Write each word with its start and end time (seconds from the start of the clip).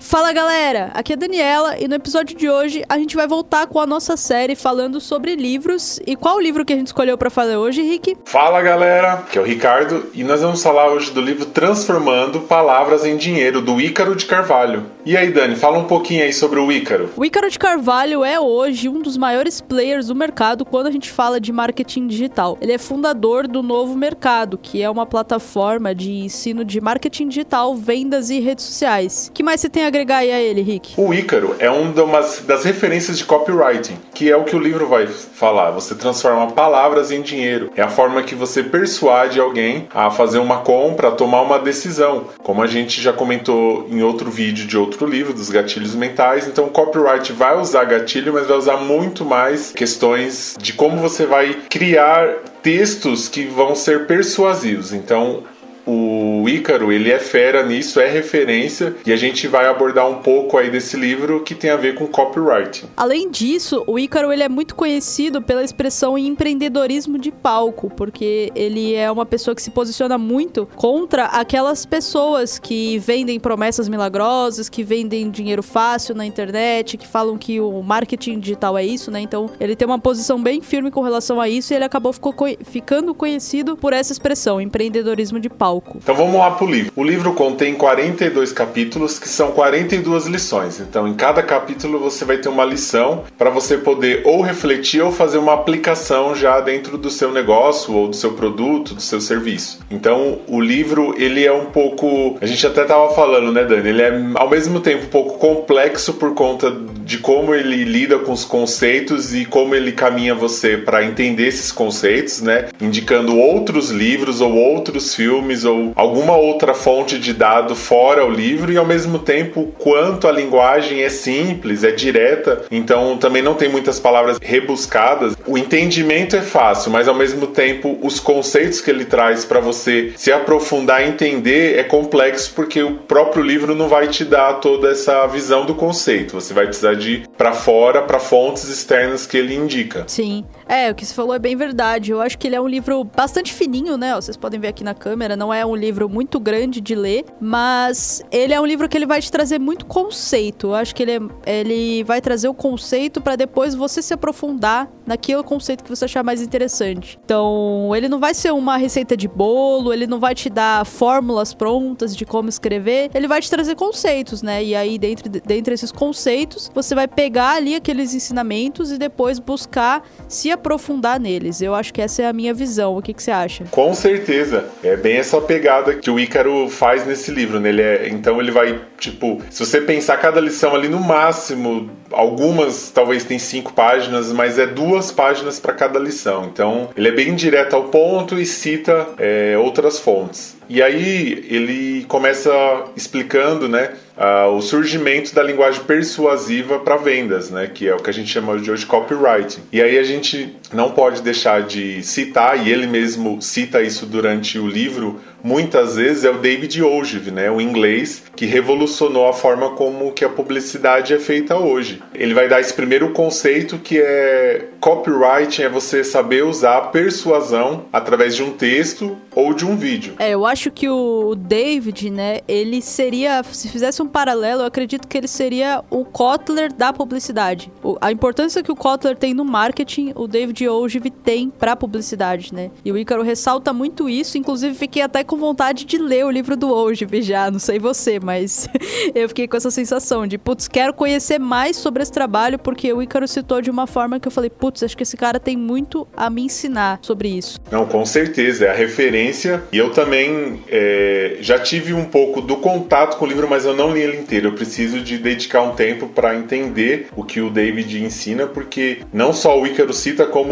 Fala 0.00 0.32
galera, 0.32 0.90
aqui 0.94 1.12
é 1.12 1.14
a 1.14 1.18
Daniela 1.18 1.78
e 1.78 1.86
no 1.86 1.94
episódio 1.94 2.34
de 2.34 2.48
hoje 2.48 2.82
a 2.88 2.96
gente 2.96 3.14
vai 3.14 3.28
voltar 3.28 3.66
com 3.66 3.78
a 3.78 3.86
nossa 3.86 4.16
série 4.16 4.56
falando 4.56 4.98
sobre 4.98 5.36
livros. 5.36 6.00
E 6.06 6.16
qual 6.16 6.36
o 6.36 6.40
livro 6.40 6.64
que 6.64 6.72
a 6.72 6.76
gente 6.76 6.86
escolheu 6.86 7.18
para 7.18 7.28
falar 7.28 7.58
hoje, 7.58 7.82
Rick? 7.82 8.16
Fala 8.24 8.62
galera, 8.62 9.12
aqui 9.12 9.36
é 9.36 9.42
o 9.42 9.44
Ricardo 9.44 10.06
e 10.14 10.24
nós 10.24 10.40
vamos 10.40 10.62
falar 10.62 10.90
hoje 10.90 11.10
do 11.10 11.20
livro 11.20 11.44
Transformando 11.44 12.40
Palavras 12.40 13.04
em 13.04 13.18
Dinheiro, 13.18 13.60
do 13.60 13.78
Ícaro 13.78 14.16
de 14.16 14.24
Carvalho. 14.24 14.86
E 15.04 15.16
aí, 15.16 15.30
Dani, 15.30 15.54
fala 15.54 15.78
um 15.78 15.84
pouquinho 15.84 16.24
aí 16.24 16.32
sobre 16.32 16.58
o 16.58 16.72
Ícaro. 16.72 17.10
O 17.14 17.24
Ícaro 17.24 17.50
de 17.50 17.58
Carvalho 17.58 18.24
é 18.24 18.40
hoje 18.40 18.88
um 18.88 19.02
dos 19.02 19.18
maiores 19.18 19.60
players 19.60 20.06
do 20.06 20.14
mercado 20.14 20.64
quando 20.64 20.86
a 20.86 20.90
gente 20.90 21.10
fala 21.10 21.38
de 21.38 21.52
marketing 21.52 22.06
digital. 22.06 22.56
Ele 22.60 22.72
é 22.72 22.78
fundador 22.78 23.46
do 23.46 23.62
Novo 23.62 23.94
Mercado, 23.96 24.56
que 24.56 24.82
é 24.82 24.88
uma 24.88 25.04
plataforma 25.04 25.94
de 25.94 26.10
ensino 26.10 26.64
de 26.64 26.80
marketing 26.80 27.28
digital, 27.28 27.74
vendas 27.74 28.30
e 28.30 28.40
redes 28.40 28.64
sociais. 28.64 29.28
O 29.28 29.32
que 29.32 29.42
mais 29.42 29.60
você 29.60 29.68
tem 29.68 29.84
a 29.84 29.89
agregar 29.90 30.18
aí 30.18 30.32
a 30.32 30.40
ele, 30.40 30.62
Rick? 30.62 30.94
O 30.96 31.12
Ícaro 31.12 31.54
é 31.58 31.68
uma 31.68 32.20
das 32.46 32.64
referências 32.64 33.18
de 33.18 33.24
copywriting, 33.24 33.98
que 34.14 34.30
é 34.30 34.36
o 34.36 34.44
que 34.44 34.56
o 34.56 34.58
livro 34.58 34.86
vai 34.86 35.06
falar. 35.06 35.70
Você 35.72 35.94
transforma 35.94 36.52
palavras 36.52 37.10
em 37.10 37.20
dinheiro. 37.20 37.70
É 37.76 37.82
a 37.82 37.88
forma 37.88 38.22
que 38.22 38.34
você 38.34 38.62
persuade 38.62 39.38
alguém 39.38 39.88
a 39.92 40.10
fazer 40.10 40.38
uma 40.38 40.58
compra, 40.58 41.08
a 41.08 41.12
tomar 41.12 41.42
uma 41.42 41.58
decisão. 41.58 42.26
Como 42.42 42.62
a 42.62 42.66
gente 42.66 43.02
já 43.02 43.12
comentou 43.12 43.86
em 43.90 44.02
outro 44.02 44.30
vídeo 44.30 44.66
de 44.66 44.78
outro 44.78 45.06
livro, 45.06 45.34
dos 45.34 45.50
gatilhos 45.50 45.94
mentais. 45.94 46.46
Então, 46.46 46.66
o 46.66 46.70
copyright 46.70 47.32
vai 47.32 47.58
usar 47.58 47.84
gatilho, 47.84 48.32
mas 48.32 48.46
vai 48.46 48.56
usar 48.56 48.76
muito 48.76 49.24
mais 49.24 49.72
questões 49.72 50.56
de 50.58 50.72
como 50.72 50.98
você 50.98 51.26
vai 51.26 51.56
criar 51.68 52.28
textos 52.62 53.28
que 53.28 53.44
vão 53.44 53.74
ser 53.74 54.06
persuasivos. 54.06 54.92
Então, 54.92 55.42
o 55.86 56.48
Ícaro, 56.48 56.92
ele 56.92 57.10
é 57.10 57.18
fera 57.18 57.64
nisso, 57.64 58.00
é 58.00 58.08
referência, 58.08 58.94
e 59.06 59.12
a 59.12 59.16
gente 59.16 59.46
vai 59.46 59.66
abordar 59.66 60.08
um 60.08 60.16
pouco 60.16 60.58
aí 60.58 60.70
desse 60.70 60.96
livro 60.96 61.42
que 61.42 61.54
tem 61.54 61.70
a 61.70 61.76
ver 61.76 61.94
com 61.94 62.06
copyright. 62.06 62.84
Além 62.96 63.30
disso, 63.30 63.82
o 63.86 63.98
Ícaro 63.98 64.32
ele 64.32 64.42
é 64.42 64.48
muito 64.48 64.74
conhecido 64.74 65.42
pela 65.42 65.64
expressão 65.64 66.16
empreendedorismo 66.18 67.18
de 67.18 67.30
palco, 67.30 67.90
porque 67.90 68.52
ele 68.54 68.94
é 68.94 69.10
uma 69.10 69.26
pessoa 69.26 69.54
que 69.54 69.62
se 69.62 69.70
posiciona 69.70 70.18
muito 70.18 70.68
contra 70.76 71.26
aquelas 71.26 71.86
pessoas 71.86 72.58
que 72.58 72.98
vendem 72.98 73.40
promessas 73.40 73.88
milagrosas, 73.88 74.68
que 74.68 74.82
vendem 74.82 75.30
dinheiro 75.30 75.62
fácil 75.62 76.14
na 76.14 76.26
internet, 76.26 76.96
que 76.96 77.06
falam 77.06 77.38
que 77.38 77.60
o 77.60 77.82
marketing 77.82 78.38
digital 78.38 78.76
é 78.76 78.84
isso, 78.84 79.10
né? 79.10 79.20
Então, 79.20 79.50
ele 79.58 79.74
tem 79.74 79.86
uma 79.86 79.98
posição 79.98 80.42
bem 80.42 80.60
firme 80.60 80.90
com 80.90 81.00
relação 81.00 81.40
a 81.40 81.48
isso 81.48 81.72
e 81.72 81.76
ele 81.76 81.84
acabou 81.84 82.12
ficou, 82.12 82.34
ficando 82.64 83.14
conhecido 83.14 83.76
por 83.76 83.92
essa 83.92 84.12
expressão, 84.12 84.60
empreendedorismo 84.60 85.38
de 85.38 85.48
palco 85.48 85.69
palco. 85.70 85.98
Então 86.02 86.14
vamos 86.14 86.34
lá 86.34 86.50
pro 86.50 86.66
livro. 86.66 86.92
O 86.96 87.04
livro 87.04 87.32
contém 87.32 87.74
42 87.74 88.52
capítulos, 88.52 89.18
que 89.18 89.28
são 89.28 89.52
42 89.52 90.26
lições. 90.26 90.80
Então 90.80 91.06
em 91.06 91.14
cada 91.14 91.42
capítulo 91.42 91.98
você 91.98 92.24
vai 92.24 92.38
ter 92.38 92.48
uma 92.48 92.64
lição 92.64 93.24
para 93.38 93.50
você 93.50 93.78
poder 93.78 94.22
ou 94.24 94.40
refletir 94.40 95.02
ou 95.02 95.12
fazer 95.12 95.38
uma 95.38 95.54
aplicação 95.54 96.34
já 96.34 96.60
dentro 96.60 96.98
do 96.98 97.10
seu 97.10 97.32
negócio 97.32 97.94
ou 97.94 98.08
do 98.08 98.16
seu 98.16 98.32
produto, 98.32 98.94
do 98.94 99.00
seu 99.00 99.20
serviço. 99.20 99.80
Então 99.90 100.40
o 100.48 100.60
livro 100.60 101.14
ele 101.16 101.44
é 101.44 101.52
um 101.52 101.66
pouco, 101.66 102.36
a 102.40 102.46
gente 102.46 102.66
até 102.66 102.84
tava 102.84 103.14
falando, 103.14 103.52
né, 103.52 103.64
Dani? 103.64 103.88
Ele 103.88 104.02
é 104.02 104.12
ao 104.34 104.50
mesmo 104.50 104.80
tempo 104.80 105.04
um 105.04 105.08
pouco 105.08 105.38
complexo 105.38 106.14
por 106.14 106.34
conta 106.34 106.70
de 107.04 107.18
como 107.18 107.54
ele 107.54 107.84
lida 107.84 108.18
com 108.18 108.32
os 108.32 108.44
conceitos 108.44 109.34
e 109.34 109.44
como 109.44 109.74
ele 109.74 109.92
caminha 109.92 110.34
você 110.34 110.76
para 110.76 111.04
entender 111.04 111.46
esses 111.46 111.70
conceitos, 111.72 112.40
né? 112.40 112.68
Indicando 112.80 113.36
outros 113.36 113.90
livros 113.90 114.40
ou 114.40 114.54
outros 114.54 115.14
filmes 115.14 115.59
ou 115.64 115.92
alguma 115.94 116.36
outra 116.36 116.74
fonte 116.74 117.18
de 117.18 117.32
dado 117.32 117.74
fora 117.74 118.24
o 118.24 118.30
livro 118.30 118.72
e 118.72 118.76
ao 118.76 118.86
mesmo 118.86 119.18
tempo 119.18 119.72
quanto 119.78 120.28
a 120.28 120.32
linguagem 120.32 121.02
é 121.02 121.08
simples, 121.08 121.84
é 121.84 121.90
direta, 121.90 122.64
então 122.70 123.16
também 123.18 123.42
não 123.42 123.54
tem 123.54 123.68
muitas 123.68 123.98
palavras 123.98 124.38
rebuscadas. 124.40 125.36
O 125.46 125.56
entendimento 125.56 126.36
é 126.36 126.42
fácil, 126.42 126.90
mas 126.90 127.08
ao 127.08 127.14
mesmo 127.14 127.48
tempo 127.48 127.98
os 128.02 128.20
conceitos 128.20 128.80
que 128.80 128.90
ele 128.90 129.04
traz 129.04 129.44
para 129.44 129.60
você 129.60 130.12
se 130.16 130.32
aprofundar 130.32 131.04
e 131.04 131.08
entender 131.08 131.78
é 131.78 131.82
complexo 131.82 132.52
porque 132.54 132.82
o 132.82 132.96
próprio 132.96 133.42
livro 133.42 133.74
não 133.74 133.88
vai 133.88 134.08
te 134.08 134.24
dar 134.24 134.54
toda 134.54 134.90
essa 134.90 135.26
visão 135.26 135.64
do 135.64 135.74
conceito. 135.74 136.34
Você 136.34 136.54
vai 136.54 136.66
precisar 136.66 136.94
de 136.94 137.10
ir 137.12 137.28
para 137.36 137.52
fora, 137.52 138.02
para 138.02 138.18
fontes 138.18 138.68
externas 138.68 139.26
que 139.26 139.36
ele 139.36 139.54
indica. 139.54 140.04
Sim. 140.06 140.44
É, 140.68 140.90
o 140.90 140.94
que 140.94 141.04
você 141.04 141.14
falou 141.14 141.34
é 141.34 141.38
bem 141.38 141.56
verdade. 141.56 142.12
Eu 142.12 142.20
acho 142.20 142.38
que 142.38 142.46
ele 142.46 142.56
é 142.56 142.60
um 142.60 142.68
livro 142.68 143.02
bastante 143.04 143.52
fininho, 143.52 143.96
né? 143.96 144.14
Vocês 144.14 144.36
podem 144.36 144.60
ver 144.60 144.68
aqui 144.68 144.84
na 144.84 144.94
câmera, 144.94 145.36
não 145.36 145.49
é 145.52 145.64
um 145.64 145.74
livro 145.74 146.08
muito 146.08 146.38
grande 146.38 146.80
de 146.80 146.94
ler, 146.94 147.24
mas 147.40 148.22
ele 148.30 148.52
é 148.52 148.60
um 148.60 148.66
livro 148.66 148.88
que 148.88 148.96
ele 148.96 149.06
vai 149.06 149.20
te 149.20 149.30
trazer 149.30 149.58
muito 149.58 149.86
conceito. 149.86 150.68
Eu 150.68 150.74
acho 150.74 150.94
que 150.94 151.02
ele, 151.02 151.12
é, 151.46 151.60
ele 151.60 152.04
vai 152.04 152.20
trazer 152.20 152.48
o 152.48 152.54
conceito 152.54 153.20
para 153.20 153.36
depois 153.36 153.74
você 153.74 154.02
se 154.02 154.14
aprofundar 154.14 154.90
naquele 155.10 155.42
conceito 155.42 155.82
que 155.82 155.90
você 155.90 156.04
achar 156.04 156.22
mais 156.22 156.40
interessante. 156.40 157.18
Então, 157.24 157.90
ele 157.96 158.08
não 158.08 158.20
vai 158.20 158.32
ser 158.32 158.52
uma 158.52 158.76
receita 158.76 159.16
de 159.16 159.26
bolo, 159.26 159.92
ele 159.92 160.06
não 160.06 160.20
vai 160.20 160.36
te 160.36 160.48
dar 160.48 160.86
fórmulas 160.86 161.52
prontas 161.52 162.16
de 162.16 162.24
como 162.24 162.48
escrever, 162.48 163.10
ele 163.12 163.26
vai 163.26 163.40
te 163.40 163.50
trazer 163.50 163.74
conceitos, 163.74 164.40
né? 164.40 164.62
E 164.62 164.76
aí, 164.76 164.98
dentro, 164.98 165.28
dentro 165.28 165.72
desses 165.72 165.90
conceitos, 165.90 166.70
você 166.72 166.94
vai 166.94 167.08
pegar 167.08 167.56
ali 167.56 167.74
aqueles 167.74 168.14
ensinamentos 168.14 168.92
e 168.92 168.98
depois 168.98 169.40
buscar 169.40 170.04
se 170.28 170.48
aprofundar 170.48 171.18
neles. 171.18 171.60
Eu 171.60 171.74
acho 171.74 171.92
que 171.92 172.00
essa 172.00 172.22
é 172.22 172.28
a 172.28 172.32
minha 172.32 172.54
visão. 172.54 172.96
O 172.96 173.02
que, 173.02 173.12
que 173.12 173.22
você 173.22 173.32
acha? 173.32 173.64
Com 173.64 173.92
certeza. 173.94 174.66
É 174.84 174.96
bem 174.96 175.16
essa 175.16 175.40
pegada 175.40 175.96
que 175.96 176.08
o 176.08 176.20
Ícaro 176.20 176.68
faz 176.68 177.04
nesse 177.04 177.32
livro, 177.32 177.58
né? 177.58 177.70
Ele 177.70 177.82
é, 177.82 178.08
então 178.08 178.40
ele 178.40 178.52
vai, 178.52 178.80
tipo, 178.96 179.42
se 179.50 179.58
você 179.64 179.80
pensar 179.80 180.18
cada 180.18 180.40
lição 180.40 180.72
ali 180.72 180.88
no 180.88 181.00
máximo, 181.00 181.90
algumas 182.12 182.90
talvez 182.90 183.24
tem 183.24 183.38
cinco 183.38 183.72
páginas, 183.72 184.32
mas 184.32 184.58
é 184.58 184.66
duas 184.66 185.10
páginas 185.10 185.58
para 185.58 185.72
cada 185.72 185.98
lição. 185.98 186.44
Então 186.52 186.90
ele 186.96 187.08
é 187.08 187.12
bem 187.12 187.34
direto 187.34 187.74
ao 187.74 187.84
ponto 187.84 188.38
e 188.38 188.46
cita 188.46 189.08
é, 189.18 189.56
outras 189.58 189.98
fontes. 189.98 190.56
E 190.68 190.82
aí 190.82 191.44
ele 191.48 192.04
começa 192.04 192.50
explicando, 192.96 193.68
né? 193.68 193.90
uh, 194.20 194.54
o 194.54 194.60
surgimento 194.60 195.34
da 195.34 195.42
linguagem 195.42 195.82
persuasiva 195.84 196.78
para 196.78 196.96
vendas, 196.96 197.50
né, 197.50 197.66
que 197.72 197.88
é 197.88 197.94
o 197.94 197.98
que 197.98 198.10
a 198.10 198.12
gente 198.12 198.30
chama 198.30 198.58
de 198.58 198.70
hoje 198.70 198.84
copywriting. 198.84 199.62
E 199.72 199.80
aí 199.80 199.98
a 199.98 200.02
gente 200.02 200.54
não 200.72 200.90
pode 200.92 201.22
deixar 201.22 201.62
de 201.62 202.02
citar, 202.02 202.66
e 202.66 202.70
ele 202.70 202.86
mesmo 202.86 203.40
cita 203.40 203.82
isso 203.82 204.06
durante 204.06 204.58
o 204.58 204.66
livro, 204.66 205.20
muitas 205.42 205.96
vezes 205.96 206.24
é 206.24 206.30
o 206.30 206.38
David 206.38 206.82
Ogilvy, 206.82 207.30
né, 207.30 207.50
o 207.50 207.60
inglês, 207.60 208.22
que 208.36 208.46
revolucionou 208.46 209.28
a 209.28 209.32
forma 209.32 209.70
como 209.70 210.12
que 210.12 210.24
a 210.24 210.28
publicidade 210.28 211.14
é 211.14 211.18
feita 211.18 211.56
hoje. 211.56 212.02
Ele 212.14 212.34
vai 212.34 212.48
dar 212.48 212.60
esse 212.60 212.72
primeiro 212.72 213.10
conceito 213.10 213.78
que 213.78 213.98
é 213.98 214.68
copywriting 214.80 215.62
é 215.62 215.68
você 215.68 216.02
saber 216.02 216.44
usar 216.44 216.78
a 216.78 216.80
persuasão 216.82 217.84
através 217.92 218.34
de 218.34 218.42
um 218.42 218.50
texto 218.50 219.16
ou 219.34 219.52
de 219.52 219.64
um 219.64 219.76
vídeo. 219.76 220.14
É, 220.18 220.30
eu 220.30 220.46
acho 220.46 220.70
que 220.70 220.88
o 220.88 221.34
David, 221.34 222.10
né, 222.10 222.40
ele 222.48 222.80
seria, 222.80 223.42
se 223.42 223.68
fizesse 223.68 224.02
um 224.02 224.08
paralelo, 224.08 224.62
eu 224.62 224.66
acredito 224.66 225.06
que 225.06 225.16
ele 225.16 225.28
seria 225.28 225.82
o 225.90 226.04
Kotler 226.04 226.72
da 226.72 226.92
publicidade. 226.92 227.70
A 228.00 228.10
importância 228.10 228.62
que 228.62 228.72
o 228.72 228.76
Kotler 228.76 229.16
tem 229.16 229.34
no 229.34 229.44
marketing, 229.44 230.12
o 230.14 230.26
David 230.26 230.59
Ogilvy 230.68 231.10
tem 231.10 231.50
para 231.50 231.76
publicidade, 231.76 232.54
né? 232.54 232.70
E 232.84 232.92
o 232.92 232.98
Ícaro 232.98 233.22
ressalta 233.22 233.72
muito 233.72 234.08
isso, 234.08 234.38
inclusive 234.38 234.74
fiquei 234.74 235.02
até 235.02 235.24
com 235.24 235.36
vontade 235.36 235.84
de 235.84 235.98
ler 235.98 236.24
o 236.24 236.30
livro 236.30 236.56
do 236.56 236.72
Ogilvy 236.72 237.22
já, 237.22 237.50
não 237.50 237.58
sei 237.58 237.78
você, 237.78 238.18
mas 238.20 238.68
eu 239.14 239.28
fiquei 239.28 239.46
com 239.46 239.56
essa 239.56 239.70
sensação 239.70 240.26
de, 240.26 240.38
putz, 240.38 240.68
quero 240.68 240.92
conhecer 240.92 241.38
mais 241.38 241.76
sobre 241.76 242.02
esse 242.02 242.12
trabalho, 242.12 242.58
porque 242.58 242.92
o 242.92 243.02
Ícaro 243.02 243.26
citou 243.26 243.60
de 243.60 243.70
uma 243.70 243.86
forma 243.86 244.20
que 244.20 244.28
eu 244.28 244.32
falei, 244.32 244.50
putz, 244.50 244.82
acho 244.82 244.96
que 244.96 245.02
esse 245.02 245.16
cara 245.16 245.38
tem 245.40 245.56
muito 245.56 246.06
a 246.16 246.28
me 246.30 246.42
ensinar 246.42 246.98
sobre 247.02 247.28
isso. 247.28 247.58
Não, 247.70 247.86
com 247.86 248.04
certeza, 248.04 248.66
é 248.66 248.70
a 248.70 248.74
referência. 248.74 249.62
E 249.72 249.78
eu 249.78 249.90
também 249.90 250.62
é, 250.68 251.38
já 251.40 251.58
tive 251.58 251.92
um 251.92 252.04
pouco 252.04 252.40
do 252.40 252.56
contato 252.56 253.16
com 253.16 253.24
o 253.24 253.28
livro, 253.28 253.48
mas 253.48 253.64
eu 253.64 253.74
não 253.74 253.92
li 253.92 254.00
ele 254.00 254.18
inteiro. 254.18 254.48
Eu 254.48 254.52
preciso 254.52 255.00
de 255.00 255.18
dedicar 255.18 255.62
um 255.62 255.74
tempo 255.74 256.08
para 256.08 256.34
entender 256.34 257.08
o 257.16 257.24
que 257.24 257.40
o 257.40 257.50
David 257.50 258.02
ensina, 258.02 258.46
porque 258.46 258.98
não 259.12 259.32
só 259.32 259.58
o 259.58 259.66
Ícaro 259.66 259.92
cita, 259.92 260.26
como 260.26 260.49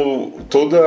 toda 0.49 0.79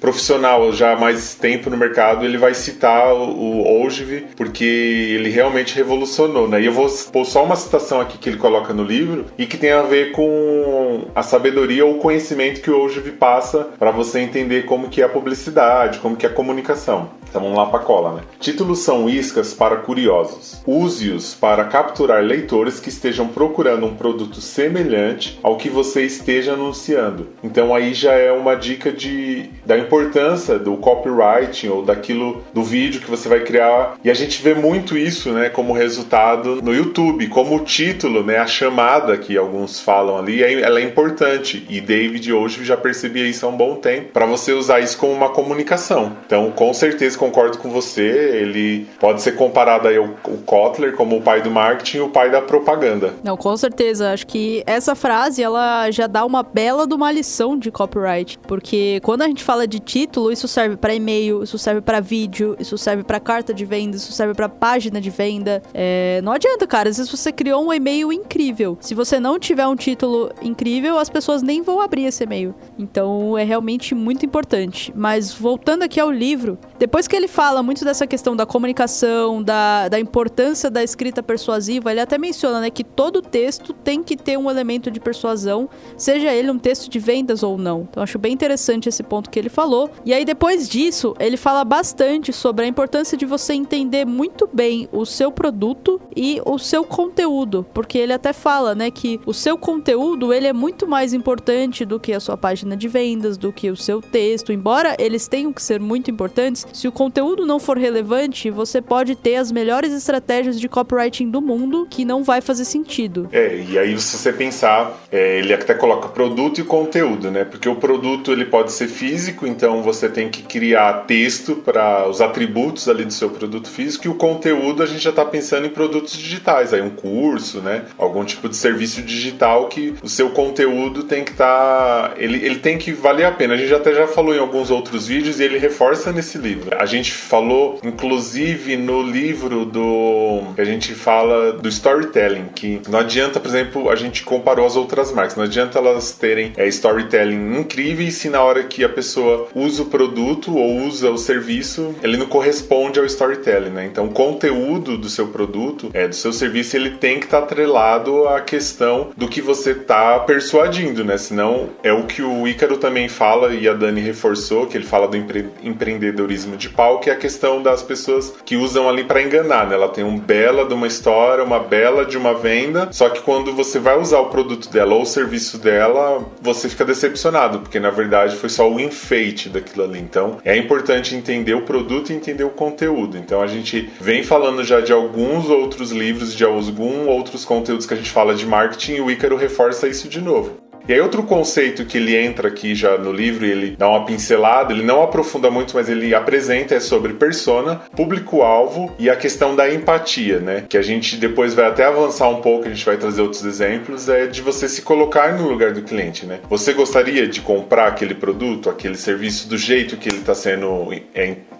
profissional 0.00 0.72
já 0.72 0.92
há 0.92 0.96
mais 0.96 1.34
tempo 1.34 1.70
no 1.70 1.76
mercado, 1.76 2.24
ele 2.24 2.38
vai 2.38 2.54
citar 2.54 3.14
o 3.14 3.82
Ogilvy, 3.82 4.26
porque 4.36 4.64
ele 4.64 5.30
realmente 5.30 5.74
revolucionou, 5.74 6.48
né? 6.48 6.60
E 6.60 6.66
eu 6.66 6.72
vou 6.72 6.88
pôr 7.12 7.24
só 7.24 7.44
uma 7.44 7.56
citação 7.56 8.00
aqui 8.00 8.18
que 8.18 8.28
ele 8.28 8.38
coloca 8.38 8.72
no 8.72 8.82
livro 8.82 9.26
e 9.38 9.46
que 9.46 9.56
tem 9.56 9.72
a 9.72 9.82
ver 9.82 10.12
com 10.12 11.04
a 11.14 11.22
sabedoria 11.22 11.84
ou 11.84 11.98
conhecimento 11.98 12.60
que 12.60 12.70
o 12.70 12.80
Ogilvy 12.82 13.12
passa 13.12 13.68
para 13.78 13.90
você 13.90 14.20
entender 14.20 14.64
como 14.64 14.88
que 14.88 15.02
é 15.02 15.04
a 15.04 15.08
publicidade, 15.08 15.98
como 15.98 16.16
que 16.16 16.26
é 16.26 16.28
a 16.28 16.32
comunicação. 16.32 17.20
Então 17.30 17.42
vamos 17.42 17.56
lá 17.56 17.66
para 17.66 17.78
cola, 17.78 18.14
né? 18.14 18.22
Títulos 18.40 18.80
são 18.80 19.08
iscas 19.08 19.54
para 19.54 19.76
curiosos. 19.76 20.60
Use-os 20.66 21.32
para 21.32 21.64
capturar 21.64 22.24
leitores 22.24 22.80
que 22.80 22.88
estejam 22.88 23.28
procurando 23.28 23.86
um 23.86 23.94
produto 23.94 24.40
semelhante 24.40 25.38
ao 25.40 25.56
que 25.56 25.70
você 25.70 26.02
esteja 26.02 26.54
anunciando. 26.54 27.28
Então 27.42 27.72
aí 27.72 27.94
já 27.94 28.14
é 28.14 28.29
uma 28.32 28.54
dica 28.54 28.90
de 28.92 29.48
da 29.64 29.78
importância 29.78 30.58
do 30.58 30.76
copywriting 30.76 31.68
ou 31.68 31.82
daquilo 31.82 32.42
do 32.52 32.62
vídeo 32.62 33.00
que 33.00 33.10
você 33.10 33.28
vai 33.28 33.40
criar. 33.40 33.94
E 34.02 34.10
a 34.10 34.14
gente 34.14 34.42
vê 34.42 34.54
muito 34.54 34.96
isso, 34.96 35.32
né, 35.32 35.48
como 35.48 35.72
resultado 35.72 36.60
no 36.62 36.74
YouTube, 36.74 37.28
como 37.28 37.56
o 37.56 37.64
título, 37.64 38.24
né, 38.24 38.38
a 38.38 38.46
chamada 38.46 39.16
que 39.16 39.36
alguns 39.36 39.80
falam 39.80 40.18
ali, 40.18 40.42
é, 40.42 40.60
ela 40.60 40.80
é 40.80 40.82
importante. 40.82 41.64
E 41.68 41.80
David 41.80 42.32
hoje 42.32 42.64
já 42.64 42.76
percebia 42.76 43.26
isso 43.26 43.46
há 43.46 43.48
um 43.48 43.56
bom 43.56 43.76
tempo 43.76 44.10
para 44.12 44.26
você 44.26 44.52
usar 44.52 44.80
isso 44.80 44.98
como 44.98 45.12
uma 45.12 45.30
comunicação. 45.30 46.16
Então, 46.26 46.50
com 46.50 46.72
certeza 46.74 47.16
concordo 47.18 47.58
com 47.58 47.70
você. 47.70 48.40
Ele 48.40 48.86
pode 48.98 49.22
ser 49.22 49.32
comparado 49.32 49.88
aí 49.88 49.96
ao, 49.96 50.04
ao 50.04 50.36
Kotler 50.44 50.94
como 50.94 51.16
o 51.16 51.22
pai 51.22 51.42
do 51.42 51.50
marketing 51.50 51.98
e 51.98 52.00
o 52.00 52.08
pai 52.08 52.30
da 52.30 52.40
propaganda. 52.40 53.14
Não, 53.22 53.36
com 53.36 53.56
certeza. 53.56 54.12
Acho 54.12 54.26
que 54.26 54.62
essa 54.66 54.94
frase 54.94 55.42
ela 55.42 55.90
já 55.90 56.06
dá 56.06 56.24
uma 56.24 56.42
bela 56.42 56.86
de 56.86 56.94
uma 56.94 57.12
lição 57.12 57.58
de 57.58 57.70
copyright, 57.70 58.19
porque 58.46 59.00
quando 59.02 59.22
a 59.22 59.26
gente 59.26 59.42
fala 59.42 59.66
de 59.66 59.78
título, 59.78 60.32
isso 60.32 60.48
serve 60.48 60.76
para 60.76 60.94
e-mail, 60.94 61.42
isso 61.42 61.58
serve 61.58 61.80
para 61.80 62.00
vídeo, 62.00 62.56
isso 62.58 62.76
serve 62.78 63.02
para 63.02 63.20
carta 63.20 63.52
de 63.52 63.64
venda, 63.64 63.96
isso 63.96 64.12
serve 64.12 64.34
para 64.34 64.48
página 64.48 65.00
de 65.00 65.10
venda. 65.10 65.62
É, 65.74 66.20
não 66.22 66.32
adianta, 66.32 66.66
cara. 66.66 66.88
Às 66.88 66.96
vezes 66.96 67.10
você 67.10 67.32
criou 67.32 67.64
um 67.64 67.72
e-mail 67.72 68.12
incrível. 68.12 68.76
Se 68.80 68.94
você 68.94 69.20
não 69.20 69.38
tiver 69.38 69.66
um 69.66 69.76
título 69.76 70.30
incrível, 70.42 70.98
as 70.98 71.08
pessoas 71.08 71.42
nem 71.42 71.62
vão 71.62 71.80
abrir 71.80 72.04
esse 72.04 72.24
e-mail. 72.24 72.54
Então 72.78 73.36
é 73.36 73.44
realmente 73.44 73.94
muito 73.94 74.24
importante. 74.24 74.92
Mas 74.96 75.32
voltando 75.32 75.82
aqui 75.82 76.00
ao 76.00 76.10
livro, 76.10 76.58
depois 76.78 77.06
que 77.06 77.16
ele 77.16 77.28
fala 77.28 77.62
muito 77.62 77.84
dessa 77.84 78.06
questão 78.06 78.34
da 78.34 78.46
comunicação, 78.46 79.42
da, 79.42 79.88
da 79.88 80.00
importância 80.00 80.70
da 80.70 80.82
escrita 80.82 81.22
persuasiva, 81.22 81.90
ele 81.90 82.00
até 82.00 82.18
menciona 82.18 82.60
né, 82.60 82.70
que 82.70 82.84
todo 82.84 83.22
texto 83.22 83.72
tem 83.72 84.02
que 84.02 84.16
ter 84.16 84.38
um 84.38 84.50
elemento 84.50 84.90
de 84.90 85.00
persuasão, 85.00 85.68
seja 85.96 86.32
ele 86.32 86.50
um 86.50 86.58
texto 86.58 86.88
de 86.90 86.98
vendas 86.98 87.42
ou 87.42 87.56
não. 87.56 87.86
Então 87.90 88.02
acho 88.10 88.18
bem 88.18 88.32
interessante 88.32 88.88
esse 88.88 89.02
ponto 89.02 89.30
que 89.30 89.38
ele 89.38 89.48
falou. 89.48 89.90
E 90.04 90.12
aí 90.12 90.24
depois 90.24 90.68
disso, 90.68 91.14
ele 91.20 91.36
fala 91.36 91.64
bastante 91.64 92.32
sobre 92.32 92.64
a 92.64 92.68
importância 92.68 93.16
de 93.16 93.24
você 93.24 93.54
entender 93.54 94.04
muito 94.04 94.48
bem 94.52 94.88
o 94.92 95.06
seu 95.06 95.30
produto 95.30 96.00
e 96.14 96.40
o 96.44 96.58
seu 96.58 96.82
conteúdo, 96.84 97.64
porque 97.72 97.96
ele 97.98 98.12
até 98.12 98.32
fala, 98.32 98.74
né, 98.74 98.90
que 98.90 99.20
o 99.24 99.32
seu 99.32 99.56
conteúdo 99.56 100.32
ele 100.32 100.46
é 100.46 100.52
muito 100.52 100.86
mais 100.86 101.14
importante 101.14 101.84
do 101.84 102.00
que 102.00 102.12
a 102.12 102.20
sua 102.20 102.36
página 102.36 102.76
de 102.76 102.88
vendas, 102.88 103.38
do 103.38 103.52
que 103.52 103.70
o 103.70 103.76
seu 103.76 104.02
texto. 104.02 104.52
Embora 104.52 104.96
eles 104.98 105.28
tenham 105.28 105.52
que 105.52 105.62
ser 105.62 105.78
muito 105.78 106.10
importantes, 106.10 106.66
se 106.72 106.88
o 106.88 106.92
conteúdo 106.92 107.46
não 107.46 107.60
for 107.60 107.78
relevante, 107.78 108.50
você 108.50 108.82
pode 108.82 109.14
ter 109.14 109.36
as 109.36 109.52
melhores 109.52 109.92
estratégias 109.92 110.58
de 110.58 110.68
copywriting 110.68 111.30
do 111.30 111.40
mundo 111.40 111.86
que 111.88 112.04
não 112.04 112.24
vai 112.24 112.40
fazer 112.40 112.64
sentido. 112.64 113.28
É, 113.30 113.62
e 113.68 113.78
aí 113.78 113.98
se 114.00 114.16
você 114.16 114.32
pensar, 114.32 114.98
é, 115.12 115.38
ele 115.38 115.54
até 115.54 115.74
coloca 115.74 116.08
produto 116.08 116.60
e 116.60 116.64
conteúdo, 116.64 117.30
né? 117.30 117.44
Porque 117.44 117.68
o 117.68 117.76
produto 117.76 117.89
ele 118.32 118.44
pode 118.44 118.72
ser 118.72 118.88
físico, 118.88 119.46
então 119.46 119.82
você 119.82 120.08
tem 120.08 120.28
que 120.28 120.42
criar 120.42 121.04
texto 121.06 121.56
para 121.56 122.08
os 122.08 122.20
atributos 122.20 122.88
ali 122.88 123.04
do 123.04 123.12
seu 123.12 123.30
produto 123.30 123.68
físico 123.68 124.06
e 124.06 124.08
o 124.08 124.14
conteúdo 124.14 124.82
a 124.82 124.86
gente 124.86 125.00
já 125.02 125.10
está 125.10 125.24
pensando 125.24 125.66
em 125.66 125.70
produtos 125.70 126.16
digitais, 126.16 126.72
aí 126.72 126.82
um 126.82 126.90
curso, 126.90 127.60
né? 127.60 127.84
Algum 127.98 128.24
tipo 128.24 128.48
de 128.48 128.56
serviço 128.56 129.02
digital 129.02 129.68
que 129.68 129.94
o 130.02 130.08
seu 130.08 130.30
conteúdo 130.30 131.04
tem 131.04 131.24
que 131.24 131.32
estar, 131.32 132.10
tá, 132.10 132.14
ele, 132.16 132.44
ele 132.44 132.56
tem 132.56 132.78
que 132.78 132.92
valer 132.92 133.24
a 133.24 133.32
pena. 133.32 133.54
A 133.54 133.56
gente 133.56 133.72
até 133.72 133.94
já 133.94 134.06
falou 134.06 134.34
em 134.34 134.38
alguns 134.38 134.70
outros 134.70 135.06
vídeos 135.06 135.40
e 135.40 135.44
ele 135.44 135.58
reforça 135.58 136.12
nesse 136.12 136.38
livro. 136.38 136.76
A 136.78 136.86
gente 136.86 137.12
falou, 137.12 137.80
inclusive, 137.82 138.76
no 138.76 139.02
livro 139.02 139.64
do 139.64 140.42
que 140.54 140.60
a 140.60 140.64
gente 140.64 140.94
fala 140.94 141.52
do 141.52 141.68
storytelling, 141.68 142.46
que 142.54 142.80
não 142.88 142.98
adianta, 142.98 143.40
por 143.40 143.48
exemplo, 143.48 143.90
a 143.90 143.96
gente 143.96 144.22
comparou 144.22 144.66
as 144.66 144.76
outras 144.76 145.12
marcas, 145.12 145.36
não 145.36 145.44
adianta 145.44 145.78
elas 145.78 146.12
terem 146.12 146.52
é, 146.56 146.66
storytelling 146.68 147.36
incríveis 147.80 148.14
se 148.14 148.28
na 148.28 148.42
hora 148.42 148.62
que 148.64 148.84
a 148.84 148.88
pessoa 148.88 149.48
usa 149.54 149.82
o 149.82 149.86
produto 149.86 150.54
ou 150.54 150.82
usa 150.82 151.10
o 151.10 151.16
serviço, 151.16 151.94
ele 152.02 152.18
não 152.18 152.26
corresponde 152.26 152.98
ao 152.98 153.06
storytelling, 153.06 153.70
né? 153.70 153.86
Então, 153.86 154.06
o 154.06 154.10
conteúdo 154.10 154.98
do 154.98 155.08
seu 155.08 155.28
produto, 155.28 155.90
é, 155.94 156.06
do 156.06 156.14
seu 156.14 156.32
serviço, 156.32 156.76
ele 156.76 156.90
tem 156.90 157.18
que 157.18 157.24
estar 157.24 157.38
tá 157.38 157.44
atrelado 157.44 158.28
à 158.28 158.40
questão 158.40 159.10
do 159.16 159.28
que 159.28 159.40
você 159.40 159.70
está 159.70 160.18
persuadindo, 160.20 161.04
né? 161.04 161.16
Senão 161.16 161.70
é 161.82 161.92
o 161.92 162.04
que 162.04 162.22
o 162.22 162.46
Ícaro 162.46 162.76
também 162.76 163.08
fala 163.08 163.54
e 163.54 163.66
a 163.66 163.72
Dani 163.72 164.02
reforçou, 164.02 164.66
que 164.66 164.76
ele 164.76 164.84
fala 164.84 165.08
do 165.08 165.16
empre 165.16 165.48
empreendedorismo 165.62 166.56
de 166.56 166.68
pau, 166.68 167.00
que 167.00 167.08
é 167.08 167.14
a 167.14 167.16
questão 167.16 167.62
das 167.62 167.82
pessoas 167.82 168.34
que 168.44 168.56
usam 168.56 168.88
ali 168.88 169.04
para 169.04 169.22
enganar, 169.22 169.66
né? 169.66 169.74
Ela 169.74 169.88
tem 169.88 170.04
um 170.04 170.18
bela 170.18 170.66
de 170.66 170.74
uma 170.74 170.86
história, 170.86 171.42
uma 171.42 171.60
bela 171.60 172.04
de 172.04 172.18
uma 172.18 172.34
venda, 172.34 172.90
só 172.92 173.08
que 173.08 173.22
quando 173.22 173.54
você 173.54 173.78
vai 173.78 173.98
usar 173.98 174.18
o 174.18 174.26
produto 174.26 174.70
dela 174.70 174.94
ou 174.94 175.02
o 175.02 175.06
serviço 175.06 175.56
dela, 175.56 176.22
você 176.42 176.68
fica 176.68 176.84
decepcionado, 176.84 177.60
porque 177.70 177.78
na 177.78 177.90
verdade 177.90 178.34
foi 178.34 178.48
só 178.48 178.68
o 178.68 178.80
enfeite 178.80 179.48
daquilo 179.48 179.84
ali. 179.84 180.00
Então, 180.00 180.38
é 180.44 180.56
importante 180.56 181.14
entender 181.14 181.54
o 181.54 181.62
produto 181.62 182.10
e 182.10 182.16
entender 182.16 182.42
o 182.42 182.50
conteúdo. 182.50 183.16
Então, 183.16 183.40
a 183.40 183.46
gente 183.46 183.88
vem 184.00 184.24
falando 184.24 184.64
já 184.64 184.80
de 184.80 184.92
alguns 184.92 185.48
outros 185.48 185.92
livros, 185.92 186.34
de 186.34 186.44
alguns 186.44 187.06
outros 187.06 187.44
conteúdos 187.44 187.86
que 187.86 187.94
a 187.94 187.96
gente 187.96 188.10
fala 188.10 188.34
de 188.34 188.44
marketing 188.44 188.94
e 188.94 189.00
o 189.00 189.08
Ícaro 189.08 189.36
reforça 189.36 189.86
isso 189.86 190.08
de 190.08 190.20
novo. 190.20 190.69
E 190.88 190.92
aí 190.92 191.00
outro 191.00 191.22
conceito 191.22 191.84
que 191.84 191.98
ele 191.98 192.16
entra 192.16 192.48
aqui 192.48 192.74
já 192.74 192.98
no 192.98 193.12
livro 193.12 193.46
e 193.46 193.50
ele 193.50 193.76
dá 193.76 193.88
uma 193.88 194.04
pincelada, 194.04 194.72
ele 194.72 194.82
não 194.82 195.02
aprofunda 195.02 195.50
muito, 195.50 195.74
mas 195.74 195.88
ele 195.88 196.14
apresenta 196.14 196.74
é 196.74 196.80
sobre 196.80 197.14
persona, 197.14 197.76
público-alvo 197.94 198.94
e 198.98 199.08
a 199.08 199.16
questão 199.16 199.54
da 199.54 199.72
empatia, 199.72 200.40
né? 200.40 200.64
Que 200.68 200.76
a 200.76 200.82
gente 200.82 201.16
depois 201.16 201.54
vai 201.54 201.66
até 201.66 201.84
avançar 201.84 202.28
um 202.28 202.40
pouco, 202.40 202.66
a 202.66 202.70
gente 202.70 202.84
vai 202.84 202.96
trazer 202.96 203.22
outros 203.22 203.44
exemplos, 203.44 204.08
é 204.08 204.26
de 204.26 204.42
você 204.42 204.68
se 204.68 204.82
colocar 204.82 205.32
no 205.36 205.48
lugar 205.48 205.72
do 205.72 205.82
cliente, 205.82 206.26
né? 206.26 206.40
Você 206.48 206.72
gostaria 206.72 207.26
de 207.26 207.40
comprar 207.40 207.86
aquele 207.86 208.14
produto, 208.14 208.68
aquele 208.68 208.96
serviço 208.96 209.48
do 209.48 209.56
jeito 209.56 209.96
que 209.96 210.08
ele 210.08 210.18
está 210.18 210.34
sendo, 210.34 210.92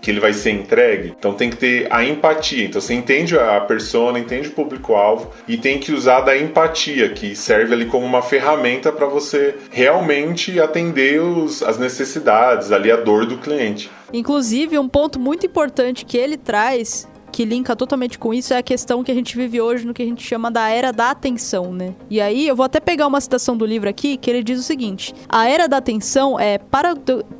que 0.00 0.10
ele 0.10 0.20
vai 0.20 0.32
ser 0.32 0.52
entregue? 0.52 1.14
Então 1.18 1.34
tem 1.34 1.50
que 1.50 1.56
ter 1.56 1.86
a 1.90 2.04
empatia. 2.04 2.64
Então 2.64 2.80
você 2.80 2.94
entende 2.94 3.38
a 3.38 3.60
persona, 3.60 4.18
entende 4.18 4.48
o 4.48 4.52
público-alvo 4.52 5.30
e 5.46 5.56
tem 5.56 5.78
que 5.78 5.92
usar 5.92 6.20
da 6.20 6.36
empatia, 6.36 7.10
que 7.10 7.34
serve 7.34 7.74
ali 7.74 7.86
como 7.86 8.06
uma 8.06 8.22
ferramenta 8.22 8.92
para 8.92 9.06
você 9.06 9.54
realmente 9.70 10.60
atender 10.60 11.20
os, 11.20 11.62
as 11.62 11.78
necessidades, 11.78 12.72
ali 12.72 12.90
a 12.90 12.96
dor 12.96 13.26
do 13.26 13.38
cliente. 13.38 13.90
Inclusive, 14.12 14.78
um 14.78 14.88
ponto 14.88 15.20
muito 15.20 15.46
importante 15.46 16.04
que 16.04 16.16
ele 16.16 16.36
traz 16.36 17.08
que 17.30 17.44
linka 17.44 17.74
totalmente 17.76 18.18
com 18.18 18.32
isso 18.34 18.52
é 18.52 18.58
a 18.58 18.62
questão 18.62 19.02
que 19.02 19.10
a 19.10 19.14
gente 19.14 19.36
vive 19.36 19.60
hoje 19.60 19.86
no 19.86 19.94
que 19.94 20.02
a 20.02 20.06
gente 20.06 20.22
chama 20.22 20.50
da 20.50 20.68
era 20.68 20.92
da 20.92 21.10
atenção, 21.10 21.72
né? 21.72 21.94
E 22.08 22.20
aí 22.20 22.46
eu 22.46 22.56
vou 22.56 22.64
até 22.64 22.80
pegar 22.80 23.06
uma 23.06 23.20
citação 23.20 23.56
do 23.56 23.64
livro 23.64 23.88
aqui 23.88 24.16
que 24.16 24.30
ele 24.30 24.42
diz 24.42 24.58
o 24.58 24.62
seguinte: 24.62 25.14
a 25.28 25.48
era 25.48 25.68
da 25.68 25.76
atenção 25.76 26.38
é 26.38 26.58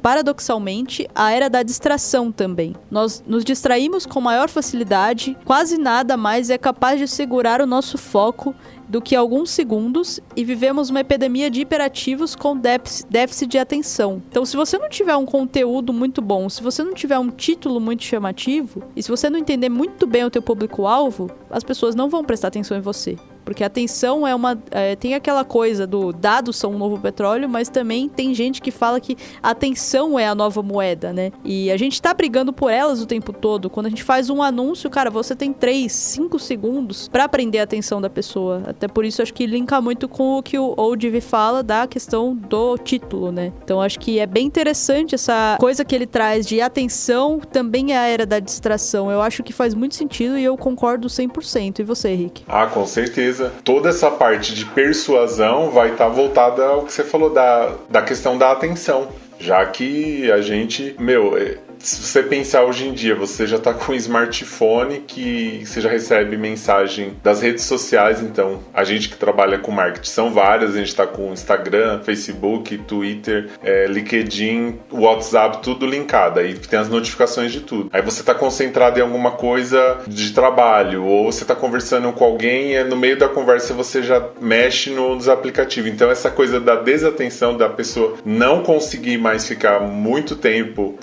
paradoxalmente 0.03 1.09
a 1.15 1.33
era 1.33 1.49
da 1.49 1.63
distração 1.63 2.31
também. 2.33 2.75
Nós 2.91 3.23
nos 3.27 3.45
distraímos 3.45 4.07
com 4.07 4.21
maior 4.21 4.49
facilidade, 4.49 5.37
quase 5.45 5.79
nada 5.79 6.17
mais 6.17 6.51
é 6.51 6.59
capaz 6.59 6.99
de 6.99 7.09
segurar 7.09 7.61
o 7.61 7.67
nosso 7.67 7.99
foco 7.99 8.55
do 8.91 9.01
que 9.01 9.15
alguns 9.15 9.51
segundos 9.51 10.19
e 10.35 10.45
vivemos 10.45 10.91
uma 10.91 11.01
epidemia 11.01 11.49
de 11.49 11.61
hiperativos 11.61 12.35
com 12.35 12.57
déficit 12.57 13.47
de 13.49 13.57
atenção. 13.57 14.21
Então, 14.29 14.45
se 14.45 14.57
você 14.57 14.77
não 14.77 14.89
tiver 14.89 15.15
um 15.17 15.25
conteúdo 15.25 15.93
muito 15.93 16.21
bom, 16.21 16.49
se 16.49 16.61
você 16.61 16.83
não 16.83 16.93
tiver 16.93 17.19
um 17.19 17.31
título 17.31 17.81
muito 17.81 18.03
chamativo 18.03 18.83
e 18.97 19.03
se 19.03 19.09
você 19.09 19.31
não 19.31 19.39
entender 19.39 19.69
muito 19.69 20.09
bem 20.09 20.25
o 20.25 20.31
teu 20.31 20.43
público-alvo, 20.43 21.31
as 21.49 21.63
pessoas 21.63 21.95
não 21.95 22.11
vão 22.11 22.25
prestar 22.25 22.49
atenção 22.49 22.77
em 22.77 22.81
você. 22.81 23.17
Porque 23.45 23.65
a 23.65 23.67
atenção 23.67 24.27
é 24.27 24.35
uma. 24.35 24.59
É, 24.71 24.97
tem 24.97 25.15
aquela 25.15 25.45
coisa 25.45 25.87
do 25.87 26.13
dados 26.13 26.57
são 26.57 26.73
um 26.73 26.79
novo 26.79 26.99
petróleo, 26.99 27.49
mas 27.49 27.69
também 27.69 28.09
tem 28.09 28.35
gente 28.35 28.61
que 28.61 28.71
fala 28.71 29.01
que 29.01 29.17
a 29.43 29.51
atenção 29.51 30.19
é 30.19 30.27
a 30.27 30.35
nova 30.35 30.63
moeda, 30.63 31.13
né? 31.13 31.33
E 31.45 31.71
a 31.71 31.77
gente 31.77 32.01
tá 32.01 32.13
brigando 32.13 32.53
por 32.53 32.71
elas 32.71 33.01
o 33.01 33.07
tempo 33.07 33.33
todo. 33.33 33.71
Quando 33.71 33.87
a 33.87 33.89
gente 33.89 34.03
faz 34.03 34.31
um 34.31 34.43
anúncio, 34.43 34.89
cara, 34.91 35.11
você 35.11 35.35
tem 35.35 35.53
3, 35.53 35.91
5 35.91 36.39
segundos 36.39 37.09
para 37.09 37.29
prender 37.29 37.61
a 37.61 37.65
atenção 37.65 38.01
da 38.01 38.11
pessoa. 38.11 38.63
Até 38.67 38.87
por 38.87 39.05
isso 39.05 39.23
acho 39.23 39.33
que 39.33 39.47
linka 39.47 39.81
muito 39.81 40.09
com 40.09 40.39
o 40.39 40.43
que 40.43 40.59
o 40.59 40.75
Oldv 40.77 41.21
fala 41.21 41.63
da 41.63 41.87
questão 41.87 42.35
do 42.35 42.77
título, 42.79 43.33
né? 43.33 43.53
Então 43.63 43.81
acho 43.81 43.99
que 43.99 44.19
é 44.19 44.27
bem 44.27 44.47
interessante 44.47 45.15
essa 45.15 45.57
coisa 45.59 45.85
que 45.85 45.95
ele 45.95 46.07
traz 46.07 46.47
de 46.47 46.61
atenção 46.61 47.41
também 47.53 47.93
é 47.93 47.99
a 47.99 48.07
era 48.07 48.27
da 48.27 48.39
distração. 48.39 49.11
Eu 49.11 49.23
acho 49.23 49.43
que 49.43 49.53
faz 49.53 49.75
muito 49.75 49.95
sentido 49.95 50.39
e 50.39 50.45
eu 50.45 50.57
concordo 50.57 51.09
100%. 51.09 51.81
E 51.81 51.83
você, 51.83 52.15
Rick? 52.15 52.45
Ah, 52.49 52.67
com 52.67 52.87
certeza 52.87 53.30
toda 53.65 53.89
essa 53.89 54.11
parte 54.11 54.55
de 54.55 54.65
persuasão 54.65 55.71
vai 55.71 55.93
estar 55.93 56.07
tá 56.07 56.11
voltada 56.11 56.65
ao 56.65 56.85
que 56.85 56.93
você 56.93 57.05
falou 57.05 57.31
da, 57.31 57.73
da 57.89 58.03
questão 58.03 58.37
da 58.37 58.53
atenção. 58.53 59.09
Já 59.39 59.65
que 59.65 60.31
a 60.31 60.41
gente, 60.43 60.95
meu, 60.99 61.37
é, 61.37 61.57
se 61.81 62.03
você 62.03 62.23
pensar 62.23 62.65
hoje 62.65 62.87
em 62.87 62.93
dia, 62.93 63.15
você 63.15 63.47
já 63.47 63.57
está 63.57 63.73
com 63.73 63.93
um 63.93 63.95
smartphone 63.95 65.01
que 65.01 65.63
você 65.65 65.81
já 65.81 65.89
recebe 65.89 66.37
mensagem 66.37 67.17
das 67.23 67.41
redes 67.41 67.65
sociais, 67.65 68.21
então 68.21 68.61
a 68.73 68.85
gente 68.85 69.09
que 69.09 69.17
trabalha 69.17 69.59
com 69.59 69.73
marketing 69.73 70.11
são 70.11 70.31
várias, 70.31 70.75
a 70.75 70.79
gente 70.79 70.89
está 70.89 71.07
com 71.07 71.33
Instagram, 71.33 72.01
Facebook, 72.03 72.77
Twitter, 72.79 73.49
é, 73.63 73.87
LinkedIn, 73.87 74.79
WhatsApp, 74.93 75.63
tudo 75.63 75.87
linkado, 75.87 76.41
aí 76.41 76.55
tem 76.55 76.79
as 76.79 76.89
notificações 76.89 77.51
de 77.51 77.61
tudo. 77.61 77.89
Aí 77.93 78.03
você 78.03 78.21
está 78.21 78.35
concentrado 78.35 78.99
em 78.99 79.03
alguma 79.03 79.33
coisa 79.33 79.99
de 80.07 80.33
trabalho, 80.33 81.05
ou 81.05 81.33
você 81.33 81.45
está 81.45 81.55
conversando 81.55 82.13
com 82.13 82.25
alguém 82.25 82.75
e 82.75 82.85
no 82.85 82.97
meio 82.97 83.19
da 83.19 83.29
conversa 83.29 83.73
você 83.73 84.03
já 84.03 84.23
mexe 84.41 84.91
nos 84.91 85.29
aplicativos. 85.29 85.91
Então 85.91 86.11
essa 86.11 86.31
coisa 86.31 86.61
da 86.61 86.77
desatenção 86.77 87.57
da 87.57 87.69
pessoa 87.69 88.17
não 88.25 88.63
conseguir 88.63 89.17
mais 89.17 89.47
ficar 89.47 89.81
muito 89.81 90.37
tempo 90.37 90.99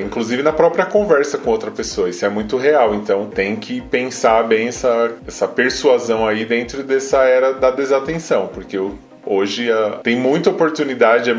inclusive 0.00 0.42
na 0.42 0.52
própria 0.52 0.86
conversa 0.86 1.38
com 1.38 1.50
outra 1.50 1.70
pessoa. 1.70 2.08
Isso 2.08 2.24
é 2.24 2.28
muito 2.28 2.56
real. 2.56 2.94
Então 2.94 3.26
tem 3.26 3.56
que 3.56 3.80
pensar 3.80 4.42
bem 4.44 4.68
essa, 4.68 5.12
essa 5.26 5.48
persuasão 5.48 6.26
aí 6.26 6.44
dentro 6.44 6.82
dessa 6.82 7.24
era 7.24 7.52
da 7.52 7.70
desatenção, 7.70 8.48
porque 8.48 8.78
o 8.78 8.98
Hoje 9.26 9.68
uh, 9.70 9.98
tem 10.04 10.14
muita 10.16 10.50
oportunidade, 10.50 11.30
é, 11.30 11.34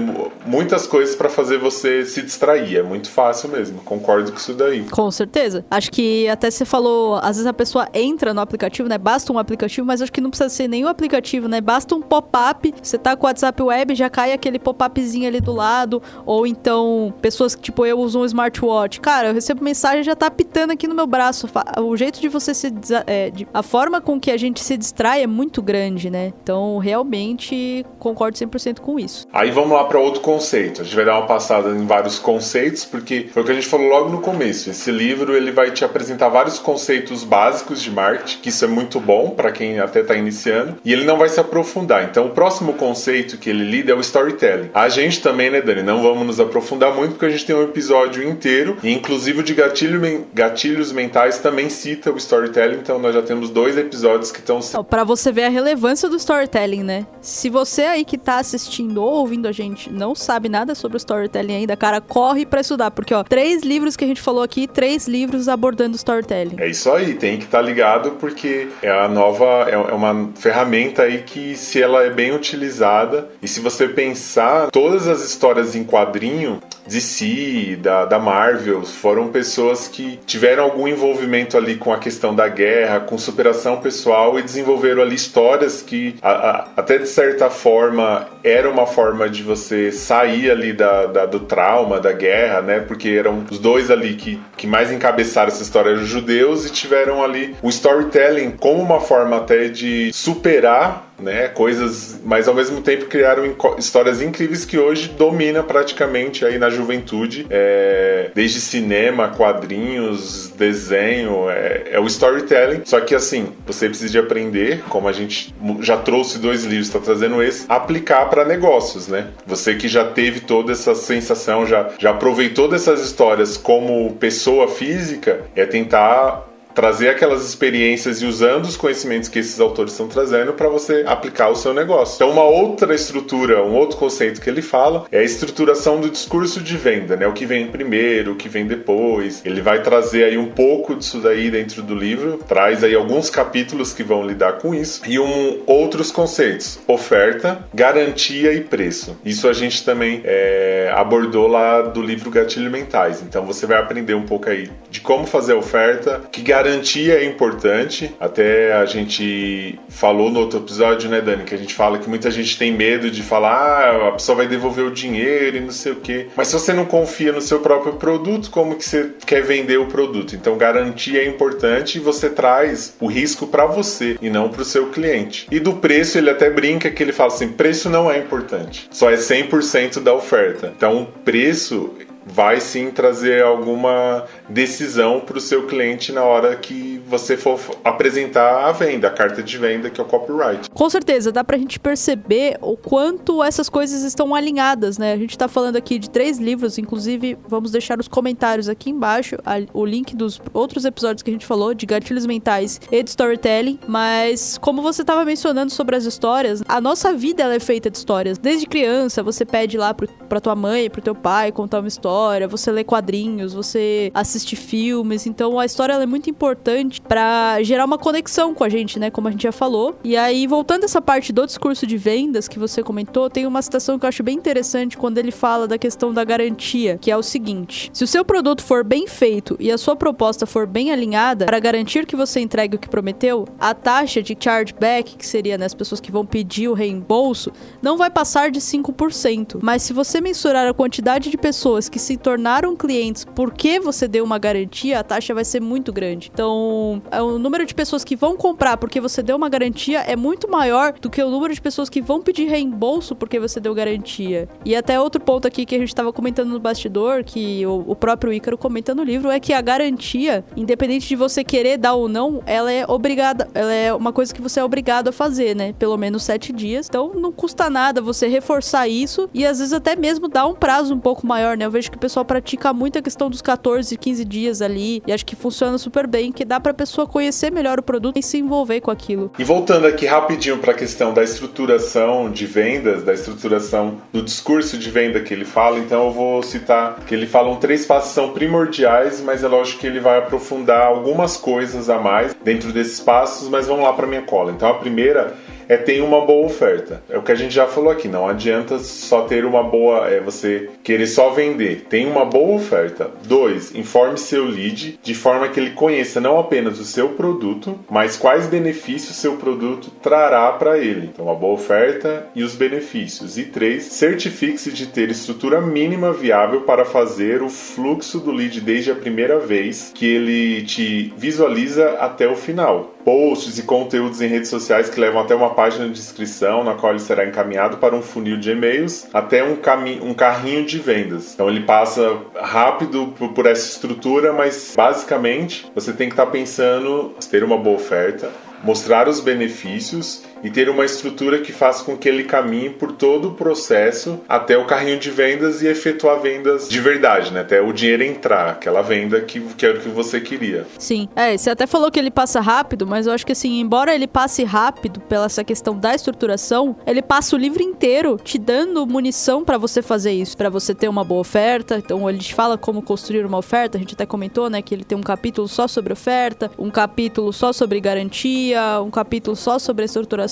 muitas 0.46 0.86
coisas 0.86 1.16
para 1.16 1.30
fazer 1.30 1.58
você 1.58 2.04
se 2.06 2.22
distrair. 2.22 2.78
É 2.78 2.84
muito 2.84 3.10
fácil 3.10 3.50
mesmo. 3.50 3.80
Concordo 3.80 4.32
com 4.32 4.38
isso 4.38 4.54
daí. 4.54 4.84
Com 4.84 5.10
certeza. 5.10 5.66
Acho 5.72 5.90
que 5.90 6.28
até 6.28 6.52
você 6.52 6.66
falou, 6.66 7.16
às 7.16 7.38
vezes 7.38 7.46
a 7.46 7.54
pessoa 7.54 7.88
entra 7.94 8.34
no 8.34 8.42
aplicativo, 8.42 8.90
né? 8.90 8.98
Basta 8.98 9.32
um 9.32 9.40
aplicativo, 9.40 9.88
mas 9.88 10.02
acho 10.02 10.12
que 10.12 10.20
não 10.20 10.30
precisa 10.30 10.50
ser 10.50 10.68
nenhum 10.68 10.90
aplicativo, 10.90 11.48
né? 11.48 11.62
Basta 11.62 11.96
um 11.96 12.02
pop-up. 12.02 12.74
Você 12.82 12.98
tá 12.98 13.16
com 13.16 13.26
o 13.26 13.30
WhatsApp 13.30 13.64
web, 13.64 13.96
já 13.96 14.10
cai 14.10 14.34
aquele 14.34 14.60
pop-upzinho 14.60 15.28
ali 15.28 15.40
do 15.40 15.54
lado. 15.54 16.02
Ou 16.26 16.46
então, 16.46 17.14
pessoas 17.22 17.56
que, 17.56 17.62
tipo, 17.62 17.86
eu 17.86 17.98
uso 17.98 18.20
um 18.20 18.26
smartwatch. 18.26 19.00
Cara, 19.00 19.30
eu 19.30 19.34
recebo 19.34 19.64
mensagem 19.64 20.04
já 20.04 20.16
tá 20.16 20.30
pitando 20.30 20.72
aqui 20.72 20.88
no 20.88 20.96
meu 20.96 21.08
braço. 21.08 21.48
O 21.82 21.96
jeito 21.96 22.20
de 22.20 22.28
você 22.28 22.54
se. 22.54 22.68
É, 23.06 23.30
de, 23.30 23.48
a 23.54 23.64
forma 23.64 24.02
com 24.02 24.20
que 24.20 24.30
a 24.30 24.38
gente 24.38 24.60
se 24.60 24.76
distrai 24.76 25.24
é 25.24 25.28
muito 25.28 25.62
grande, 25.62 26.10
né? 26.10 26.34
Então, 26.42 26.78
realmente 26.80 27.77
concordo 28.00 28.38
100% 28.38 28.80
com 28.80 29.00
isso. 29.00 29.28
Aí 29.32 29.52
vamos 29.52 29.72
lá 29.72 29.84
para 29.86 30.00
outro 30.00 30.22
conceito. 30.22 30.82
A 30.82 30.84
gente 30.84 30.96
vai 30.96 31.06
dar 31.06 31.18
uma 31.18 31.28
passada 31.28 31.70
em 31.70 31.86
vários 31.86 32.20
conceitos, 32.20 32.86
porque 32.86 33.28
foi 33.32 33.44
o 33.44 33.46
que 33.46 33.52
a 33.52 33.56
gente 33.56 33.68
falou 33.68 33.88
logo 33.88 34.10
no 34.10 34.22
começo. 34.22 34.70
Esse 34.70 34.92
livro 34.92 35.36
ele 35.36 35.52
vai 35.52 35.72
te 35.72 35.84
apresentar 35.84 36.30
vários 36.30 36.60
conceitos 36.60 37.24
básicos 37.24 37.82
de 37.82 37.92
marketing, 37.92 38.40
que 38.40 38.50
isso 38.50 38.64
é 38.66 38.68
muito 38.68 39.00
bom 39.00 39.32
para 39.32 39.52
quem 39.52 39.80
até 39.80 40.02
está 40.02 40.16
iniciando, 40.16 40.76
e 40.84 40.94
ele 40.94 41.06
não 41.06 41.18
vai 41.18 41.30
se 41.30 41.40
aprofundar. 41.40 42.04
Então, 42.04 42.28
o 42.28 42.30
próximo 42.30 42.74
conceito 42.74 43.38
que 43.38 43.50
ele 43.50 43.64
lida 43.64 43.92
é 43.92 43.96
o 43.96 44.00
storytelling. 44.00 44.70
A 44.74 44.90
gente 44.90 45.22
também, 45.22 45.50
né, 45.50 45.62
Dani, 45.62 45.84
não 45.84 46.02
vamos 46.02 46.26
nos 46.26 46.40
aprofundar 46.40 46.94
muito, 46.94 47.12
porque 47.12 47.26
a 47.26 47.30
gente 47.30 47.46
tem 47.46 47.56
um 47.56 47.64
episódio 47.64 48.28
inteiro, 48.28 48.78
e 48.84 48.92
inclusive 48.92 49.44
de 49.44 49.54
gatilho, 49.54 50.26
gatilhos 50.34 50.92
mentais 50.92 51.40
também 51.40 51.70
cita 51.70 52.12
o 52.12 52.18
storytelling, 52.18 52.78
então 52.78 53.00
nós 53.00 53.14
já 53.14 53.22
temos 53.22 53.50
dois 53.50 53.78
episódios 53.78 54.32
que 54.32 54.40
estão... 54.40 54.60
Para 54.84 55.04
você 55.04 55.32
ver 55.32 55.46
a 55.46 55.50
relevância 55.50 56.10
do 56.10 56.16
storytelling, 56.16 56.84
né? 56.84 57.06
Se 57.22 57.50
você 57.50 57.67
você 57.68 57.84
aí 57.84 58.06
que 58.06 58.18
tá 58.18 58.38
assistindo 58.40 59.04
ou 59.04 59.20
ouvindo 59.20 59.48
a 59.48 59.52
gente 59.52 59.92
não 59.92 60.16
sabe 60.16 60.48
nada 60.48 60.74
sobre 60.74 60.96
o 60.96 61.00
storytelling 61.00 61.58
ainda, 61.58 61.76
cara, 61.76 62.00
corre 62.00 62.46
para 62.46 62.62
estudar, 62.62 62.92
porque 62.92 63.14
ó, 63.14 63.24
três 63.24 63.62
livros 63.62 63.96
que 63.96 64.06
a 64.06 64.08
gente 64.08 64.22
falou 64.22 64.42
aqui, 64.42 64.68
três 64.68 65.08
livros 65.08 65.50
abordando 65.50 65.96
storytelling. 65.96 66.56
É 66.60 66.70
isso 66.70 66.90
aí, 66.92 67.14
tem 67.14 67.38
que 67.38 67.46
estar 67.46 67.60
tá 67.60 67.64
ligado 67.64 68.12
porque 68.12 68.70
é 68.82 68.90
a 68.90 69.08
nova, 69.08 69.68
é, 69.70 69.74
é 69.74 69.94
uma 69.94 70.30
ferramenta 70.36 71.04
aí 71.04 71.24
que 71.24 71.56
se 71.56 71.82
ela 71.82 72.04
é 72.04 72.10
bem 72.10 72.34
utilizada 72.34 73.30
e 73.42 73.48
se 73.48 73.60
você 73.60 73.88
pensar 73.88 74.72
todas 74.72 75.08
as 75.08 75.22
histórias 75.22 75.76
em 75.76 75.84
quadrinho 75.84 76.60
si, 77.02 77.78
da, 77.82 78.06
da 78.06 78.20
Marvel, 78.20 78.84
foram 78.84 79.28
pessoas 79.30 79.88
que 79.88 80.20
tiveram 80.26 80.64
algum 80.64 80.88
envolvimento 80.88 81.58
ali 81.58 81.76
com 81.76 81.94
a 81.94 82.00
questão 82.00 82.34
da 82.34 82.48
guerra, 82.48 83.00
com 83.02 83.18
superação 83.18 83.78
pessoal 83.78 84.40
e 84.40 84.44
desenvolveram 84.44 85.02
ali 85.02 85.16
histórias 85.16 85.82
que 85.82 86.16
a, 86.22 86.32
a, 86.32 86.68
até 86.78 86.98
de 86.98 87.08
certa 87.08 87.50
forma 87.50 88.28
era 88.44 88.70
uma 88.70 88.86
forma 88.86 89.30
de 89.30 89.44
você 89.44 89.92
sair 89.92 90.50
ali 90.52 90.74
da, 90.74 91.06
da, 91.06 91.26
do 91.26 91.42
trauma, 91.42 92.00
da 92.00 92.12
guerra, 92.12 92.62
né? 92.62 92.80
Porque 92.80 93.10
eram 93.10 93.46
os 93.50 93.60
dois 93.60 93.92
ali 93.92 94.16
que, 94.16 94.40
que 94.56 94.68
mais 94.68 94.92
encabeçaram 94.92 95.48
essa 95.48 95.64
história, 95.64 95.94
os 95.94 96.08
judeus, 96.08 96.66
e 96.66 96.72
tiveram 96.72 97.24
ali 97.24 97.56
o 97.62 97.70
storytelling 97.70 98.52
como 98.52 98.82
uma 98.82 99.00
forma 99.00 99.38
até 99.38 99.68
de 99.68 100.12
superar 100.14 101.07
né, 101.20 101.48
coisas, 101.48 102.20
mas 102.24 102.48
ao 102.48 102.54
mesmo 102.54 102.82
tempo 102.82 103.06
criaram 103.06 103.56
histórias 103.78 104.22
incríveis 104.22 104.66
que 104.66 104.78
hoje 104.78 105.10
domina 105.10 105.64
praticamente 105.64 106.46
aí 106.46 106.58
na 106.58 106.70
juventude, 106.70 107.46
é, 107.50 108.32
desde 108.34 108.62
cinema, 108.62 109.30
quadrinhos, 109.30 110.50
desenho, 110.58 111.50
é, 111.50 111.84
é, 111.92 112.00
o 112.00 112.06
storytelling. 112.06 112.82
Só 112.86 113.00
que 113.02 113.16
assim, 113.16 113.54
você 113.66 113.88
precisa 113.88 114.12
de 114.12 114.20
aprender, 114.20 114.84
como 114.90 115.08
a 115.08 115.12
gente 115.12 115.54
já 115.82 115.98
trouxe 115.98 116.40
dois 116.40 116.64
livros, 116.64 116.88
está 116.88 117.00
trazendo 117.00 117.42
esse, 117.42 117.66
aplicar 117.70 118.30
para 118.30 118.46
negócios, 118.46 119.08
né? 119.08 119.28
Você 119.46 119.76
que 119.76 119.88
já 119.88 120.06
teve 120.06 120.42
toda 120.42 120.72
essa 120.72 120.94
sensação, 120.96 121.66
já, 121.66 121.90
já 121.98 122.12
aproveitou 122.12 122.68
dessas 122.68 123.02
histórias 123.04 123.58
como 123.58 124.14
pessoa 124.16 124.68
física, 124.68 125.42
é 125.56 125.66
tentar 125.66 126.48
trazer 126.78 127.10
aquelas 127.10 127.44
experiências 127.44 128.22
e 128.22 128.26
usando 128.28 128.66
os 128.66 128.78
conhecimentos 128.78 129.28
que 129.28 129.40
esses 129.40 129.60
autores 129.60 129.94
estão 129.94 130.08
trazendo 130.08 130.54
para 130.54 130.70
você 130.70 131.04
aplicar 131.08 131.50
o 131.50 131.56
seu 131.56 131.74
negócio. 131.74 132.18
Então, 132.18 132.30
uma 132.30 132.44
outra 132.44 132.94
estrutura, 132.94 133.64
um 133.64 133.74
outro 133.74 133.98
conceito 133.98 134.40
que 134.40 134.48
ele 134.48 134.62
fala 134.62 135.06
é 135.12 135.18
a 135.18 135.24
estruturação 135.24 136.00
do 136.00 136.08
discurso 136.08 136.62
de 136.62 136.78
venda, 136.78 137.16
né? 137.16 137.26
O 137.26 137.34
que 137.34 137.48
vem 137.48 137.66
primeiro, 137.66 138.34
o 138.34 138.36
que 138.36 138.48
vem 138.48 138.68
depois. 138.68 139.42
Ele 139.44 139.60
vai 139.60 139.82
trazer 139.82 140.26
aí 140.26 140.38
um 140.38 140.52
pouco 140.52 140.94
disso 140.94 141.18
daí 141.20 141.50
dentro 141.50 141.82
do 141.82 141.96
livro, 141.96 142.38
traz 142.48 142.84
aí 142.84 142.94
alguns 142.94 143.28
capítulos 143.28 143.92
que 143.92 144.04
vão 144.04 144.24
lidar 144.24 144.60
com 144.60 144.76
isso 144.76 145.02
e 145.08 145.18
um 145.18 145.64
outros 145.66 146.12
conceitos: 146.12 146.80
oferta, 146.88 147.68
garantia 147.74 148.54
e 148.54 148.62
preço. 148.62 149.18
Isso 149.26 149.48
a 149.48 149.54
gente 149.54 149.84
também 149.84 150.22
é, 150.24 150.94
abordou 150.96 151.48
lá 151.48 151.82
do 151.82 152.04
livro 152.04 152.30
Gatilho 152.30 152.70
Mentais. 152.70 153.24
Então, 153.24 153.48
você 153.48 153.66
vai 153.66 153.80
aprender 153.80 154.14
um 154.14 154.28
pouco 154.28 154.48
aí 154.48 154.70
de 154.92 155.02
como 155.02 155.26
fazer 155.26 155.54
a 155.54 155.58
oferta, 155.58 156.22
que 156.32 156.44
garante 156.44 156.67
garantia 156.68 157.16
é 157.16 157.26
importante. 157.26 158.14
Até 158.20 158.74
a 158.74 158.86
gente 158.86 159.80
falou 159.88 160.30
no 160.30 160.40
outro 160.42 160.60
episódio, 160.60 161.10
né, 161.10 161.22
Dani, 161.22 161.44
que 161.44 161.56
a 161.56 161.58
gente 161.58 161.74
fala 161.74 161.98
que 161.98 162.10
muita 162.10 162.30
gente 162.30 162.58
tem 162.58 162.72
medo 162.72 163.10
de 163.10 163.24
falar, 163.24 163.56
ah, 163.56 164.08
a 164.10 164.12
pessoa 164.12 164.38
vai 164.38 164.48
devolver 164.48 164.86
o 164.86 164.92
dinheiro 164.92 165.58
e 165.58 165.60
não 165.62 165.72
sei 165.72 165.94
o 165.94 165.96
quê. 165.96 166.28
Mas 166.36 166.50
se 166.50 166.54
você 166.54 166.74
não 166.74 166.86
confia 166.86 167.32
no 167.32 167.42
seu 167.42 167.60
próprio 167.60 167.94
produto, 167.94 168.52
como 168.52 168.76
que 168.76 168.84
você 168.84 169.12
quer 169.26 169.42
vender 169.42 169.78
o 169.78 169.86
produto? 169.86 170.36
Então, 170.36 170.58
garantia 170.58 171.22
é 171.24 171.28
importante 171.28 171.98
e 171.98 172.02
você 172.02 172.30
traz 172.30 172.96
o 173.00 173.08
risco 173.08 173.48
para 173.48 173.66
você 173.66 174.18
e 174.22 174.30
não 174.30 174.50
para 174.50 174.62
o 174.62 174.66
seu 174.66 174.88
cliente. 174.88 175.48
E 175.50 175.60
do 175.60 175.74
preço, 175.74 176.18
ele 176.18 176.30
até 176.30 176.50
brinca 176.50 176.92
que 176.92 177.02
ele 177.02 177.14
fala 177.14 177.32
assim: 177.32 177.48
preço 177.48 177.90
não 177.90 178.12
é 178.12 178.18
importante, 178.18 178.88
só 178.92 179.10
é 179.10 179.16
100% 179.16 180.02
da 180.02 180.14
oferta. 180.14 180.74
Então, 180.76 181.08
preço 181.24 181.94
vai 182.28 182.60
sim 182.60 182.92
trazer 182.92 183.44
alguma 183.44 184.26
decisão 184.50 185.20
para 185.20 185.38
o 185.38 185.42
seu 185.42 185.68
cliente 185.68 186.12
na 186.12 186.24
hora 186.24 186.56
que 186.56 187.02
você 187.08 187.38
for 187.38 187.60
apresentar 187.84 188.66
a 188.66 188.72
venda, 188.72 189.08
a 189.08 189.12
carta 189.12 189.42
de 189.42 189.58
venda, 189.58 189.90
que 189.90 190.00
é 190.00 190.04
o 190.04 190.08
copyright. 190.08 190.70
Com 190.70 190.90
certeza, 190.90 191.32
dá 191.32 191.44
para 191.44 191.56
a 191.56 191.60
gente 191.60 191.80
perceber 191.80 192.58
o 192.62 192.76
quanto 192.76 193.44
essas 193.44 193.70
coisas 193.70 194.04
estão 194.04 194.36
alinhadas, 194.36 194.98
né? 194.98 195.14
A 195.14 195.18
gente 195.18 195.32
está 195.32 195.48
falando 195.48 195.78
aqui 195.78 195.98
de 195.98 196.10
três 196.10 196.38
livros, 196.38 196.78
inclusive 196.78 197.38
vamos 197.48 197.72
deixar 197.72 198.00
os 198.00 198.08
comentários 198.08 198.68
aqui 198.68 198.90
embaixo, 198.90 199.38
o 199.74 199.86
link 199.86 200.16
dos 200.16 200.42
outros 200.54 200.86
episódios 200.86 201.24
que 201.24 201.30
a 201.30 201.34
gente 201.34 201.46
falou, 201.46 201.74
de 201.74 201.86
gatilhos 201.86 202.26
mentais 202.26 202.80
e 202.92 203.02
de 203.02 203.10
storytelling, 203.10 203.80
mas 203.88 204.58
como 204.58 204.82
você 204.82 205.02
estava 205.02 205.24
mencionando 205.24 205.72
sobre 205.72 205.96
as 205.96 206.04
histórias, 206.04 206.62
a 206.68 206.82
nossa 206.82 207.14
vida 207.14 207.44
ela 207.44 207.56
é 207.56 207.60
feita 207.60 207.90
de 207.90 207.98
histórias. 207.98 208.38
Desde 208.38 208.66
criança, 208.66 209.24
você 209.24 209.46
pede 209.46 209.78
lá 209.78 209.94
para 209.94 210.42
tua 210.42 210.56
mãe, 210.56 210.90
para 210.90 211.02
teu 211.02 211.16
pai 211.16 211.52
contar 211.52 211.80
uma 211.80 211.88
história, 211.88 212.48
você 212.48 212.72
lê 212.72 212.84
quadrinhos, 212.84 213.54
você 213.54 214.12
assiste 214.14 214.37
filmes. 214.46 215.26
Então 215.26 215.60
a 215.60 215.66
história 215.66 215.94
é 215.94 216.06
muito 216.06 216.30
importante 216.30 217.02
para 217.02 217.62
gerar 217.64 217.86
uma 217.86 217.98
conexão 217.98 218.54
com 218.54 218.64
a 218.64 218.70
gente, 218.70 219.00
né? 219.00 219.10
Como 219.10 219.28
a 219.28 219.32
gente 219.32 219.44
já 219.44 219.52
falou. 219.52 219.96
E 220.04 220.16
aí, 220.16 220.46
voltando 220.48 220.84
essa 220.84 221.02
parte 221.02 221.32
do 221.32 221.46
discurso 221.46 221.86
de 221.88 221.98
vendas 221.98 222.48
que 222.48 222.60
você 222.60 222.84
comentou, 222.84 223.30
tem 223.30 223.46
uma 223.46 223.62
citação 223.62 223.98
que 223.98 224.06
eu 224.06 224.10
acho 224.10 224.24
bem 224.24 224.36
interessante 224.36 224.98
quando 224.98 225.18
ele 225.18 225.32
fala 225.32 225.68
da 225.68 225.78
questão 225.78 226.14
da 226.14 226.24
garantia, 226.24 226.98
que 226.98 227.12
é 227.12 227.18
o 227.18 227.24
seguinte: 227.24 227.90
se 227.94 228.04
o 228.04 228.08
seu 228.08 228.24
produto 228.24 228.64
for 228.64 228.84
bem 228.84 229.08
feito 229.08 229.56
e 229.60 229.72
a 229.72 229.78
sua 229.78 229.96
proposta 229.96 230.46
for 230.46 230.66
bem 230.66 230.92
alinhada 230.92 231.46
para 231.46 231.60
garantir 231.60 232.06
que 232.06 232.16
você 232.16 232.40
entregue 232.40 232.76
o 232.76 232.80
que 232.80 232.90
prometeu, 232.90 233.46
a 233.60 233.74
taxa 233.74 234.22
de 234.22 234.38
chargeback, 234.40 235.16
que 235.16 235.26
seria 235.26 235.58
né, 235.58 235.66
as 235.66 235.74
pessoas 235.74 236.00
que 236.00 236.12
vão 236.12 236.26
pedir 236.26 236.68
o 236.68 236.74
reembolso, 236.74 237.52
não 237.82 237.98
vai 237.98 238.10
passar 238.10 238.52
de 238.52 238.60
5%. 238.60 239.60
Mas 239.62 239.84
se 239.84 239.94
você 239.94 240.22
mensurar 240.22 240.68
a 240.68 240.74
quantidade 240.74 241.30
de 241.30 241.38
pessoas 241.38 241.90
que 241.90 242.00
se 242.00 242.18
tornaram 242.18 242.76
clientes 242.76 243.26
porque 243.26 243.80
você 243.80 244.08
deu 244.08 244.26
uma 244.28 244.38
garantia, 244.38 245.00
a 245.00 245.04
taxa 245.04 245.34
vai 245.34 245.44
ser 245.44 245.62
muito 245.62 245.92
grande. 245.92 246.30
Então, 246.32 247.02
é 247.10 247.22
o 247.22 247.40
número 247.40 247.66
de 247.66 247.74
pessoas 247.74 248.04
que 248.04 248.16
vão 248.16 248.38
comprar 248.38 248.78
porque 248.78 249.02
você 249.02 249.24
deu 249.24 249.36
uma 249.36 249.50
garantia 249.50 250.00
é 250.02 250.16
muito 250.16 250.50
maior 250.50 250.94
do 250.94 251.10
que 251.10 251.22
o 251.22 251.30
número 251.30 251.54
de 251.54 251.62
pessoas 251.62 251.90
que 251.90 252.02
vão 252.02 252.22
pedir 252.22 252.46
reembolso 252.46 253.16
porque 253.16 253.40
você 253.40 253.60
deu 253.60 253.74
garantia. 253.74 254.48
E 254.64 254.76
até 254.76 255.00
outro 255.00 255.22
ponto 255.22 255.48
aqui 255.48 255.66
que 255.66 255.76
a 255.76 255.80
gente 255.80 255.90
estava 255.90 256.14
comentando 256.14 256.50
no 256.50 256.60
bastidor, 256.60 257.24
que 257.24 257.66
o, 257.66 257.96
próprio 257.96 258.32
Ícaro 258.32 258.58
comenta 258.58 258.94
no 258.94 259.04
livro, 259.04 259.30
é 259.30 259.40
que 259.40 259.54
a 259.54 259.62
garantia, 259.62 260.44
independente 260.56 261.08
de 261.08 261.16
você 261.16 261.44
querer 261.44 261.78
dar 261.78 261.94
ou 261.94 262.08
não, 262.08 262.42
ela 262.46 262.72
é 262.72 262.86
obrigada, 262.88 263.50
ela 263.54 263.74
é 263.74 263.94
uma 263.94 264.14
coisa 264.14 264.34
que 264.34 264.42
você 264.42 264.60
é 264.60 264.64
obrigado 264.64 265.08
a 265.08 265.12
fazer, 265.12 265.56
né? 265.56 265.74
Pelo 265.74 265.98
menos 265.98 266.24
sete 266.24 266.52
dias. 266.52 266.88
Então, 266.88 267.14
não 267.16 267.32
custa 267.32 267.70
nada 267.70 268.02
você 268.02 268.28
reforçar 268.28 268.88
isso 268.88 269.30
e 269.34 269.46
às 269.46 269.60
vezes 269.60 269.74
até 269.74 269.96
mesmo 269.96 270.28
dar 270.28 270.46
um 270.46 270.54
prazo 270.54 270.94
um 270.94 271.00
pouco 271.00 271.26
maior, 271.26 271.58
né? 271.58 271.66
Eu 271.66 271.72
vejo 271.72 271.90
que 271.90 271.98
o 271.98 272.00
pessoal 272.00 272.26
pratica 272.26 272.74
muito 272.74 273.00
a 273.00 273.02
questão 273.02 273.30
dos 273.30 273.42
14, 273.42 273.96
15 273.98 274.17
dias 274.26 274.62
ali 274.62 275.02
e 275.06 275.12
acho 275.12 275.26
que 275.26 275.36
funciona 275.36 275.78
super 275.78 276.08
bem, 276.08 276.32
que 276.32 276.46
dá 276.46 276.60
pra 276.60 276.74
pessoa 276.74 277.08
conhecer 277.08 277.52
melhor 277.52 277.80
o 277.80 277.84
produto 277.84 278.18
e 278.18 278.24
se 278.24 278.38
envolver 278.38 278.82
com 278.82 278.92
aquilo. 278.92 279.32
E 279.38 279.44
voltando 279.44 279.88
aqui 279.88 280.06
rapidinho 280.06 280.58
para 280.58 280.72
a 280.72 280.76
questão 280.76 281.14
da 281.14 281.24
estruturação 281.24 282.32
de 282.32 282.46
vendas, 282.46 283.04
da 283.04 283.14
estruturação 283.14 283.98
do 284.12 284.22
discurso 284.22 284.78
de 284.78 284.90
venda 284.90 285.20
que 285.22 285.34
ele 285.34 285.46
fala, 285.46 285.80
então 285.80 286.06
eu 286.06 286.12
vou 286.12 286.44
citar 286.44 287.00
que 287.06 287.14
ele 287.14 287.28
fala 287.28 287.50
um 287.50 287.58
três 287.58 287.86
passos 287.86 288.14
são 288.14 288.34
primordiais, 288.34 289.22
mas 289.22 289.44
é 289.44 289.48
lógico 289.48 289.82
que 289.82 289.88
ele 289.88 290.00
vai 290.00 290.20
aprofundar 290.20 290.88
algumas 290.88 291.38
coisas 291.38 291.90
a 291.90 292.00
mais 292.00 292.36
dentro 292.44 292.72
desses 292.72 293.00
passos, 293.00 293.50
mas 293.50 293.68
vamos 293.68 293.84
lá 293.84 293.94
para 293.94 294.08
minha 294.08 294.22
cola. 294.22 294.52
Então 294.52 294.70
a 294.70 294.74
primeira 294.76 295.36
é 295.68 295.78
ter 295.78 296.02
uma 296.02 296.26
boa 296.26 296.46
oferta. 296.46 297.02
É 297.10 297.18
o 297.18 297.22
que 297.22 297.32
a 297.32 297.36
gente 297.36 297.54
já 297.54 297.68
falou 297.68 297.92
aqui, 297.92 298.08
não 298.08 298.28
adianta 298.28 298.80
só 298.80 299.24
ter 299.24 299.46
uma 299.46 299.64
boa, 299.64 300.08
é 300.10 300.20
você 300.20 300.70
querer 300.84 301.08
só 301.08 301.30
vender. 301.30 301.86
Tem 301.90 302.08
uma 302.08 302.26
boa 302.26 302.56
oferta. 302.56 303.10
Dois, 303.26 303.74
informe 303.76 304.18
seu 304.18 304.46
lead 304.46 305.00
de 305.02 305.14
forma 305.14 305.48
que 305.50 305.60
ele 305.60 305.72
conheça 305.72 306.20
não 306.20 306.40
apenas 306.40 306.80
o 306.80 306.86
seu 306.86 307.10
produto, 307.10 307.78
mas 307.90 308.18
quais 308.18 308.48
benefícios 308.48 309.18
seu 309.18 309.38
produto 309.38 309.92
trará 310.02 310.52
para 310.54 310.78
ele. 310.78 311.10
Então, 311.14 311.26
uma 311.26 311.36
boa 311.36 311.54
oferta 311.54 312.28
e 312.36 312.44
os 312.44 312.56
benefícios. 312.56 313.38
E 313.38 313.44
três, 313.44 313.84
certifique-se 313.84 314.72
de 314.72 314.88
ter 314.88 315.10
estrutura 315.10 315.62
mínima 315.62 316.14
viável 316.14 316.62
para 316.62 316.86
fazer 316.86 317.42
o 317.42 317.50
fluxo 317.50 318.20
do 318.20 318.32
lead 318.32 318.62
desde 318.62 318.92
a 318.92 318.96
primeira 318.96 319.40
vez 319.40 319.92
que 319.94 320.06
ele 320.06 320.64
te 320.64 321.14
visualiza 321.18 321.98
até 322.00 322.28
o 322.28 322.36
final 322.36 322.97
posts 323.08 323.58
e 323.58 323.64
conteúdos 323.64 324.22
em 324.22 324.28
redes 324.28 324.50
sociais 324.50 324.90
que 324.90 325.00
levam 325.00 325.22
até 325.22 325.34
uma 325.34 325.52
página 325.52 325.88
de 325.88 325.98
inscrição, 325.98 326.62
na 326.62 326.74
qual 326.74 326.92
ele 326.92 327.00
será 327.00 327.26
encaminhado 327.26 327.78
para 327.78 327.96
um 327.96 328.02
funil 328.02 328.38
de 328.38 328.52
e-mails, 328.52 329.08
até 329.14 329.42
um, 329.42 329.58
um 330.02 330.14
carrinho 330.14 330.66
de 330.66 330.78
vendas. 330.78 331.34
Então 331.34 331.48
ele 331.48 331.62
passa 331.62 332.18
rápido 332.36 333.14
por 333.34 333.46
essa 333.46 333.66
estrutura, 333.66 334.34
mas 334.34 334.74
basicamente 334.76 335.72
você 335.74 335.94
tem 335.94 336.10
que 336.10 336.16
estar 336.16 336.26
pensando 336.26 337.14
ter 337.32 337.46
uma 337.46 337.58
boa 337.58 337.78
oferta, 337.78 338.30
mostrar 338.62 339.08
os 339.08 339.22
benefícios 339.22 340.26
e 340.48 340.50
ter 340.50 340.70
uma 340.70 340.86
estrutura 340.86 341.40
que 341.40 341.52
faça 341.52 341.84
com 341.84 341.98
que 341.98 342.08
ele 342.08 342.24
caminhe 342.24 342.70
por 342.70 342.94
todo 342.94 343.30
o 343.30 343.34
processo 343.34 344.22
até 344.30 344.58
o 344.58 344.66
carrinho 344.66 344.98
de 344.98 345.12
vendas 345.12 345.62
e 345.62 345.68
efetuar 345.68 346.22
vendas 346.22 346.70
de 346.70 346.80
verdade, 346.80 347.34
né? 347.34 347.42
Até 347.42 347.62
o 347.62 347.74
dinheiro 347.74 348.02
entrar, 348.04 348.52
aquela 348.52 348.82
venda 348.82 349.20
que, 349.20 349.42
que 349.42 349.66
era 349.66 349.78
o 349.78 349.82
que 349.82 349.90
você 349.90 350.22
queria. 350.22 350.66
Sim. 350.80 351.10
É, 351.18 351.38
você 351.38 351.50
até 351.50 351.68
falou 351.68 351.92
que 351.92 352.00
ele 352.00 352.10
passa 352.10 352.40
rápido, 352.40 352.88
mas 352.88 353.08
eu 353.08 353.14
acho 353.14 353.26
que 353.26 353.34
assim, 353.34 353.60
embora 353.60 353.94
ele 353.94 354.08
passe 354.08 354.46
rápido 354.46 355.02
pela 355.02 355.26
essa 355.26 355.44
questão 355.44 355.78
da 355.78 355.94
estruturação, 355.94 356.78
ele 356.88 357.02
passa 357.02 357.36
o 357.36 357.40
livro 357.40 357.62
inteiro 357.62 358.18
te 358.24 358.38
dando 358.38 358.88
munição 358.88 359.44
para 359.44 359.58
você 359.58 359.82
fazer 359.82 360.14
isso, 360.14 360.38
para 360.38 360.50
você 360.50 360.74
ter 360.74 360.88
uma 360.88 361.04
boa 361.04 361.20
oferta. 361.20 361.78
Então 361.78 362.10
ele 362.10 362.20
te 362.20 362.34
fala 362.34 362.58
como 362.58 362.82
construir 362.82 363.26
uma 363.26 363.38
oferta, 363.38 363.78
a 363.78 363.82
gente 363.82 363.96
até 363.96 364.06
comentou, 364.06 364.50
né, 364.50 364.62
que 364.62 364.74
ele 364.74 364.86
tem 364.86 364.98
um 364.98 365.02
capítulo 365.02 365.46
só 365.50 365.68
sobre 365.68 365.92
oferta, 365.92 366.50
um 366.58 366.72
capítulo 366.72 367.34
só 367.34 367.52
sobre 367.52 367.82
garantia, 367.82 368.80
um 368.82 368.90
capítulo 368.90 369.36
só 369.36 369.60
sobre 369.60 369.84
a 369.84 369.88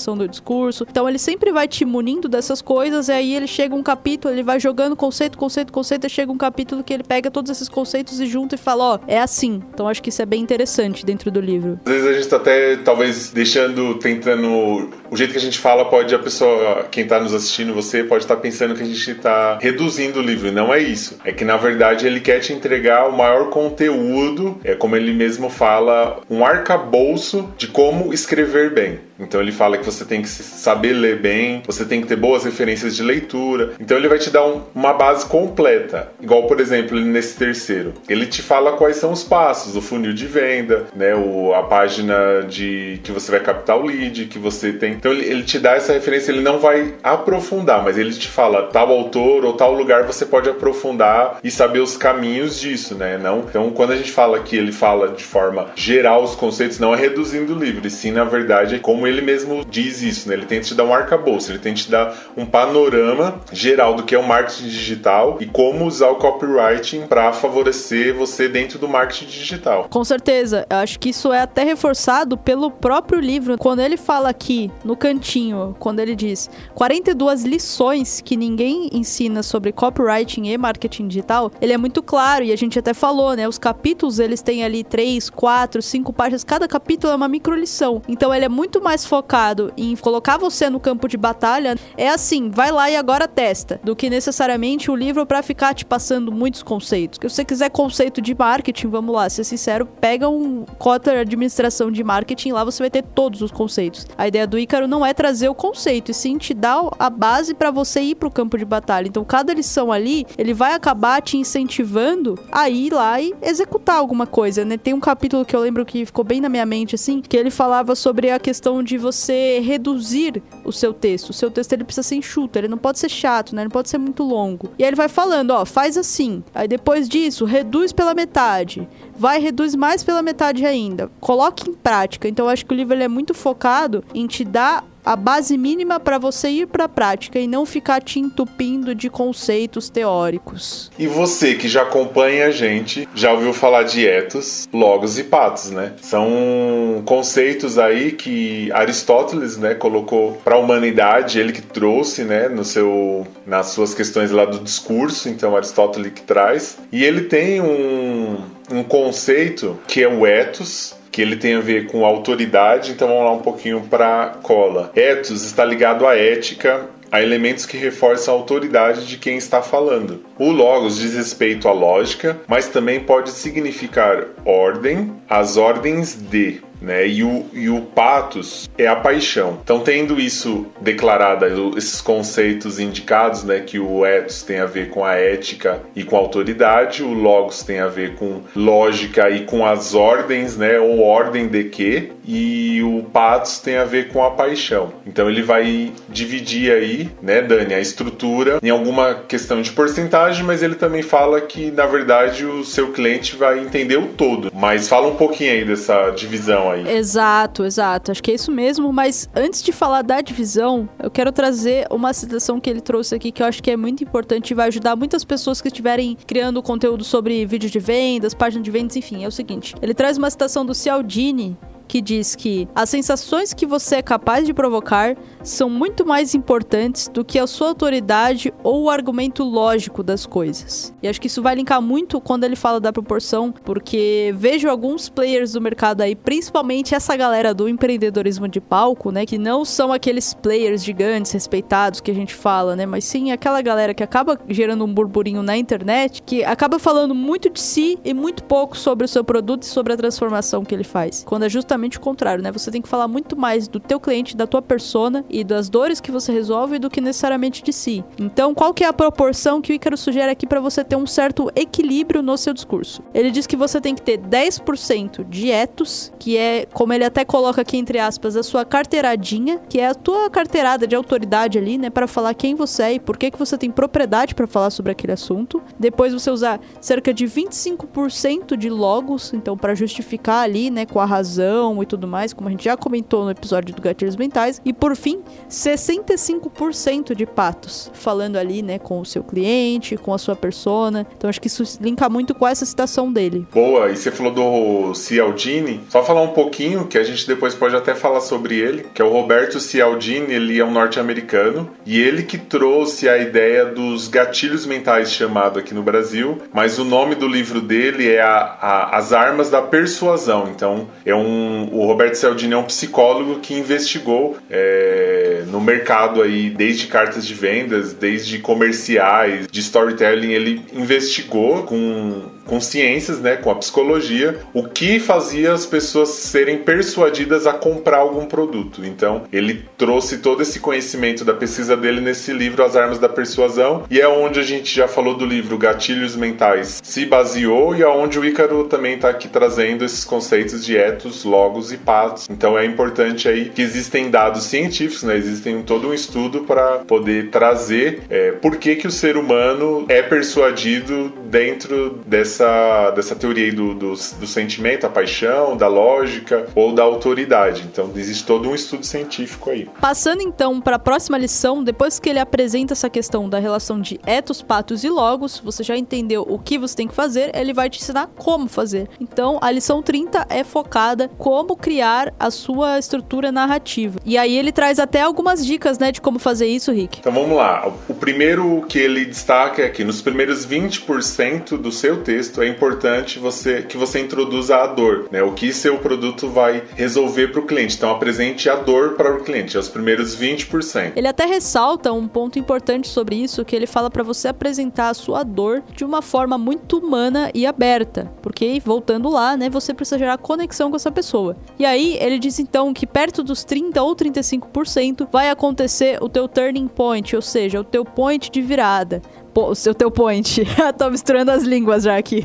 estruturação 0.06 0.16
do 0.16 0.28
discurso. 0.28 0.86
Então 0.88 1.08
ele 1.08 1.18
sempre 1.18 1.50
vai 1.50 1.66
te 1.66 1.84
munindo 1.84 2.28
dessas 2.28 2.62
coisas, 2.62 3.08
e 3.08 3.12
aí 3.12 3.34
ele 3.34 3.46
chega 3.46 3.74
um 3.74 3.82
capítulo, 3.82 4.32
ele 4.32 4.42
vai 4.42 4.60
jogando 4.60 4.94
conceito, 4.94 5.36
conceito, 5.36 5.72
conceito, 5.72 6.06
e 6.06 6.10
chega 6.10 6.30
um 6.30 6.36
capítulo 6.36 6.84
que 6.84 6.94
ele 6.94 7.02
pega 7.02 7.30
todos 7.30 7.50
esses 7.50 7.68
conceitos 7.68 8.20
e 8.20 8.26
junta 8.26 8.54
e 8.54 8.58
fala, 8.58 8.84
ó, 8.84 8.96
oh, 8.96 9.00
é 9.08 9.18
assim. 9.18 9.62
Então 9.74 9.88
acho 9.88 10.02
que 10.02 10.10
isso 10.10 10.22
é 10.22 10.26
bem 10.26 10.40
interessante 10.40 11.04
dentro 11.04 11.30
do 11.30 11.40
livro. 11.40 11.80
Às 11.84 11.92
vezes 11.92 12.08
a 12.08 12.12
gente 12.12 12.28
tá 12.28 12.36
até, 12.36 12.76
talvez, 12.76 13.30
deixando, 13.30 13.94
tentando. 13.98 14.90
O 15.10 15.16
jeito 15.16 15.32
que 15.32 15.38
a 15.38 15.40
gente 15.40 15.58
fala, 15.58 15.84
pode 15.84 16.14
a 16.14 16.18
pessoa, 16.18 16.86
quem 16.90 17.06
tá 17.06 17.20
nos 17.20 17.34
assistindo, 17.34 17.74
você 17.74 18.04
pode 18.04 18.24
estar 18.24 18.36
tá 18.36 18.40
pensando 18.40 18.74
que 18.74 18.82
a 18.82 18.86
gente 18.86 19.14
tá 19.14 19.58
reduzindo 19.60 20.20
o 20.20 20.22
livro. 20.22 20.50
Não 20.52 20.72
é 20.72 20.78
isso. 20.78 21.18
É 21.24 21.32
que 21.32 21.44
na 21.44 21.56
verdade 21.56 22.06
ele 22.06 22.20
quer 22.20 22.40
te 22.40 22.52
entregar 22.52 23.08
o 23.08 23.16
maior 23.16 23.50
conteúdo, 23.50 24.58
é 24.64 24.74
como 24.74 24.96
ele 24.96 25.12
mesmo 25.12 25.48
fala, 25.48 26.20
um 26.28 26.44
arcabouço 26.44 27.52
de 27.56 27.68
como 27.68 28.12
escrever 28.12 28.72
bem. 28.72 29.00
Então 29.18 29.40
ele 29.40 29.52
fala 29.52 29.78
que 29.78 29.84
você 29.84 30.04
tem 30.04 30.22
que 30.22 30.28
saber 30.28 30.92
ler 30.92 31.20
bem, 31.20 31.62
você 31.66 31.84
tem 31.84 32.00
que 32.00 32.06
ter 32.06 32.16
boas 32.16 32.44
referências 32.44 32.94
de 32.94 33.02
leitura. 33.02 33.72
Então 33.80 33.96
ele 33.96 34.08
vai 34.08 34.18
te 34.18 34.30
dar 34.30 34.46
um, 34.46 34.62
uma 34.74 34.92
base 34.92 35.26
completa. 35.26 36.12
Igual, 36.20 36.46
por 36.46 36.60
exemplo, 36.60 36.98
nesse 37.00 37.36
terceiro. 37.36 37.94
Ele 38.08 38.26
te 38.26 38.42
fala 38.42 38.76
quais 38.76 38.96
são 38.96 39.12
os 39.12 39.24
passos, 39.24 39.76
o 39.76 39.80
funil 39.80 40.12
de 40.12 40.26
venda, 40.26 40.86
né? 40.94 41.14
O, 41.14 41.54
a 41.54 41.62
página 41.62 42.42
de 42.46 43.00
que 43.02 43.12
você 43.12 43.30
vai 43.30 43.40
captar 43.40 43.78
o 43.78 43.86
lead, 43.86 44.26
que 44.26 44.38
você 44.38 44.72
tem. 44.72 44.95
Então 44.96 45.12
ele, 45.12 45.24
ele 45.24 45.42
te 45.42 45.58
dá 45.58 45.72
essa 45.72 45.92
referência, 45.92 46.32
ele 46.32 46.40
não 46.40 46.58
vai 46.58 46.94
aprofundar, 47.02 47.82
mas 47.82 47.98
ele 47.98 48.12
te 48.12 48.28
fala 48.28 48.64
tal 48.64 48.90
autor 48.90 49.44
ou 49.44 49.52
tal 49.52 49.72
lugar 49.72 50.04
você 50.04 50.24
pode 50.24 50.48
aprofundar 50.48 51.38
e 51.42 51.50
saber 51.50 51.80
os 51.80 51.96
caminhos 51.96 52.58
disso, 52.58 52.94
né? 52.94 53.18
Não, 53.18 53.40
então 53.40 53.70
quando 53.70 53.92
a 53.92 53.96
gente 53.96 54.10
fala 54.10 54.40
que 54.40 54.56
ele 54.56 54.72
fala 54.72 55.08
de 55.08 55.24
forma 55.24 55.68
geral 55.74 56.22
os 56.22 56.34
conceitos, 56.34 56.78
não 56.78 56.94
é 56.94 56.96
reduzindo 56.96 57.54
o 57.54 57.58
livro, 57.58 57.86
e 57.86 57.90
sim, 57.90 58.10
na 58.10 58.24
verdade, 58.24 58.78
como 58.78 59.06
ele 59.06 59.22
mesmo 59.22 59.64
diz 59.68 60.02
isso, 60.02 60.28
né? 60.28 60.34
Ele 60.34 60.46
tenta 60.46 60.66
te 60.66 60.74
dar 60.74 60.84
um 60.84 60.94
arcabouço, 60.94 61.50
ele 61.50 61.58
tenta 61.58 61.76
te 61.76 61.90
dar 61.90 62.16
um 62.36 62.46
panorama 62.46 63.40
geral 63.52 63.94
do 63.94 64.02
que 64.02 64.14
é 64.14 64.18
o 64.18 64.26
marketing 64.26 64.68
digital 64.68 65.36
e 65.40 65.46
como 65.46 65.84
usar 65.84 66.08
o 66.08 66.16
copywriting 66.16 67.06
para 67.06 67.32
favorecer 67.32 68.14
você 68.14 68.48
dentro 68.48 68.78
do 68.78 68.88
marketing 68.88 69.26
digital. 69.26 69.86
Com 69.90 70.04
certeza, 70.04 70.66
eu 70.70 70.76
acho 70.78 70.98
que 70.98 71.10
isso 71.10 71.32
é 71.32 71.40
até 71.40 71.62
reforçado 71.64 72.36
pelo 72.36 72.70
próprio 72.70 73.20
livro. 73.20 73.56
Quando 73.58 73.80
ele 73.80 73.96
fala 73.96 74.28
aqui 74.28 74.70
no 74.86 74.96
cantinho, 74.96 75.76
quando 75.78 76.00
ele 76.00 76.14
diz 76.14 76.48
42 76.74 77.44
lições 77.44 78.20
que 78.20 78.36
ninguém 78.36 78.88
ensina 78.92 79.42
sobre 79.42 79.72
copywriting 79.72 80.46
e 80.46 80.56
marketing 80.56 81.08
digital, 81.08 81.50
ele 81.60 81.72
é 81.72 81.78
muito 81.78 82.02
claro 82.02 82.44
e 82.44 82.52
a 82.52 82.56
gente 82.56 82.78
até 82.78 82.94
falou, 82.94 83.34
né? 83.34 83.48
Os 83.48 83.58
capítulos 83.58 84.18
eles 84.18 84.40
têm 84.40 84.64
ali 84.64 84.84
três, 84.84 85.28
quatro, 85.28 85.82
cinco 85.82 86.12
páginas, 86.12 86.44
cada 86.44 86.68
capítulo 86.68 87.12
é 87.12 87.16
uma 87.16 87.28
micro 87.28 87.54
lição. 87.54 88.00
Então 88.08 88.32
ele 88.34 88.44
é 88.44 88.48
muito 88.48 88.80
mais 88.80 89.04
focado 89.04 89.72
em 89.76 89.96
colocar 89.96 90.38
você 90.38 90.70
no 90.70 90.78
campo 90.78 91.08
de 91.08 91.16
batalha, 91.16 91.76
é 91.96 92.08
assim, 92.08 92.50
vai 92.50 92.70
lá 92.70 92.90
e 92.90 92.96
agora 92.96 93.26
testa, 93.26 93.80
do 93.82 93.96
que 93.96 94.08
necessariamente 94.08 94.90
o 94.90 94.96
livro 94.96 95.26
para 95.26 95.42
ficar 95.42 95.74
te 95.74 95.84
passando 95.84 96.30
muitos 96.30 96.62
conceitos. 96.62 97.18
Se 97.20 97.28
você 97.28 97.44
quiser 97.44 97.70
conceito 97.70 98.20
de 98.22 98.34
marketing, 98.34 98.88
vamos 98.88 99.14
lá, 99.14 99.28
ser 99.28 99.44
sincero, 99.44 99.86
pega 100.00 100.28
um 100.28 100.64
cota 100.78 101.10
administração 101.20 101.90
de 101.90 102.04
marketing, 102.04 102.52
lá 102.52 102.64
você 102.64 102.82
vai 102.82 102.90
ter 102.90 103.02
todos 103.02 103.42
os 103.42 103.50
conceitos. 103.50 104.06
A 104.16 104.28
ideia 104.28 104.46
do 104.46 104.58
Ícaro 104.76 104.86
não 104.86 105.04
é 105.04 105.14
trazer 105.14 105.48
o 105.48 105.54
conceito, 105.54 106.10
e 106.10 106.14
sim 106.14 106.36
te 106.36 106.52
dar 106.52 106.82
a 106.98 107.08
base 107.08 107.54
para 107.54 107.70
você 107.70 108.00
ir 108.00 108.14
pro 108.14 108.30
campo 108.30 108.58
de 108.58 108.64
batalha. 108.64 109.08
Então, 109.08 109.24
cada 109.24 109.54
lição 109.54 109.90
ali, 109.90 110.26
ele 110.36 110.52
vai 110.52 110.74
acabar 110.74 111.22
te 111.22 111.36
incentivando 111.36 112.38
a 112.52 112.68
ir 112.68 112.92
lá 112.92 113.20
e 113.20 113.34
executar 113.40 113.96
alguma 113.96 114.26
coisa, 114.26 114.64
né? 114.64 114.76
Tem 114.76 114.92
um 114.92 115.00
capítulo 115.00 115.44
que 115.44 115.56
eu 115.56 115.60
lembro 115.60 115.84
que 115.86 116.04
ficou 116.04 116.24
bem 116.24 116.40
na 116.40 116.48
minha 116.48 116.66
mente, 116.66 116.94
assim, 116.94 117.22
que 117.22 117.36
ele 117.36 117.50
falava 117.50 117.94
sobre 117.94 118.30
a 118.30 118.38
questão 118.38 118.82
de 118.82 118.98
você 118.98 119.60
reduzir 119.60 120.42
o 120.64 120.72
seu 120.72 120.92
texto. 120.92 121.30
O 121.30 121.32
seu 121.32 121.50
texto 121.50 121.72
ele 121.72 121.84
precisa 121.84 122.06
ser 122.06 122.16
enxuto, 122.16 122.58
ele 122.58 122.68
não 122.68 122.78
pode 122.78 122.98
ser 122.98 123.08
chato, 123.08 123.54
né? 123.54 123.62
Ele 123.62 123.68
não 123.68 123.72
pode 123.72 123.88
ser 123.88 123.98
muito 123.98 124.22
longo. 124.22 124.70
E 124.78 124.84
aí 124.84 124.90
ele 124.90 124.96
vai 124.96 125.08
falando, 125.08 125.52
ó, 125.52 125.64
faz 125.64 125.96
assim. 125.96 126.44
Aí 126.54 126.68
depois 126.68 127.08
disso, 127.08 127.44
reduz 127.44 127.92
pela 127.92 128.14
metade. 128.14 128.86
Vai, 129.18 129.40
reduz 129.40 129.74
mais 129.74 130.04
pela 130.04 130.22
metade 130.22 130.64
ainda. 130.66 131.10
Coloque 131.20 131.70
em 131.70 131.74
prática. 131.74 132.28
Então 132.28 132.46
eu 132.46 132.50
acho 132.50 132.66
que 132.66 132.72
o 132.72 132.76
livro 132.76 132.94
ele 132.94 133.04
é 133.04 133.08
muito 133.08 133.32
focado 133.32 134.04
em 134.14 134.26
te 134.26 134.44
dar 134.44 134.84
a 135.06 135.14
base 135.14 135.56
mínima 135.56 136.00
para 136.00 136.18
você 136.18 136.48
ir 136.48 136.66
para 136.66 136.86
a 136.86 136.88
prática 136.88 137.38
e 137.38 137.46
não 137.46 137.64
ficar 137.64 138.02
te 138.02 138.18
entupindo 138.18 138.92
de 138.92 139.08
conceitos 139.08 139.88
teóricos. 139.88 140.90
E 140.98 141.06
você 141.06 141.54
que 141.54 141.68
já 141.68 141.82
acompanha 141.82 142.46
a 142.46 142.50
gente, 142.50 143.08
já 143.14 143.32
ouviu 143.32 143.52
falar 143.52 143.84
de 143.84 144.04
etos, 144.04 144.68
logos 144.72 145.16
e 145.16 145.22
patos, 145.22 145.70
né? 145.70 145.92
São 146.02 147.02
conceitos 147.04 147.78
aí 147.78 148.10
que 148.10 148.70
Aristóteles, 148.72 149.56
né, 149.56 149.74
colocou 149.74 150.32
para 150.44 150.56
a 150.56 150.58
humanidade, 150.58 151.38
ele 151.38 151.52
que 151.52 151.62
trouxe, 151.62 152.24
né, 152.24 152.48
no 152.48 152.64
seu 152.64 153.24
nas 153.46 153.66
suas 153.66 153.94
questões 153.94 154.32
lá 154.32 154.44
do 154.44 154.58
discurso, 154.58 155.28
então 155.28 155.54
Aristóteles 155.54 156.12
que 156.12 156.22
traz. 156.22 156.78
E 156.90 157.04
ele 157.04 157.22
tem 157.22 157.60
um 157.60 158.56
um 158.68 158.82
conceito 158.82 159.78
que 159.86 160.02
é 160.02 160.08
o 160.08 160.26
ethos, 160.26 160.96
que 161.16 161.22
ele 161.22 161.36
tem 161.36 161.54
a 161.54 161.60
ver 161.60 161.86
com 161.86 162.04
autoridade, 162.04 162.92
então 162.92 163.08
vamos 163.08 163.24
lá 163.24 163.32
um 163.32 163.40
pouquinho 163.40 163.80
para 163.88 164.36
cola. 164.42 164.92
Ethos 164.94 165.46
está 165.46 165.64
ligado 165.64 166.06
à 166.06 166.14
ética 166.14 166.90
a 167.10 167.22
elementos 167.22 167.64
que 167.64 167.78
reforçam 167.78 168.34
a 168.34 168.36
autoridade 168.36 169.06
de 169.06 169.16
quem 169.16 169.38
está 169.38 169.62
falando. 169.62 170.22
O 170.38 170.50
logos 170.50 170.98
diz 170.98 171.14
respeito 171.14 171.68
à 171.68 171.72
lógica, 171.72 172.36
mas 172.46 172.68
também 172.68 173.00
pode 173.00 173.30
significar 173.30 174.26
ordem, 174.44 175.10
as 175.26 175.56
ordens 175.56 176.14
de 176.20 176.60
né? 176.80 177.06
E 177.06 177.22
o, 177.22 177.46
e 177.52 177.68
o 177.68 177.82
patos 177.82 178.68
é 178.76 178.86
a 178.86 178.96
paixão. 178.96 179.58
Então, 179.62 179.80
tendo 179.80 180.20
isso 180.20 180.66
declarado, 180.80 181.46
esses 181.76 182.00
conceitos 182.00 182.78
indicados, 182.78 183.44
né? 183.44 183.60
Que 183.60 183.78
o 183.78 184.04
ethos 184.04 184.42
tem 184.42 184.58
a 184.58 184.66
ver 184.66 184.90
com 184.90 185.04
a 185.04 185.14
ética 185.14 185.82
e 185.94 186.04
com 186.04 186.16
a 186.16 186.20
autoridade, 186.20 187.02
o 187.02 187.12
logos 187.12 187.62
tem 187.62 187.80
a 187.80 187.88
ver 187.88 188.14
com 188.14 188.42
lógica 188.54 189.30
e 189.30 189.44
com 189.44 189.64
as 189.64 189.94
ordens, 189.94 190.56
né? 190.56 190.78
Ou 190.78 191.00
ordem 191.00 191.48
de 191.48 191.64
quê? 191.64 192.12
E 192.26 192.82
o 192.82 193.04
patos 193.04 193.58
tem 193.58 193.76
a 193.76 193.84
ver 193.84 194.08
com 194.08 194.22
a 194.22 194.32
paixão. 194.32 194.92
Então, 195.06 195.30
ele 195.30 195.42
vai 195.42 195.92
dividir 196.08 196.72
aí, 196.72 197.10
né, 197.22 197.40
Dani, 197.40 197.74
a 197.74 197.80
estrutura 197.80 198.58
em 198.62 198.70
alguma 198.70 199.14
questão 199.14 199.62
de 199.62 199.70
porcentagem, 199.72 200.44
mas 200.44 200.62
ele 200.62 200.74
também 200.74 201.02
fala 201.02 201.40
que, 201.40 201.70
na 201.70 201.86
verdade, 201.86 202.44
o 202.44 202.64
seu 202.64 202.92
cliente 202.92 203.36
vai 203.36 203.60
entender 203.60 203.96
o 203.96 204.08
todo. 204.08 204.50
Mas 204.54 204.88
fala 204.88 205.06
um 205.06 205.14
pouquinho 205.14 205.52
aí 205.52 205.64
dessa 205.64 206.10
divisão 206.10 206.70
aí. 206.70 206.96
Exato, 206.96 207.64
exato. 207.64 208.10
Acho 208.10 208.22
que 208.22 208.30
é 208.30 208.34
isso 208.34 208.50
mesmo. 208.50 208.92
Mas 208.92 209.28
antes 209.34 209.62
de 209.62 209.72
falar 209.72 210.02
da 210.02 210.20
divisão, 210.20 210.88
eu 211.02 211.10
quero 211.10 211.30
trazer 211.30 211.86
uma 211.90 212.12
citação 212.12 212.58
que 212.58 212.68
ele 212.68 212.80
trouxe 212.80 213.14
aqui 213.14 213.30
que 213.30 213.42
eu 213.42 213.46
acho 213.46 213.62
que 213.62 213.70
é 213.70 213.76
muito 213.76 214.02
importante 214.02 214.50
e 214.50 214.54
vai 214.54 214.68
ajudar 214.68 214.96
muitas 214.96 215.24
pessoas 215.24 215.60
que 215.60 215.68
estiverem 215.68 216.16
criando 216.26 216.62
conteúdo 216.62 217.04
sobre 217.04 217.44
vídeo 217.46 217.70
de 217.70 217.78
vendas, 217.78 218.34
página 218.34 218.62
de 218.62 218.70
vendas, 218.70 218.96
enfim. 218.96 219.24
É 219.24 219.28
o 219.28 219.32
seguinte: 219.32 219.74
ele 219.80 219.94
traz 219.94 220.18
uma 220.18 220.30
citação 220.30 220.64
do 220.64 220.74
Cialdini 220.74 221.56
que 221.86 222.00
diz 222.00 222.34
que 222.34 222.68
as 222.74 222.90
sensações 222.90 223.52
que 223.52 223.66
você 223.66 223.96
é 223.96 224.02
capaz 224.02 224.46
de 224.46 224.52
provocar 224.52 225.16
são 225.42 225.70
muito 225.70 226.04
mais 226.04 226.34
importantes 226.34 227.08
do 227.08 227.24
que 227.24 227.38
a 227.38 227.46
sua 227.46 227.68
autoridade 227.68 228.52
ou 228.62 228.84
o 228.84 228.90
argumento 228.90 229.44
lógico 229.44 230.02
das 230.02 230.26
coisas. 230.26 230.92
E 231.02 231.08
acho 231.08 231.20
que 231.20 231.26
isso 231.28 231.42
vai 231.42 231.54
linkar 231.54 231.80
muito 231.80 232.20
quando 232.20 232.44
ele 232.44 232.56
fala 232.56 232.80
da 232.80 232.92
proporção, 232.92 233.52
porque 233.64 234.34
vejo 234.36 234.68
alguns 234.68 235.08
players 235.08 235.52
do 235.52 235.60
mercado 235.60 236.00
aí, 236.00 236.14
principalmente 236.14 236.94
essa 236.94 237.16
galera 237.16 237.54
do 237.54 237.68
empreendedorismo 237.68 238.48
de 238.48 238.60
palco, 238.60 239.10
né, 239.10 239.24
que 239.24 239.38
não 239.38 239.64
são 239.64 239.92
aqueles 239.92 240.34
players 240.34 240.84
gigantes, 240.84 241.32
respeitados 241.32 242.00
que 242.00 242.10
a 242.10 242.14
gente 242.14 242.34
fala, 242.34 242.74
né, 242.74 242.86
mas 242.86 243.04
sim 243.04 243.30
aquela 243.30 243.62
galera 243.62 243.94
que 243.94 244.02
acaba 244.02 244.38
gerando 244.48 244.84
um 244.84 244.92
burburinho 244.92 245.42
na 245.42 245.56
internet, 245.56 246.22
que 246.22 246.44
acaba 246.44 246.78
falando 246.78 247.14
muito 247.14 247.48
de 247.48 247.60
si 247.60 247.98
e 248.04 248.12
muito 248.12 248.42
pouco 248.44 248.76
sobre 248.76 249.04
o 249.04 249.08
seu 249.08 249.22
produto 249.22 249.62
e 249.62 249.66
sobre 249.66 249.92
a 249.92 249.96
transformação 249.96 250.64
que 250.64 250.74
ele 250.74 250.84
faz. 250.84 251.24
Quando 251.24 251.44
é 251.44 251.48
justamente 251.48 251.75
o 251.76 252.00
contrário, 252.00 252.42
né? 252.42 252.50
Você 252.52 252.70
tem 252.70 252.82
que 252.82 252.88
falar 252.88 253.08
muito 253.08 253.36
mais 253.36 253.68
do 253.68 253.78
teu 253.78 254.00
cliente, 254.00 254.36
da 254.36 254.46
tua 254.46 254.60
persona 254.60 255.24
e 255.30 255.44
das 255.44 255.68
dores 255.68 256.00
que 256.00 256.10
você 256.10 256.32
resolve 256.32 256.78
do 256.78 256.90
que 256.90 257.00
necessariamente 257.00 257.62
de 257.62 257.72
si. 257.72 258.04
Então, 258.18 258.54
qual 258.54 258.74
que 258.74 258.84
é 258.84 258.86
a 258.86 258.92
proporção 258.92 259.60
que 259.60 259.72
o 259.72 259.74
Ícaro 259.74 259.96
sugere 259.96 260.30
aqui 260.30 260.46
para 260.46 260.60
você 260.60 260.82
ter 260.84 260.96
um 260.96 261.06
certo 261.06 261.50
equilíbrio 261.54 262.22
no 262.22 262.36
seu 262.36 262.52
discurso? 262.52 263.02
Ele 263.14 263.30
diz 263.30 263.46
que 263.46 263.56
você 263.56 263.80
tem 263.80 263.94
que 263.94 264.02
ter 264.02 264.18
10% 264.18 265.28
de 265.28 265.50
etos, 265.50 266.12
que 266.18 266.36
é, 266.36 266.66
como 266.72 266.92
ele 266.92 267.04
até 267.04 267.24
coloca 267.24 267.60
aqui 267.60 267.76
entre 267.76 267.98
aspas, 267.98 268.36
a 268.36 268.42
sua 268.42 268.64
carteiradinha, 268.64 269.60
que 269.68 269.80
é 269.80 269.88
a 269.88 269.94
tua 269.94 270.30
carteirada 270.30 270.86
de 270.86 270.94
autoridade 270.94 271.58
ali, 271.58 271.78
né, 271.78 271.90
para 271.90 272.06
falar 272.06 272.34
quem 272.34 272.54
você 272.54 272.82
é 272.82 272.92
e 272.94 273.00
por 273.00 273.16
que 273.16 273.30
que 273.30 273.38
você 273.38 273.56
tem 273.58 273.70
propriedade 273.70 274.34
para 274.34 274.46
falar 274.46 274.70
sobre 274.70 274.92
aquele 274.92 275.12
assunto. 275.12 275.62
Depois 275.78 276.12
você 276.12 276.30
usar 276.30 276.60
cerca 276.80 277.12
de 277.12 277.26
25% 277.26 278.56
de 278.56 278.70
logos, 278.70 279.32
então 279.34 279.56
para 279.56 279.74
justificar 279.74 280.44
ali, 280.44 280.70
né, 280.70 280.86
com 280.86 281.00
a 281.00 281.04
razão 281.04 281.65
e 281.82 281.86
tudo 281.86 282.06
mais, 282.06 282.32
como 282.32 282.48
a 282.48 282.50
gente 282.50 282.64
já 282.64 282.76
comentou 282.76 283.24
no 283.24 283.30
episódio 283.30 283.74
do 283.74 283.82
gatilhos 283.82 284.16
mentais. 284.16 284.60
E 284.64 284.72
por 284.72 284.96
fim, 284.96 285.22
65% 285.50 287.14
de 287.14 287.26
patos, 287.26 287.90
falando 287.94 288.36
ali, 288.36 288.62
né, 288.62 288.78
com 288.78 289.00
o 289.00 289.04
seu 289.04 289.22
cliente, 289.22 289.96
com 289.96 290.12
a 290.12 290.18
sua 290.18 290.36
persona. 290.36 291.06
Então 291.16 291.28
acho 291.28 291.40
que 291.40 291.46
isso 291.46 291.64
linka 291.80 292.08
muito 292.08 292.34
com 292.34 292.46
essa 292.46 292.64
citação 292.64 293.12
dele. 293.12 293.46
Boa, 293.52 293.90
e 293.90 293.96
você 293.96 294.10
falou 294.10 294.32
do 294.32 294.94
Cialdini, 294.94 295.80
só 295.88 296.02
falar 296.02 296.22
um 296.22 296.32
pouquinho, 296.32 296.86
que 296.86 296.98
a 296.98 297.04
gente 297.04 297.26
depois 297.26 297.54
pode 297.54 297.74
até 297.74 297.94
falar 297.94 298.20
sobre 298.20 298.58
ele, 298.58 298.86
que 298.94 299.02
é 299.02 299.04
o 299.04 299.10
Roberto 299.10 299.60
Cialdini, 299.60 300.32
ele 300.32 300.58
é 300.58 300.64
um 300.64 300.70
norte-americano, 300.70 301.70
e 301.84 302.00
ele 302.00 302.22
que 302.22 302.38
trouxe 302.38 303.08
a 303.08 303.18
ideia 303.18 303.64
dos 303.66 304.08
gatilhos 304.08 304.66
mentais 304.66 305.10
chamado 305.10 305.58
aqui 305.58 305.74
no 305.74 305.82
Brasil, 305.82 306.38
mas 306.52 306.78
o 306.78 306.84
nome 306.84 307.14
do 307.14 307.26
livro 307.26 307.60
dele 307.60 308.10
é 308.10 308.20
a, 308.20 308.56
a, 308.60 308.96
As 308.96 309.12
Armas 309.12 309.50
da 309.50 309.62
Persuasão. 309.62 310.48
Então, 310.54 310.88
é 311.04 311.14
um, 311.14 311.55
o 311.64 311.86
Roberto 311.86 312.14
Cialdini 312.14 312.54
é 312.54 312.56
um 312.56 312.64
psicólogo 312.64 313.40
que 313.40 313.54
investigou 313.54 314.36
é, 314.50 315.44
no 315.48 315.60
mercado 315.60 316.22
aí, 316.22 316.50
desde 316.50 316.86
cartas 316.86 317.26
de 317.26 317.34
vendas, 317.34 317.92
desde 317.92 318.38
comerciais, 318.38 319.46
de 319.50 319.60
storytelling, 319.60 320.32
ele 320.32 320.62
investigou 320.72 321.64
com 321.64 322.35
com 322.46 322.60
ciências, 322.60 323.20
né, 323.20 323.36
com 323.36 323.50
a 323.50 323.54
psicologia, 323.56 324.38
o 324.52 324.64
que 324.64 324.98
fazia 325.00 325.52
as 325.52 325.66
pessoas 325.66 326.10
serem 326.10 326.58
persuadidas 326.58 327.46
a 327.46 327.52
comprar 327.52 327.98
algum 327.98 328.26
produto. 328.26 328.84
Então, 328.84 329.24
ele 329.32 329.64
trouxe 329.76 330.18
todo 330.18 330.42
esse 330.42 330.60
conhecimento 330.60 331.24
da 331.24 331.34
pesquisa 331.34 331.76
dele 331.76 332.00
nesse 332.00 332.32
livro 332.32 332.64
As 332.64 332.76
Armas 332.76 332.98
da 332.98 333.08
Persuasão, 333.08 333.84
e 333.90 334.00
é 334.00 334.08
onde 334.08 334.40
a 334.40 334.42
gente 334.42 334.74
já 334.74 334.86
falou 334.86 335.14
do 335.14 335.26
livro 335.26 335.58
Gatilhos 335.58 336.16
Mentais 336.16 336.80
se 336.82 337.04
baseou 337.04 337.74
e 337.74 337.82
aonde 337.82 338.18
é 338.18 338.20
o 338.20 338.24
Ícaro 338.24 338.64
também 338.64 338.94
está 338.94 339.10
aqui 339.10 339.28
trazendo 339.28 339.84
esses 339.84 340.04
conceitos 340.04 340.64
de 340.64 340.76
etos, 340.76 341.24
logos 341.24 341.72
e 341.72 341.76
patos. 341.76 342.28
Então, 342.30 342.58
é 342.58 342.64
importante 342.64 343.28
aí 343.28 343.48
que 343.48 343.62
existem 343.62 344.10
dados 344.10 344.44
científicos, 344.44 345.02
né, 345.02 345.16
existem 345.16 345.62
todo 345.62 345.88
um 345.88 345.94
estudo 345.94 346.40
para 346.42 346.78
poder 346.78 347.30
trazer 347.30 348.02
é, 348.08 348.32
por 348.32 348.56
que 348.56 348.76
que 348.76 348.86
o 348.86 348.90
ser 348.90 349.16
humano 349.16 349.84
é 349.88 350.02
persuadido 350.02 351.12
dentro 351.30 352.00
dessa 352.06 352.35
dessa, 352.36 352.90
dessa 352.90 353.16
teoria 353.16 353.44
aí 353.46 353.52
do, 353.52 353.74
do, 353.74 353.90
do 353.92 354.26
sentimento, 354.26 354.86
a 354.86 354.90
paixão, 354.90 355.56
da 355.56 355.68
lógica 355.68 356.46
ou 356.54 356.72
da 356.72 356.82
autoridade. 356.82 357.64
Então, 357.70 357.90
existe 357.94 358.24
todo 358.24 358.48
um 358.48 358.54
estudo 358.54 358.84
científico 358.84 359.50
aí. 359.50 359.68
Passando 359.80 360.22
então 360.22 360.60
para 360.60 360.76
a 360.76 360.78
próxima 360.78 361.16
lição, 361.16 361.64
depois 361.64 361.98
que 361.98 362.10
ele 362.10 362.18
apresenta 362.18 362.74
essa 362.74 362.90
questão 362.90 363.28
da 363.28 363.38
relação 363.38 363.80
de 363.80 363.98
etos, 364.06 364.42
patos 364.42 364.84
e 364.84 364.88
logos, 364.88 365.40
você 365.42 365.62
já 365.62 365.76
entendeu 365.76 366.24
o 366.28 366.38
que 366.38 366.58
você 366.58 366.76
tem 366.76 366.88
que 366.88 366.94
fazer, 366.94 367.30
ele 367.34 367.52
vai 367.52 367.70
te 367.70 367.80
ensinar 367.80 368.08
como 368.16 368.48
fazer. 368.48 368.88
Então, 369.00 369.38
a 369.40 369.50
lição 369.50 369.82
30 369.82 370.26
é 370.28 370.44
focada 370.44 371.10
como 371.18 371.56
criar 371.56 372.12
a 372.18 372.30
sua 372.30 372.78
estrutura 372.78 373.32
narrativa. 373.32 373.98
E 374.04 374.18
aí 374.18 374.36
ele 374.36 374.52
traz 374.52 374.78
até 374.78 375.00
algumas 375.00 375.44
dicas, 375.44 375.78
né, 375.78 375.90
de 375.90 376.00
como 376.00 376.18
fazer 376.18 376.46
isso, 376.46 376.72
Rick. 376.72 376.98
Então 376.98 377.12
vamos 377.12 377.36
lá. 377.36 377.72
O 377.88 377.94
primeiro 377.94 378.64
que 378.68 378.78
ele 378.78 379.04
destaca 379.04 379.62
é 379.62 379.68
que 379.68 379.84
nos 379.84 380.02
primeiros 380.02 380.46
20% 380.46 381.56
do 381.56 381.72
seu 381.72 382.02
texto 382.02 382.25
texto, 382.26 382.42
é 382.42 382.48
importante 382.48 383.18
você 383.18 383.62
que 383.62 383.76
você 383.76 384.00
introduza 384.00 384.56
a 384.56 384.66
dor, 384.66 385.08
né? 385.10 385.22
O 385.22 385.32
que 385.32 385.52
seu 385.52 385.78
produto 385.78 386.28
vai 386.28 386.62
resolver 386.74 387.28
para 387.28 387.40
o 387.40 387.46
cliente. 387.46 387.76
Então 387.76 387.90
apresente 387.90 388.48
a 388.48 388.56
dor 388.56 388.94
para 388.94 389.14
o 389.14 389.22
cliente, 389.22 389.56
os 389.56 389.68
primeiros 389.68 390.16
20%. 390.16 390.92
Ele 390.96 391.08
até 391.08 391.24
ressalta 391.24 391.92
um 391.92 392.08
ponto 392.08 392.38
importante 392.38 392.88
sobre 392.88 393.16
isso, 393.16 393.44
que 393.44 393.54
ele 393.54 393.66
fala 393.66 393.90
para 393.90 394.02
você 394.02 394.28
apresentar 394.28 394.90
a 394.90 394.94
sua 394.94 395.22
dor 395.22 395.62
de 395.74 395.84
uma 395.84 396.02
forma 396.02 396.36
muito 396.36 396.78
humana 396.78 397.30
e 397.34 397.46
aberta, 397.46 398.10
porque 398.22 398.60
voltando 398.64 399.08
lá, 399.08 399.36
né, 399.36 399.48
você 399.48 399.72
precisa 399.72 399.98
gerar 399.98 400.18
conexão 400.18 400.70
com 400.70 400.76
essa 400.76 400.90
pessoa. 400.90 401.36
E 401.58 401.64
aí 401.64 401.96
ele 402.00 402.18
diz 402.18 402.38
então 402.38 402.72
que 402.72 402.86
perto 402.86 403.22
dos 403.22 403.44
30 403.44 403.82
ou 403.82 403.94
35% 403.94 405.08
vai 405.10 405.30
acontecer 405.30 406.02
o 406.02 406.08
teu 406.08 406.28
turning 406.28 406.68
point, 406.68 407.14
ou 407.14 407.22
seja, 407.22 407.60
o 407.60 407.64
teu 407.64 407.84
point 407.84 408.30
de 408.30 408.42
virada 408.42 409.02
o 409.42 409.54
seu 409.54 409.74
teu 409.74 409.90
point. 409.90 410.42
Tô 410.78 410.90
misturando 410.90 411.30
as 411.30 411.42
línguas 411.42 411.84
já 411.84 411.96
aqui. 411.96 412.24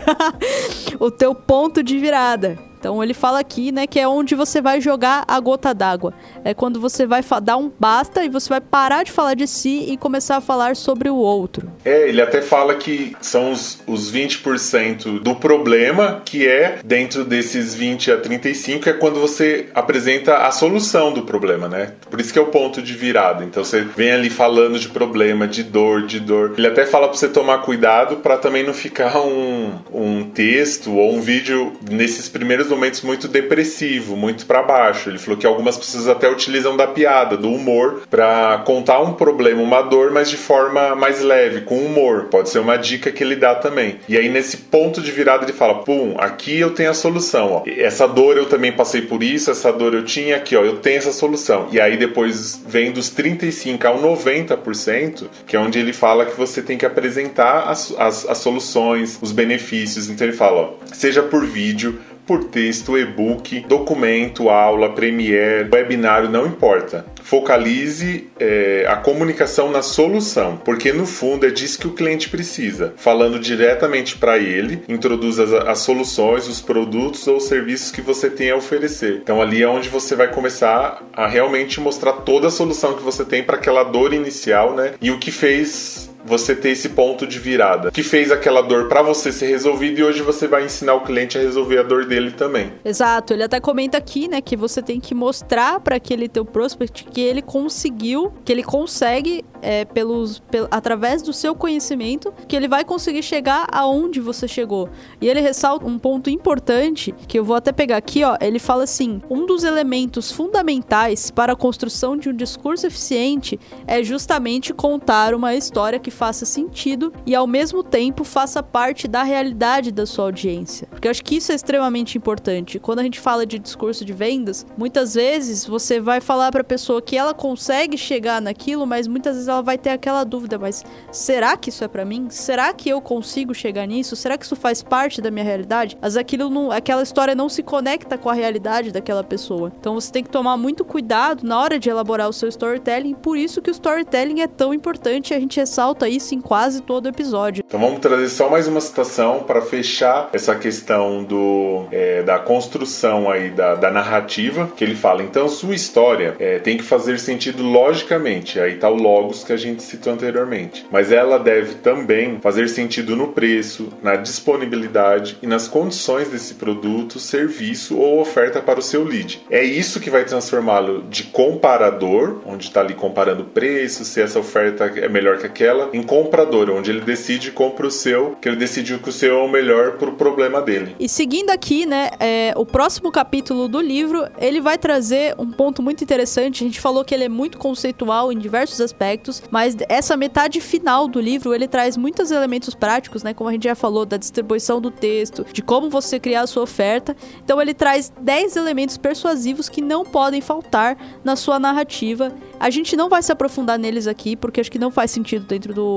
o 0.99 1.11
teu 1.11 1.35
ponto 1.35 1.83
de 1.83 1.97
virada. 1.97 2.70
Então 2.81 3.03
ele 3.03 3.13
fala 3.13 3.39
aqui, 3.39 3.71
né, 3.71 3.85
que 3.85 3.99
é 3.99 4.07
onde 4.07 4.33
você 4.33 4.59
vai 4.59 4.81
jogar 4.81 5.23
a 5.27 5.39
gota 5.39 5.71
d'água. 5.71 6.15
É 6.43 6.51
quando 6.51 6.79
você 6.79 7.05
vai 7.05 7.21
dar 7.43 7.55
um 7.55 7.71
basta 7.79 8.25
e 8.25 8.29
você 8.29 8.49
vai 8.49 8.59
parar 8.59 9.03
de 9.03 9.11
falar 9.11 9.35
de 9.35 9.45
si 9.45 9.85
e 9.87 9.95
começar 9.95 10.37
a 10.37 10.41
falar 10.41 10.75
sobre 10.75 11.07
o 11.07 11.15
outro. 11.15 11.71
É, 11.85 12.09
ele 12.09 12.19
até 12.19 12.41
fala 12.41 12.73
que 12.73 13.15
são 13.21 13.51
os, 13.51 13.83
os 13.85 14.11
20% 14.11 15.19
do 15.19 15.35
problema, 15.35 16.23
que 16.25 16.47
é 16.47 16.79
dentro 16.83 17.23
desses 17.23 17.75
20 17.75 18.13
a 18.13 18.17
35 18.17 18.89
é 18.89 18.93
quando 18.93 19.19
você 19.19 19.69
apresenta 19.75 20.37
a 20.37 20.49
solução 20.49 21.13
do 21.13 21.21
problema, 21.21 21.67
né? 21.67 21.93
Por 22.09 22.19
isso 22.19 22.33
que 22.33 22.39
é 22.39 22.41
o 22.41 22.47
ponto 22.47 22.81
de 22.81 22.93
virada. 22.93 23.43
Então 23.43 23.63
você 23.63 23.81
vem 23.81 24.11
ali 24.11 24.31
falando 24.31 24.79
de 24.79 24.89
problema, 24.89 25.47
de 25.47 25.61
dor, 25.61 26.07
de 26.07 26.19
dor. 26.19 26.55
Ele 26.57 26.67
até 26.67 26.83
fala 26.83 27.07
para 27.07 27.17
você 27.17 27.29
tomar 27.29 27.59
cuidado 27.59 28.17
para 28.17 28.37
também 28.37 28.65
não 28.65 28.73
ficar 28.73 29.19
um, 29.21 29.75
um 29.93 30.23
texto 30.23 30.95
ou 30.95 31.13
um 31.13 31.21
vídeo 31.21 31.73
nesses 31.87 32.27
primeiros 32.27 32.70
momentos 32.71 33.01
muito 33.01 33.27
depressivo, 33.27 34.15
muito 34.15 34.45
para 34.45 34.63
baixo. 34.63 35.09
Ele 35.09 35.19
falou 35.19 35.37
que 35.37 35.45
algumas 35.45 35.77
pessoas 35.77 36.07
até 36.07 36.29
utilizam 36.29 36.75
da 36.75 36.87
piada, 36.87 37.37
do 37.37 37.51
humor, 37.51 38.01
para 38.09 38.63
contar 38.65 39.01
um 39.01 39.13
problema, 39.13 39.61
uma 39.61 39.81
dor, 39.81 40.11
mas 40.11 40.29
de 40.29 40.37
forma 40.37 40.95
mais 40.95 41.21
leve, 41.21 41.61
com 41.61 41.77
humor. 41.77 42.25
Pode 42.31 42.49
ser 42.49 42.59
uma 42.59 42.77
dica 42.77 43.11
que 43.11 43.23
ele 43.23 43.35
dá 43.35 43.53
também. 43.53 43.99
E 44.07 44.17
aí 44.17 44.29
nesse 44.29 44.57
ponto 44.57 45.01
de 45.01 45.11
virada 45.11 45.45
ele 45.45 45.53
fala: 45.53 45.83
"Pum, 45.83 46.15
aqui 46.17 46.59
eu 46.59 46.71
tenho 46.71 46.89
a 46.89 46.95
solução, 46.95 47.51
ó. 47.51 47.63
Essa 47.67 48.07
dor 48.07 48.37
eu 48.37 48.47
também 48.47 48.71
passei 48.71 49.01
por 49.01 49.21
isso, 49.21 49.51
essa 49.51 49.71
dor 49.71 49.93
eu 49.93 50.03
tinha 50.03 50.37
aqui, 50.37 50.55
ó, 50.55 50.63
eu 50.63 50.77
tenho 50.77 50.97
essa 50.97 51.11
solução". 51.11 51.67
E 51.71 51.79
aí 51.79 51.97
depois 51.97 52.61
vem 52.65 52.91
dos 52.91 53.09
35 53.09 53.85
ao 53.85 54.01
90%, 54.01 55.27
que 55.45 55.55
é 55.55 55.59
onde 55.59 55.77
ele 55.79 55.93
fala 55.93 56.25
que 56.25 56.37
você 56.37 56.61
tem 56.61 56.77
que 56.77 56.85
apresentar 56.85 57.69
as, 57.69 57.93
as, 57.97 58.27
as 58.27 58.37
soluções, 58.37 59.19
os 59.21 59.31
benefícios. 59.31 60.09
Então 60.09 60.25
ele 60.25 60.35
fala, 60.35 60.61
ó, 60.61 60.73
seja 60.93 61.21
por 61.21 61.45
vídeo, 61.45 61.99
por 62.31 62.45
texto, 62.45 62.97
e-book, 62.97 63.59
documento, 63.67 64.49
aula, 64.49 64.93
Premiere, 64.93 65.67
webinário, 65.69 66.29
não 66.29 66.47
importa. 66.47 67.05
Focalize 67.21 68.29
é, 68.39 68.85
a 68.87 68.95
comunicação 68.95 69.69
na 69.69 69.81
solução, 69.81 70.55
porque 70.63 70.93
no 70.93 71.05
fundo 71.05 71.45
é 71.45 71.49
disso 71.49 71.77
que 71.77 71.87
o 71.87 71.91
cliente 71.91 72.29
precisa. 72.29 72.93
Falando 72.95 73.37
diretamente 73.37 74.17
para 74.17 74.37
ele, 74.37 74.81
introduza 74.87 75.43
as, 75.43 75.53
as, 75.67 75.79
soluções, 75.79 76.47
os 76.47 76.61
produtos 76.61 77.27
ou 77.27 77.37
serviços 77.41 77.91
que 77.91 78.01
você 78.01 78.29
tem 78.29 78.51
a 78.51 78.55
oferecer. 78.55 79.19
Então 79.21 79.41
ali 79.41 79.61
é 79.61 79.67
onde 79.67 79.89
você 79.89 80.15
vai 80.15 80.29
começar 80.29 81.03
a 81.11 81.27
realmente 81.27 81.81
mostrar 81.81 82.13
toda 82.13 82.47
a 82.47 82.51
solução 82.51 82.93
que 82.93 83.03
você 83.03 83.25
tem 83.25 83.43
para 83.43 83.57
aquela 83.57 83.83
dor 83.83 84.13
inicial, 84.13 84.73
né? 84.73 84.93
E 85.01 85.11
o 85.11 85.19
que 85.19 85.31
fez 85.31 86.09
você 86.25 86.55
ter 86.55 86.69
esse 86.69 86.89
ponto 86.89 87.25
de 87.25 87.39
virada 87.39 87.91
que 87.91 88.03
fez 88.03 88.31
aquela 88.31 88.61
dor 88.61 88.87
para 88.87 89.01
você 89.01 89.31
ser 89.31 89.47
resolvida 89.47 89.99
e 89.99 90.03
hoje 90.03 90.21
você 90.21 90.47
vai 90.47 90.65
ensinar 90.65 90.93
o 90.95 91.01
cliente 91.01 91.37
a 91.37 91.41
resolver 91.41 91.79
a 91.79 91.83
dor 91.83 92.05
dele 92.05 92.31
também. 92.31 92.73
Exato, 92.83 93.33
ele 93.33 93.43
até 93.43 93.59
comenta 93.59 93.97
aqui, 93.97 94.27
né, 94.27 94.41
que 94.41 94.55
você 94.55 94.81
tem 94.81 94.99
que 94.99 95.13
mostrar 95.13 95.79
para 95.79 95.95
aquele 95.95 96.27
teu 96.27 96.45
prospect 96.45 97.05
que 97.05 97.21
ele 97.21 97.41
conseguiu, 97.41 98.33
que 98.45 98.51
ele 98.51 98.63
consegue 98.63 99.43
é, 99.61 99.85
pelos, 99.85 100.39
pel, 100.39 100.67
através 100.71 101.21
do 101.21 101.33
seu 101.33 101.55
conhecimento, 101.55 102.33
que 102.47 102.55
ele 102.55 102.67
vai 102.67 102.83
conseguir 102.83 103.23
chegar 103.23 103.67
aonde 103.71 104.19
você 104.19 104.47
chegou. 104.47 104.89
E 105.19 105.27
ele 105.27 105.41
ressalta 105.41 105.85
um 105.85 105.97
ponto 105.97 106.29
importante 106.29 107.13
que 107.27 107.37
eu 107.37 107.43
vou 107.43 107.55
até 107.55 107.71
pegar 107.71 107.97
aqui, 107.97 108.23
ó. 108.23 108.37
Ele 108.41 108.59
fala 108.59 108.83
assim: 108.83 109.21
um 109.29 109.45
dos 109.45 109.63
elementos 109.63 110.31
fundamentais 110.31 111.31
para 111.31 111.53
a 111.53 111.55
construção 111.55 112.17
de 112.17 112.29
um 112.29 112.33
discurso 112.33 112.87
eficiente 112.87 113.59
é 113.85 114.03
justamente 114.03 114.73
contar 114.73 115.33
uma 115.33 115.55
história 115.55 115.99
que 115.99 116.11
faça 116.11 116.45
sentido 116.45 117.13
e 117.25 117.35
ao 117.35 117.47
mesmo 117.47 117.83
tempo 117.83 118.23
faça 118.23 118.63
parte 118.63 119.07
da 119.07 119.23
realidade 119.23 119.91
da 119.91 120.05
sua 120.05 120.25
audiência. 120.25 120.87
Porque 120.89 121.07
eu 121.07 121.11
acho 121.11 121.23
que 121.23 121.35
isso 121.35 121.51
é 121.51 121.55
extremamente 121.55 122.17
importante. 122.17 122.79
Quando 122.79 122.99
a 122.99 123.03
gente 123.03 123.19
fala 123.19 123.45
de 123.45 123.59
discurso 123.59 124.03
de 124.03 124.13
vendas, 124.13 124.65
muitas 124.77 125.13
vezes 125.13 125.65
você 125.65 125.99
vai 125.99 126.21
falar 126.21 126.51
para 126.51 126.61
a 126.61 126.65
pessoa 126.65 127.01
que 127.01 127.17
ela 127.17 127.33
consegue 127.33 127.97
chegar 127.97 128.41
naquilo, 128.41 128.85
mas 128.85 129.07
muitas 129.07 129.35
vezes 129.35 129.49
ela 129.51 129.61
vai 129.61 129.77
ter 129.77 129.89
aquela 129.89 130.23
dúvida, 130.23 130.57
mas 130.57 130.83
será 131.11 131.55
que 131.57 131.69
isso 131.69 131.83
é 131.83 131.87
para 131.87 132.05
mim? 132.05 132.27
Será 132.29 132.73
que 132.73 132.89
eu 132.89 133.01
consigo 133.01 133.53
chegar 133.53 133.85
nisso? 133.85 134.15
Será 134.15 134.37
que 134.37 134.45
isso 134.45 134.55
faz 134.55 134.81
parte 134.81 135.21
da 135.21 135.31
minha 135.31 135.45
realidade? 135.45 135.97
Mas 136.01 136.17
aquilo 136.17 136.49
não, 136.49 136.71
aquela 136.71 137.03
história 137.03 137.35
não 137.35 137.49
se 137.49 137.63
conecta 137.63 138.17
com 138.17 138.29
a 138.29 138.33
realidade 138.33 138.91
daquela 138.91 139.23
pessoa. 139.23 139.71
Então 139.79 139.95
você 139.95 140.11
tem 140.11 140.23
que 140.23 140.29
tomar 140.29 140.57
muito 140.57 140.83
cuidado 140.83 141.45
na 141.45 141.59
hora 141.59 141.77
de 141.77 141.89
elaborar 141.89 142.29
o 142.29 142.33
seu 142.33 142.49
storytelling, 142.49 143.13
por 143.13 143.37
isso 143.37 143.61
que 143.61 143.69
o 143.69 143.71
storytelling 143.71 144.41
é 144.41 144.47
tão 144.47 144.73
importante, 144.73 145.33
a 145.33 145.39
gente 145.39 145.59
ressalta 145.59 146.07
isso 146.07 146.33
em 146.33 146.41
quase 146.41 146.81
todo 146.81 147.07
episódio. 147.07 147.63
Então 147.65 147.79
vamos 147.79 147.99
trazer 147.99 148.29
só 148.29 148.49
mais 148.49 148.67
uma 148.67 148.81
citação 148.81 149.43
para 149.43 149.61
fechar 149.61 150.29
essa 150.33 150.55
questão 150.55 151.23
do, 151.23 151.85
é, 151.91 152.23
da 152.23 152.39
construção 152.39 153.29
aí 153.29 153.49
da, 153.49 153.75
da, 153.75 153.91
narrativa, 153.91 154.71
que 154.75 154.83
ele 154.83 154.95
fala, 154.95 155.23
então 155.23 155.47
sua 155.49 155.75
história 155.75 156.35
é, 156.39 156.59
tem 156.59 156.77
que 156.77 156.83
fazer 156.83 157.19
sentido 157.19 157.63
logicamente, 157.63 158.59
aí 158.59 158.75
tá 158.75 158.89
o 158.89 158.95
logos 158.95 159.40
que 159.43 159.53
a 159.53 159.57
gente 159.57 159.83
citou 159.83 160.13
anteriormente, 160.13 160.85
mas 160.91 161.11
ela 161.11 161.37
deve 161.37 161.75
também 161.75 162.39
fazer 162.41 162.67
sentido 162.67 163.15
no 163.15 163.29
preço, 163.29 163.89
na 164.01 164.15
disponibilidade 164.15 165.37
e 165.41 165.47
nas 165.47 165.67
condições 165.67 166.29
desse 166.29 166.55
produto, 166.55 167.19
serviço 167.19 167.97
ou 167.97 168.19
oferta 168.19 168.61
para 168.61 168.79
o 168.79 168.83
seu 168.83 169.03
lead. 169.03 169.41
É 169.49 169.63
isso 169.63 169.99
que 169.99 170.09
vai 170.09 170.25
transformá-lo 170.25 171.03
de 171.09 171.23
comparador, 171.23 172.41
onde 172.45 172.67
está 172.67 172.81
ali 172.81 172.93
comparando 172.93 173.43
preço, 173.45 174.03
se 174.03 174.21
essa 174.21 174.39
oferta 174.39 174.85
é 174.85 175.07
melhor 175.07 175.37
que 175.37 175.45
aquela, 175.45 175.89
em 175.93 176.03
comprador, 176.03 176.69
onde 176.69 176.91
ele 176.91 177.01
decide 177.01 177.51
compra 177.51 177.87
o 177.87 177.91
seu, 177.91 178.37
que 178.41 178.49
ele 178.49 178.57
decidiu 178.57 178.99
que 178.99 179.09
o 179.09 179.11
seu 179.11 179.37
é 179.37 179.43
o 179.43 179.47
melhor 179.47 179.93
pro 179.93 180.13
problema 180.13 180.61
dele. 180.61 180.95
E 180.99 181.07
seguindo 181.07 181.49
aqui, 181.51 181.85
né, 181.85 182.09
é, 182.19 182.53
o 182.55 182.65
próximo 182.65 183.11
capítulo 183.11 183.67
do 183.67 183.79
livro, 183.79 184.27
ele 184.39 184.59
vai 184.59 184.77
trazer 184.77 185.35
um 185.37 185.51
ponto 185.51 185.81
muito 185.81 186.03
interessante. 186.03 186.63
A 186.63 186.67
gente 186.67 186.79
falou 186.79 187.05
que 187.05 187.13
ele 187.13 187.25
é 187.25 187.29
muito 187.29 187.57
conceitual 187.57 188.31
em 188.31 188.37
diversos 188.37 188.81
aspectos, 188.81 189.30
mas 189.51 189.75
essa 189.87 190.17
metade 190.17 190.59
final 190.59 191.07
do 191.07 191.19
livro, 191.19 191.53
ele 191.53 191.67
traz 191.67 191.95
muitos 191.95 192.31
elementos 192.31 192.73
práticos, 192.73 193.23
né, 193.23 193.33
como 193.33 193.49
a 193.49 193.53
gente 193.53 193.65
já 193.65 193.75
falou, 193.75 194.05
da 194.05 194.17
distribuição 194.17 194.81
do 194.81 194.89
texto, 194.89 195.45
de 195.51 195.61
como 195.61 195.89
você 195.89 196.19
criar 196.19 196.41
a 196.41 196.47
sua 196.47 196.63
oferta. 196.63 197.15
Então 197.43 197.61
ele 197.61 197.73
traz 197.73 198.11
10 198.19 198.55
elementos 198.55 198.97
persuasivos 198.97 199.69
que 199.69 199.81
não 199.81 200.03
podem 200.03 200.41
faltar 200.41 200.97
na 201.23 201.35
sua 201.35 201.59
narrativa. 201.59 202.33
A 202.59 202.69
gente 202.69 202.95
não 202.95 203.09
vai 203.09 203.21
se 203.21 203.31
aprofundar 203.31 203.77
neles 203.77 204.07
aqui, 204.07 204.35
porque 204.35 204.59
acho 204.59 204.71
que 204.71 204.79
não 204.79 204.91
faz 204.91 205.11
sentido 205.11 205.45
dentro 205.45 205.73
do 205.73 205.91